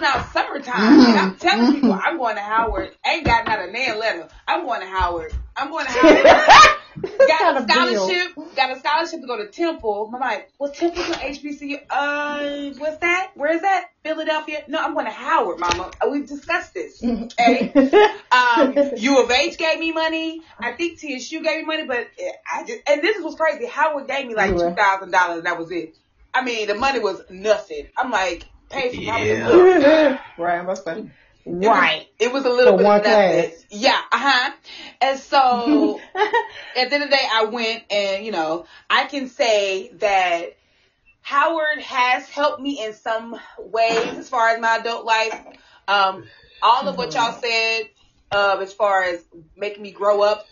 is 0.01 0.13
now 0.13 0.23
summertime. 0.31 0.99
And 0.99 1.17
I'm 1.19 1.35
telling 1.35 1.73
people 1.73 1.93
I'm 1.93 2.17
going 2.17 2.35
to 2.35 2.41
Howard. 2.41 2.91
Ain't 3.05 3.25
got 3.25 3.45
not 3.47 3.59
a 3.59 3.71
nan 3.71 3.99
letter. 3.99 4.27
I'm 4.47 4.65
going 4.65 4.81
to 4.81 4.87
Howard. 4.87 5.33
I'm 5.55 5.69
going 5.69 5.85
to 5.85 5.91
Howard. 5.93 7.11
got 7.27 7.61
a 7.61 7.67
scholarship. 7.67 8.35
Got 8.55 8.75
a 8.75 8.79
scholarship 8.79 9.21
to 9.21 9.27
go 9.27 9.37
to 9.37 9.47
Temple. 9.47 10.11
I'm 10.13 10.19
like, 10.19 10.51
well, 10.59 10.71
Temple's 10.71 11.07
an 11.07 11.13
HBCU. 11.13 11.81
Uh, 11.89 12.73
what's 12.77 12.97
that? 12.97 13.31
Where 13.35 13.53
is 13.53 13.61
that? 13.61 13.89
Philadelphia? 14.03 14.63
No, 14.67 14.83
I'm 14.83 14.93
going 14.93 15.05
to 15.05 15.11
Howard, 15.11 15.59
Mama. 15.59 15.91
Uh, 16.01 16.09
We've 16.09 16.27
discussed 16.27 16.73
this. 16.73 17.03
Okay. 17.03 17.71
Um, 18.31 18.73
U 18.97 19.21
of 19.21 19.29
H 19.31 19.57
gave 19.57 19.79
me 19.79 19.91
money. 19.91 20.41
I 20.59 20.73
think 20.73 20.99
TSU 20.99 21.43
gave 21.43 21.59
me 21.59 21.65
money, 21.65 21.85
but 21.85 22.07
I 22.51 22.63
just 22.65 22.79
and 22.87 23.01
this 23.01 23.21
was 23.21 23.35
crazy. 23.35 23.65
Howard 23.67 24.07
gave 24.07 24.25
me 24.27 24.35
like 24.35 24.51
two 24.51 24.73
thousand 24.73 25.11
dollars, 25.11 25.43
that 25.43 25.57
was 25.57 25.71
it. 25.71 25.95
I 26.33 26.43
mean, 26.43 26.67
the 26.67 26.75
money 26.75 26.99
was 26.99 27.21
nothing. 27.29 27.87
I'm 27.97 28.09
like, 28.09 28.45
pay 28.71 28.95
for 28.95 29.11
Howard. 29.11 29.27
Yeah. 29.27 29.47
Look, 29.49 30.19
right, 30.37 30.57
I'm 30.59 30.65
about 30.69 30.85
to 30.85 30.91
it 30.99 31.09
was- 31.45 31.65
Right. 31.67 32.07
It 32.19 32.31
was 32.31 32.45
a 32.45 32.49
little 32.49 32.73
For 32.73 32.77
bit 32.77 32.85
one 32.85 32.99
of 32.99 33.05
nothing. 33.05 33.49
class. 33.49 33.65
Yeah. 33.71 33.99
Uh 34.11 34.17
huh. 34.19 34.51
And 35.01 35.19
so 35.19 35.99
at 36.15 36.89
the 36.89 36.95
end 36.95 37.03
of 37.03 37.09
the 37.09 37.15
day, 37.15 37.27
I 37.33 37.45
went 37.45 37.83
and, 37.91 38.25
you 38.25 38.31
know, 38.31 38.65
I 38.89 39.05
can 39.05 39.27
say 39.27 39.89
that 39.95 40.55
Howard 41.21 41.79
has 41.79 42.29
helped 42.29 42.61
me 42.61 42.83
in 42.83 42.93
some 42.93 43.39
ways 43.59 44.17
as 44.17 44.29
far 44.29 44.49
as 44.49 44.59
my 44.61 44.77
adult 44.77 45.05
life. 45.05 45.45
Um, 45.87 46.25
all 46.61 46.87
of 46.87 46.95
what 46.97 47.13
y'all 47.15 47.33
said, 47.41 47.89
uh, 48.31 48.57
as 48.61 48.71
far 48.73 49.03
as 49.03 49.23
making 49.57 49.81
me 49.81 49.91
grow 49.91 50.21
up 50.21 50.45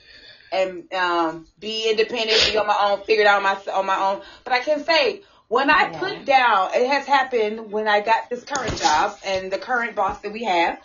and, 0.51 0.91
um, 0.93 1.45
be 1.59 1.87
independent, 1.89 2.49
be 2.51 2.57
on 2.57 2.65
my 2.65 2.75
own, 2.79 3.03
figure 3.05 3.23
it 3.23 3.27
out 3.27 3.37
on 3.37 3.43
my, 3.43 3.71
on 3.73 3.85
my 3.85 3.95
own. 3.99 4.21
But 4.43 4.53
I 4.53 4.59
can 4.61 4.83
say, 4.83 5.21
when 5.49 5.69
I 5.69 5.89
Yeah. 5.89 5.99
put 5.99 6.25
down, 6.25 6.69
it 6.73 6.87
has 6.87 7.05
happened 7.05 7.71
when 7.71 7.87
I 7.87 7.99
got 7.99 8.29
this 8.29 8.43
current 8.43 8.77
job 8.77 9.17
and 9.25 9.51
the 9.51 9.57
current 9.57 9.95
boss 9.95 10.19
that 10.21 10.31
we 10.31 10.43
have. 10.43 10.79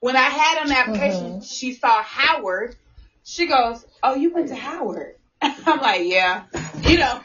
When 0.00 0.16
I 0.16 0.28
had 0.28 0.60
on 0.60 0.68
the 0.68 0.78
application, 0.78 1.24
mm-hmm. 1.24 1.40
she 1.40 1.72
saw 1.72 2.02
Howard. 2.02 2.76
She 3.24 3.46
goes, 3.46 3.84
"Oh, 4.02 4.14
you 4.14 4.32
went 4.32 4.48
to 4.48 4.54
Howard?" 4.54 5.16
I'm 5.42 5.80
like, 5.80 6.02
"Yeah," 6.04 6.44
you 6.82 6.98
know, 6.98 7.20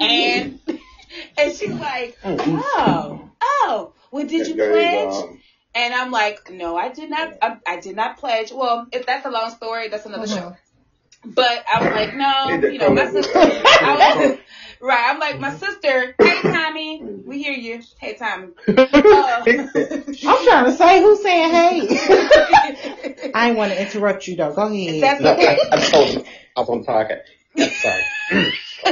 and 0.00 0.60
and 1.36 1.54
she's 1.56 1.74
like, 1.74 2.16
"Oh, 2.24 2.36
oh, 2.76 3.30
oh 3.42 3.92
well, 4.12 4.26
did 4.26 4.46
you 4.46 4.54
pledge?" 4.54 5.40
And 5.74 5.92
I'm 5.92 6.12
like, 6.12 6.52
"No, 6.52 6.76
I 6.76 6.90
did 6.90 7.10
not. 7.10 7.34
I, 7.42 7.46
um, 7.46 7.60
I 7.66 7.80
did 7.80 7.96
not 7.96 8.18
pledge." 8.18 8.52
Well, 8.52 8.86
if 8.92 9.06
that's 9.06 9.26
a 9.26 9.30
long 9.30 9.50
story, 9.50 9.88
that's 9.88 10.06
another 10.06 10.26
mm-hmm. 10.26 10.50
show. 10.50 10.56
But 11.24 11.64
I 11.72 11.84
was 11.84 11.94
like, 11.94 12.16
no, 12.16 12.68
you 12.68 12.78
know, 12.78 12.90
my 12.90 13.08
sister. 13.08 13.38
I 13.38 14.16
was, 14.18 14.38
right, 14.82 15.10
I'm 15.10 15.18
like, 15.20 15.40
my 15.40 15.54
sister. 15.54 16.14
Hey, 16.20 16.42
Tommy, 16.42 17.02
we 17.24 17.42
hear 17.42 17.52
you. 17.54 17.82
Hey, 17.98 18.14
Tommy. 18.14 18.48
Uh, 18.68 19.42
I'm 19.46 20.44
trying 20.44 20.64
to 20.66 20.72
say 20.72 21.00
who's 21.02 21.22
saying 21.22 21.50
hey. 21.50 23.30
I 23.34 23.48
ain't 23.48 23.56
want 23.56 23.72
to 23.72 23.80
interrupt 23.80 24.26
you 24.26 24.36
though. 24.36 24.52
Go 24.52 24.62
ahead. 24.66 25.02
That's 25.02 25.20
No, 25.20 25.32
okay. 25.34 25.58
I, 25.70 25.76
I 25.76 25.80
told 25.90 26.08
him 26.08 26.24
I 26.56 26.60
was 26.60 26.68
on 26.68 26.80
the 26.82 26.86
podcast. 26.86 27.20
Yeah, 27.54 27.68
sorry. 27.68 28.02
so 28.84 28.90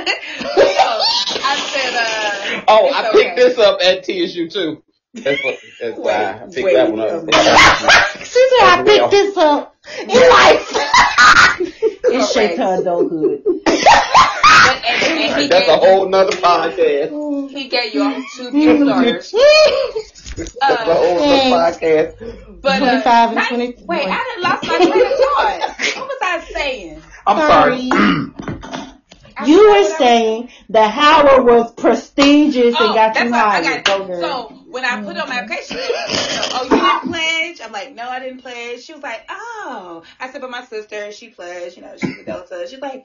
I 1.43 1.57
said, 1.72 1.95
uh, 1.95 2.64
Oh, 2.68 2.91
I 2.93 3.09
okay. 3.11 3.22
picked 3.22 3.36
this 3.36 3.59
up 3.59 3.80
at 3.82 4.05
TSU 4.05 4.49
too. 4.49 4.82
That's 5.14 5.42
what. 5.44 5.58
That's 5.80 5.98
why 5.98 6.12
I 6.12 6.38
picked 6.52 6.64
wait 6.64 6.74
that 6.74 6.90
one 6.90 7.00
a 7.00 7.04
up. 7.04 7.24
minute. 7.24 7.34
She 8.30 8.48
said 8.48 8.64
I 8.64 8.82
picked 8.84 9.11
this 9.11 9.36
up 9.36 9.74
in 9.98 10.08
life. 10.08 10.70
it's 12.04 12.32
shaped 12.32 12.58
her 12.58 12.80
adulthood. 12.80 13.42
But, 13.44 13.54
and, 14.86 15.02
and 15.02 15.40
he, 15.40 15.48
That's 15.48 15.66
gave, 15.66 15.74
a 15.74 15.76
whole 15.78 16.08
nother 16.08 16.36
podcast. 16.36 17.50
he 17.50 17.68
gave 17.68 17.94
you 17.94 18.02
all 18.04 18.22
two 18.36 18.50
beauty 18.52 18.84
starters. 18.84 19.32
That's 20.36 20.54
a 20.61 20.64
Uh, 20.64 20.94
whole 20.94 21.18
nother 21.50 21.78
podcast. 21.78 22.61
but, 22.62 22.82
uh, 22.82 23.02
25 23.02 23.26
and 23.28 23.34
not- 23.36 23.48
20 23.48 23.74
Wait, 23.86 24.06
I 24.06 24.16
done 24.16 24.42
lost 24.42 24.66
my 24.68 24.76
train 24.76 24.88
of 24.90 25.18
thought. 25.18 25.61
What 25.96 26.06
was 26.08 26.18
I 26.22 26.40
saying? 26.52 27.02
I'm 27.26 27.38
sorry. 27.38 27.88
I 29.36 29.46
You 29.46 29.58
were 29.58 29.68
what 29.70 29.76
I 29.76 29.80
was 29.80 29.96
saying 29.98 30.50
that 30.70 30.90
Howard 30.92 31.44
was 31.46 31.72
prestigious 31.74 32.76
and 32.78 32.90
Oh, 32.90 32.94
got 32.94 33.18
you 33.18 33.30
what 33.30 33.40
hired. 33.40 33.84
got. 33.84 33.98
Go 33.98 34.06
girl. 34.06 34.20
So 34.20 34.59
when 34.71 34.85
I 34.85 35.03
put 35.03 35.16
on 35.16 35.29
my 35.29 35.39
application, 35.41 35.77
you 35.77 35.83
know, 35.83 36.43
oh, 36.53 36.64
you 36.64 36.71
didn't 36.71 37.12
pledge? 37.12 37.61
I'm 37.64 37.73
like, 37.73 37.95
no, 37.95 38.09
I 38.09 38.21
didn't 38.21 38.43
pledge. 38.43 38.81
She 38.83 38.93
was 38.93 39.03
like, 39.03 39.25
oh. 39.29 40.03
I 40.21 40.31
said, 40.31 40.41
but 40.41 40.51
my 40.51 40.64
sister, 40.64 41.11
she 41.12 41.29
pledged. 41.29 41.77
You 41.77 41.83
know, 41.83 41.95
she's 42.01 42.18
a 42.18 42.25
Delta. 42.25 42.66
She's 42.68 42.81
like, 42.81 43.05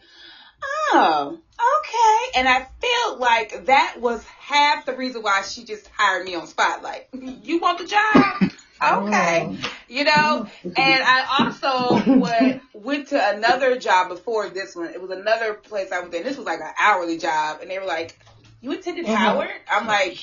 oh, 0.94 1.38
okay. 1.60 2.40
And 2.40 2.48
I 2.48 2.68
felt 2.82 3.20
like 3.20 3.66
that 3.66 3.98
was 4.00 4.24
half 4.26 4.86
the 4.86 4.96
reason 4.96 5.22
why 5.22 5.42
she 5.42 5.64
just 5.66 5.88
hired 5.96 6.26
me 6.26 6.36
on 6.36 6.48
Spotlight. 6.48 7.08
You 7.44 7.60
want 7.60 7.80
the 7.80 7.86
job? 7.86 8.52
Okay. 8.82 9.58
You 9.88 10.04
know, 10.04 10.48
and 10.64 10.76
I 11.04 11.46
also 11.46 12.20
went, 12.20 12.62
went 12.74 13.08
to 13.10 13.30
another 13.36 13.78
job 13.78 14.10
before 14.10 14.50
this 14.50 14.76
one. 14.76 14.88
It 14.90 15.02
was 15.02 15.12
another 15.12 15.54
place 15.54 15.92
I 15.92 16.02
was 16.02 16.14
in. 16.14 16.24
This 16.24 16.38
was 16.38 16.46
like 16.46 16.60
an 16.60 16.72
hourly 16.80 17.18
job. 17.18 17.60
And 17.62 17.70
they 17.72 17.80
were 17.80 17.86
like, 17.86 18.20
you 18.62 18.72
attended 18.74 19.06
Mhm. 19.06 19.16
Howard? 19.16 19.50
I'm 19.72 19.88
like, 19.88 20.18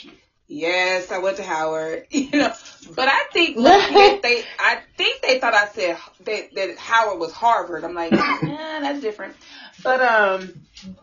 yes, 0.52 1.10
I 1.10 1.18
went 1.18 1.36
to 1.38 1.42
Howard. 1.42 2.06
You 2.12 2.38
know, 2.38 2.52
but 2.94 3.08
I 3.08 3.24
think 3.32 3.56
they, 4.22 4.44
I 4.58 4.78
think 4.96 5.22
they 5.22 5.38
thought 5.38 5.54
I 5.54 5.66
said 5.68 5.96
that, 6.24 6.54
that 6.54 6.78
Howard 6.78 7.18
was 7.18 7.32
Harvard. 7.32 7.84
I'm 7.84 7.94
like, 7.94 8.12
nah, 8.42 8.80
that's 8.80 9.00
different. 9.00 9.34
But 9.82 10.00
um, 10.00 10.52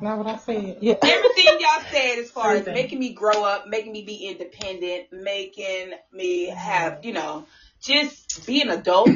Not 0.01 0.17
what 0.17 0.27
I 0.27 0.37
said. 0.37 0.77
Yeah. 0.81 0.95
everything 1.01 1.45
y'all 1.59 1.83
said 1.91 2.19
as 2.19 2.31
far 2.31 2.53
as 2.53 2.65
making 2.65 2.99
me 2.99 3.13
grow 3.13 3.43
up, 3.43 3.67
making 3.67 3.91
me 3.91 4.03
be 4.03 4.27
independent, 4.27 5.11
making 5.11 5.91
me 6.13 6.45
have, 6.45 7.03
you 7.03 7.13
know, 7.13 7.45
just 7.81 8.45
be 8.45 8.61
an 8.61 8.69
adult. 8.69 9.09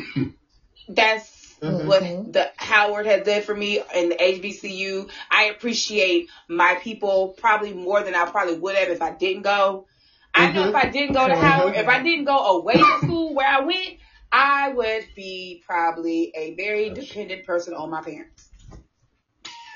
That's 0.90 1.56
Mhm. 1.62 1.86
what 1.88 2.02
the 2.34 2.52
Howard 2.58 3.06
has 3.06 3.26
done 3.26 3.42
for 3.42 3.56
me 3.56 3.82
and 3.96 4.12
the 4.12 4.22
HBCU. 4.22 5.10
I 5.32 5.46
appreciate 5.46 6.28
my 6.50 6.76
people 6.76 7.30
probably 7.38 7.74
more 7.74 8.04
than 8.04 8.16
I 8.16 8.26
probably 8.26 8.58
would 8.58 8.76
have 8.76 8.90
if 8.90 9.02
I 9.02 9.12
didn't 9.12 9.44
go. 9.44 9.86
I 10.34 10.52
know 10.52 10.68
if 10.70 10.76
I 10.76 10.90
didn't 10.90 11.14
go 11.14 11.28
to 11.28 11.36
Howard, 11.36 11.76
if 11.76 11.88
I 11.88 12.02
didn't 12.02 12.26
go 12.26 12.58
away 12.60 12.74
to 12.74 12.98
school 13.04 13.34
where 13.36 13.48
I 13.48 13.62
went, 13.62 13.98
I 14.32 14.70
would 14.70 15.06
be 15.16 15.64
probably 15.66 16.32
a 16.36 16.56
very 16.56 16.90
dependent 16.90 17.46
person 17.46 17.74
on 17.76 17.90
my 17.92 18.02
parents. 18.02 18.50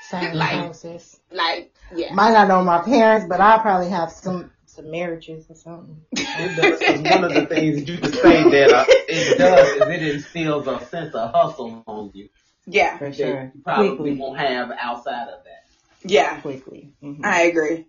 Same 0.08 0.34
Like- 0.34 0.74
thing. 0.74 1.00
Like, 1.30 1.74
yeah. 1.94 2.12
Might 2.14 2.32
not 2.32 2.48
know 2.48 2.64
my 2.64 2.80
parents, 2.82 3.26
but 3.28 3.40
I 3.40 3.58
probably 3.58 3.90
have 3.90 4.10
some 4.10 4.50
some 4.66 4.90
marriages 4.90 5.46
or 5.50 5.54
something. 5.56 6.00
It 6.12 6.56
does, 6.56 6.78
'cause 6.78 7.00
one 7.12 7.24
of 7.24 7.34
the 7.34 7.46
things 7.46 7.88
you 7.88 7.98
can 7.98 8.12
say 8.12 8.42
that 8.48 8.72
uh, 8.72 8.84
it 8.88 9.36
does 9.38 9.68
is 9.68 9.82
it 9.88 10.14
instills 10.14 10.66
a 10.68 10.84
sense 10.86 11.14
of 11.14 11.32
hustle 11.32 11.82
on 11.86 12.10
you 12.14 12.28
yeah. 12.66 12.96
For 12.98 13.12
sure. 13.12 13.50
you 13.54 13.60
probably 13.62 13.88
Quickly. 13.96 14.14
won't 14.18 14.38
have 14.38 14.70
outside 14.78 15.28
of 15.28 15.42
that. 15.44 15.64
Yeah. 16.04 16.40
Quickly. 16.40 16.92
Mhm. 17.02 17.24
I 17.24 17.42
agree. 17.44 17.86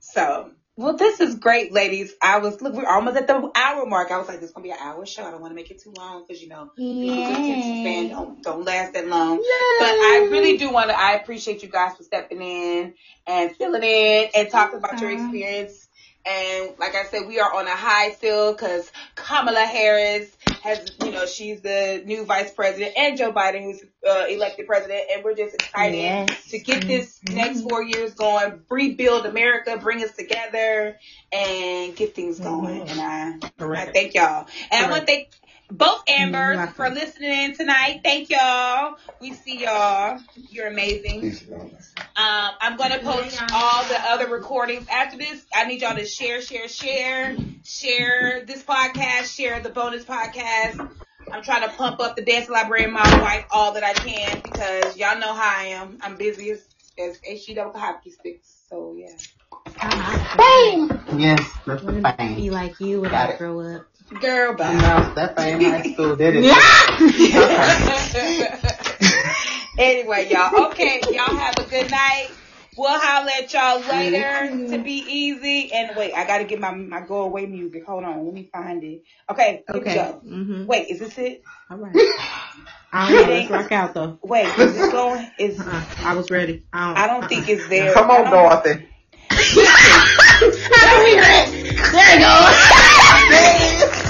So, 0.00 0.50
well, 0.76 0.96
this 0.96 1.20
is 1.20 1.36
great, 1.36 1.72
ladies. 1.72 2.12
I 2.20 2.38
was 2.38 2.60
look, 2.60 2.74
we're 2.74 2.86
almost 2.86 3.16
at 3.16 3.28
the 3.28 3.50
hour 3.54 3.86
mark. 3.86 4.10
I 4.10 4.18
was 4.18 4.26
like, 4.26 4.40
this 4.40 4.48
is 4.48 4.54
gonna 4.54 4.64
be 4.64 4.72
an 4.72 4.78
hour 4.80 5.06
show. 5.06 5.24
I 5.24 5.30
don't 5.30 5.40
want 5.40 5.52
to 5.52 5.54
make 5.54 5.70
it 5.70 5.80
too 5.80 5.92
long 5.96 6.24
because 6.26 6.42
you 6.42 6.48
know, 6.48 6.70
span 6.74 8.08
don't 8.08 8.42
don't 8.42 8.64
last 8.64 8.92
that 8.94 9.06
long. 9.06 9.36
But 9.36 9.88
I 9.88 10.28
really 10.30 10.56
do 10.56 10.70
want 10.70 10.90
to. 10.90 10.98
I 10.98 11.12
appreciate 11.12 11.62
you 11.62 11.68
guys 11.68 11.96
for 11.96 12.02
stepping 12.02 12.42
in 12.42 12.94
and 13.26 13.54
filling 13.54 13.84
in 13.84 14.30
and 14.34 14.50
talking 14.50 14.78
about 14.78 15.00
your 15.00 15.12
uh-huh. 15.12 15.22
experience. 15.22 15.88
And 16.26 16.70
like 16.78 16.94
I 16.94 17.04
said, 17.04 17.26
we 17.26 17.38
are 17.40 17.52
on 17.54 17.66
a 17.66 17.76
high 17.76 18.10
still 18.12 18.52
because 18.52 18.90
Kamala 19.14 19.60
Harris 19.66 20.34
has, 20.62 20.90
you 21.04 21.10
know, 21.12 21.26
she's 21.26 21.60
the 21.60 22.02
new 22.06 22.24
vice 22.24 22.50
president 22.50 22.96
and 22.96 23.18
Joe 23.18 23.32
Biden 23.32 23.62
who's 23.64 23.82
uh, 24.08 24.24
elected 24.28 24.66
president. 24.66 25.02
And 25.14 25.22
we're 25.22 25.34
just 25.34 25.54
excited 25.54 25.98
Yes. 25.98 26.48
to 26.50 26.58
get 26.58 26.86
this 26.86 27.20
next 27.28 27.60
four 27.62 27.82
years 27.82 28.14
going, 28.14 28.62
rebuild 28.70 29.26
America, 29.26 29.76
bring 29.76 30.02
us 30.02 30.14
together, 30.16 30.96
and 31.32 31.94
get 31.94 32.14
things 32.14 32.40
going. 32.40 32.88
And 32.88 33.00
I, 33.00 33.34
I 33.60 33.86
thank 33.86 34.14
y'all. 34.14 34.46
And 34.70 34.86
I 34.86 34.90
want 34.90 35.02
to 35.02 35.06
thank 35.06 35.28
both 35.70 36.02
Ambers 36.08 36.70
for 36.70 36.88
listening 36.90 37.54
tonight. 37.54 38.00
Thank 38.02 38.30
y'all. 38.30 38.96
We 39.20 39.32
see 39.32 39.62
y'all. 39.62 40.20
You're 40.50 40.68
amazing. 40.68 41.36
Um, 42.16 42.50
I'm 42.60 42.76
gonna 42.76 42.98
post 42.98 43.42
all 43.52 43.84
the 43.84 43.98
other 44.08 44.28
recordings 44.28 44.86
after 44.88 45.18
this. 45.18 45.44
I 45.54 45.64
need 45.64 45.82
y'all 45.82 45.96
to 45.96 46.04
share, 46.04 46.40
share, 46.40 46.68
share, 46.68 47.36
share 47.64 48.44
this 48.44 48.62
podcast, 48.62 49.34
share 49.34 49.60
the 49.60 49.70
bonus 49.70 50.04
podcast. 50.04 50.88
I'm 51.32 51.42
trying 51.42 51.62
to 51.62 51.74
pump 51.74 52.00
up 52.00 52.16
the 52.16 52.22
dance 52.22 52.48
library 52.48 52.84
in 52.84 52.92
my 52.92 53.20
wife 53.22 53.46
all 53.50 53.72
that 53.72 53.82
I 53.82 53.94
can 53.94 54.40
because 54.42 54.96
y'all 54.96 55.18
know 55.18 55.32
how 55.32 55.60
I 55.60 55.64
am. 55.66 55.98
I'm 56.02 56.16
busy 56.16 56.50
as 56.50 56.64
as 56.98 57.18
HG 57.20 57.64
with 57.64 57.72
the 57.72 57.80
hockey 57.80 58.10
sticks. 58.10 58.54
So 58.68 58.94
yeah. 58.96 59.16
Bang! 60.36 61.20
Yes, 61.20 61.50
that's 61.66 61.82
Be 62.36 62.50
like 62.50 62.78
you 62.80 63.00
when 63.00 63.10
Got 63.10 63.34
I 63.34 63.36
grow 63.36 63.60
up. 63.60 63.86
Girl, 64.20 64.54
bye. 64.54 64.74
No, 64.74 65.12
that 65.14 65.34
fame 65.36 65.60
high 65.62 65.82
school 65.92 66.14
did 66.14 66.36
it. 66.36 66.44
anyway, 69.78 70.28
y'all. 70.30 70.66
Okay, 70.66 71.00
y'all 71.10 71.34
have 71.36 71.54
a 71.58 71.64
good 71.68 71.90
night. 71.90 72.28
We'll 72.76 72.90
holler 72.98 73.30
at 73.38 73.52
y'all 73.52 73.80
later 73.80 74.50
to 74.76 74.82
be 74.82 75.04
easy. 75.08 75.72
And 75.72 75.96
wait, 75.96 76.12
I 76.12 76.26
gotta 76.26 76.44
get 76.44 76.60
my 76.60 76.70
my 76.72 77.00
go 77.00 77.22
away 77.22 77.46
music. 77.46 77.84
Hold 77.86 78.04
on, 78.04 78.24
let 78.24 78.34
me 78.34 78.48
find 78.52 78.82
it. 78.84 79.02
Okay, 79.30 79.62
here 79.66 79.74
we 79.74 79.80
Okay. 79.80 79.94
go. 79.94 80.20
Mm-hmm. 80.26 80.66
Wait, 80.66 80.88
is 80.90 81.00
this 81.00 81.16
it? 81.18 81.42
All 81.70 81.78
right. 81.78 81.94
I 82.92 83.10
don't 83.10 83.26
know. 83.26 83.32
Let's 83.34 83.50
rock 83.50 83.72
out 83.72 83.94
though. 83.94 84.18
Wait, 84.22 84.46
is 84.58 84.74
this 84.76 84.92
going? 84.92 85.30
Is 85.38 85.58
Uh-uh. 85.60 85.84
I 86.00 86.14
was 86.14 86.30
ready. 86.30 86.64
I 86.72 86.86
don't, 86.88 86.98
I 86.98 87.06
don't 87.06 87.28
think 87.28 87.48
it's 87.48 87.66
there. 87.68 87.94
Come 87.94 88.10
I 88.10 88.16
on, 88.18 88.24
don't- 88.24 88.32
Dorothy. 88.32 88.88
I 89.30 89.34
don't 90.90 91.06
hear 91.06 91.22
it. 91.24 91.48
There 91.92 92.14
you 92.14 92.20
name. 93.30 94.03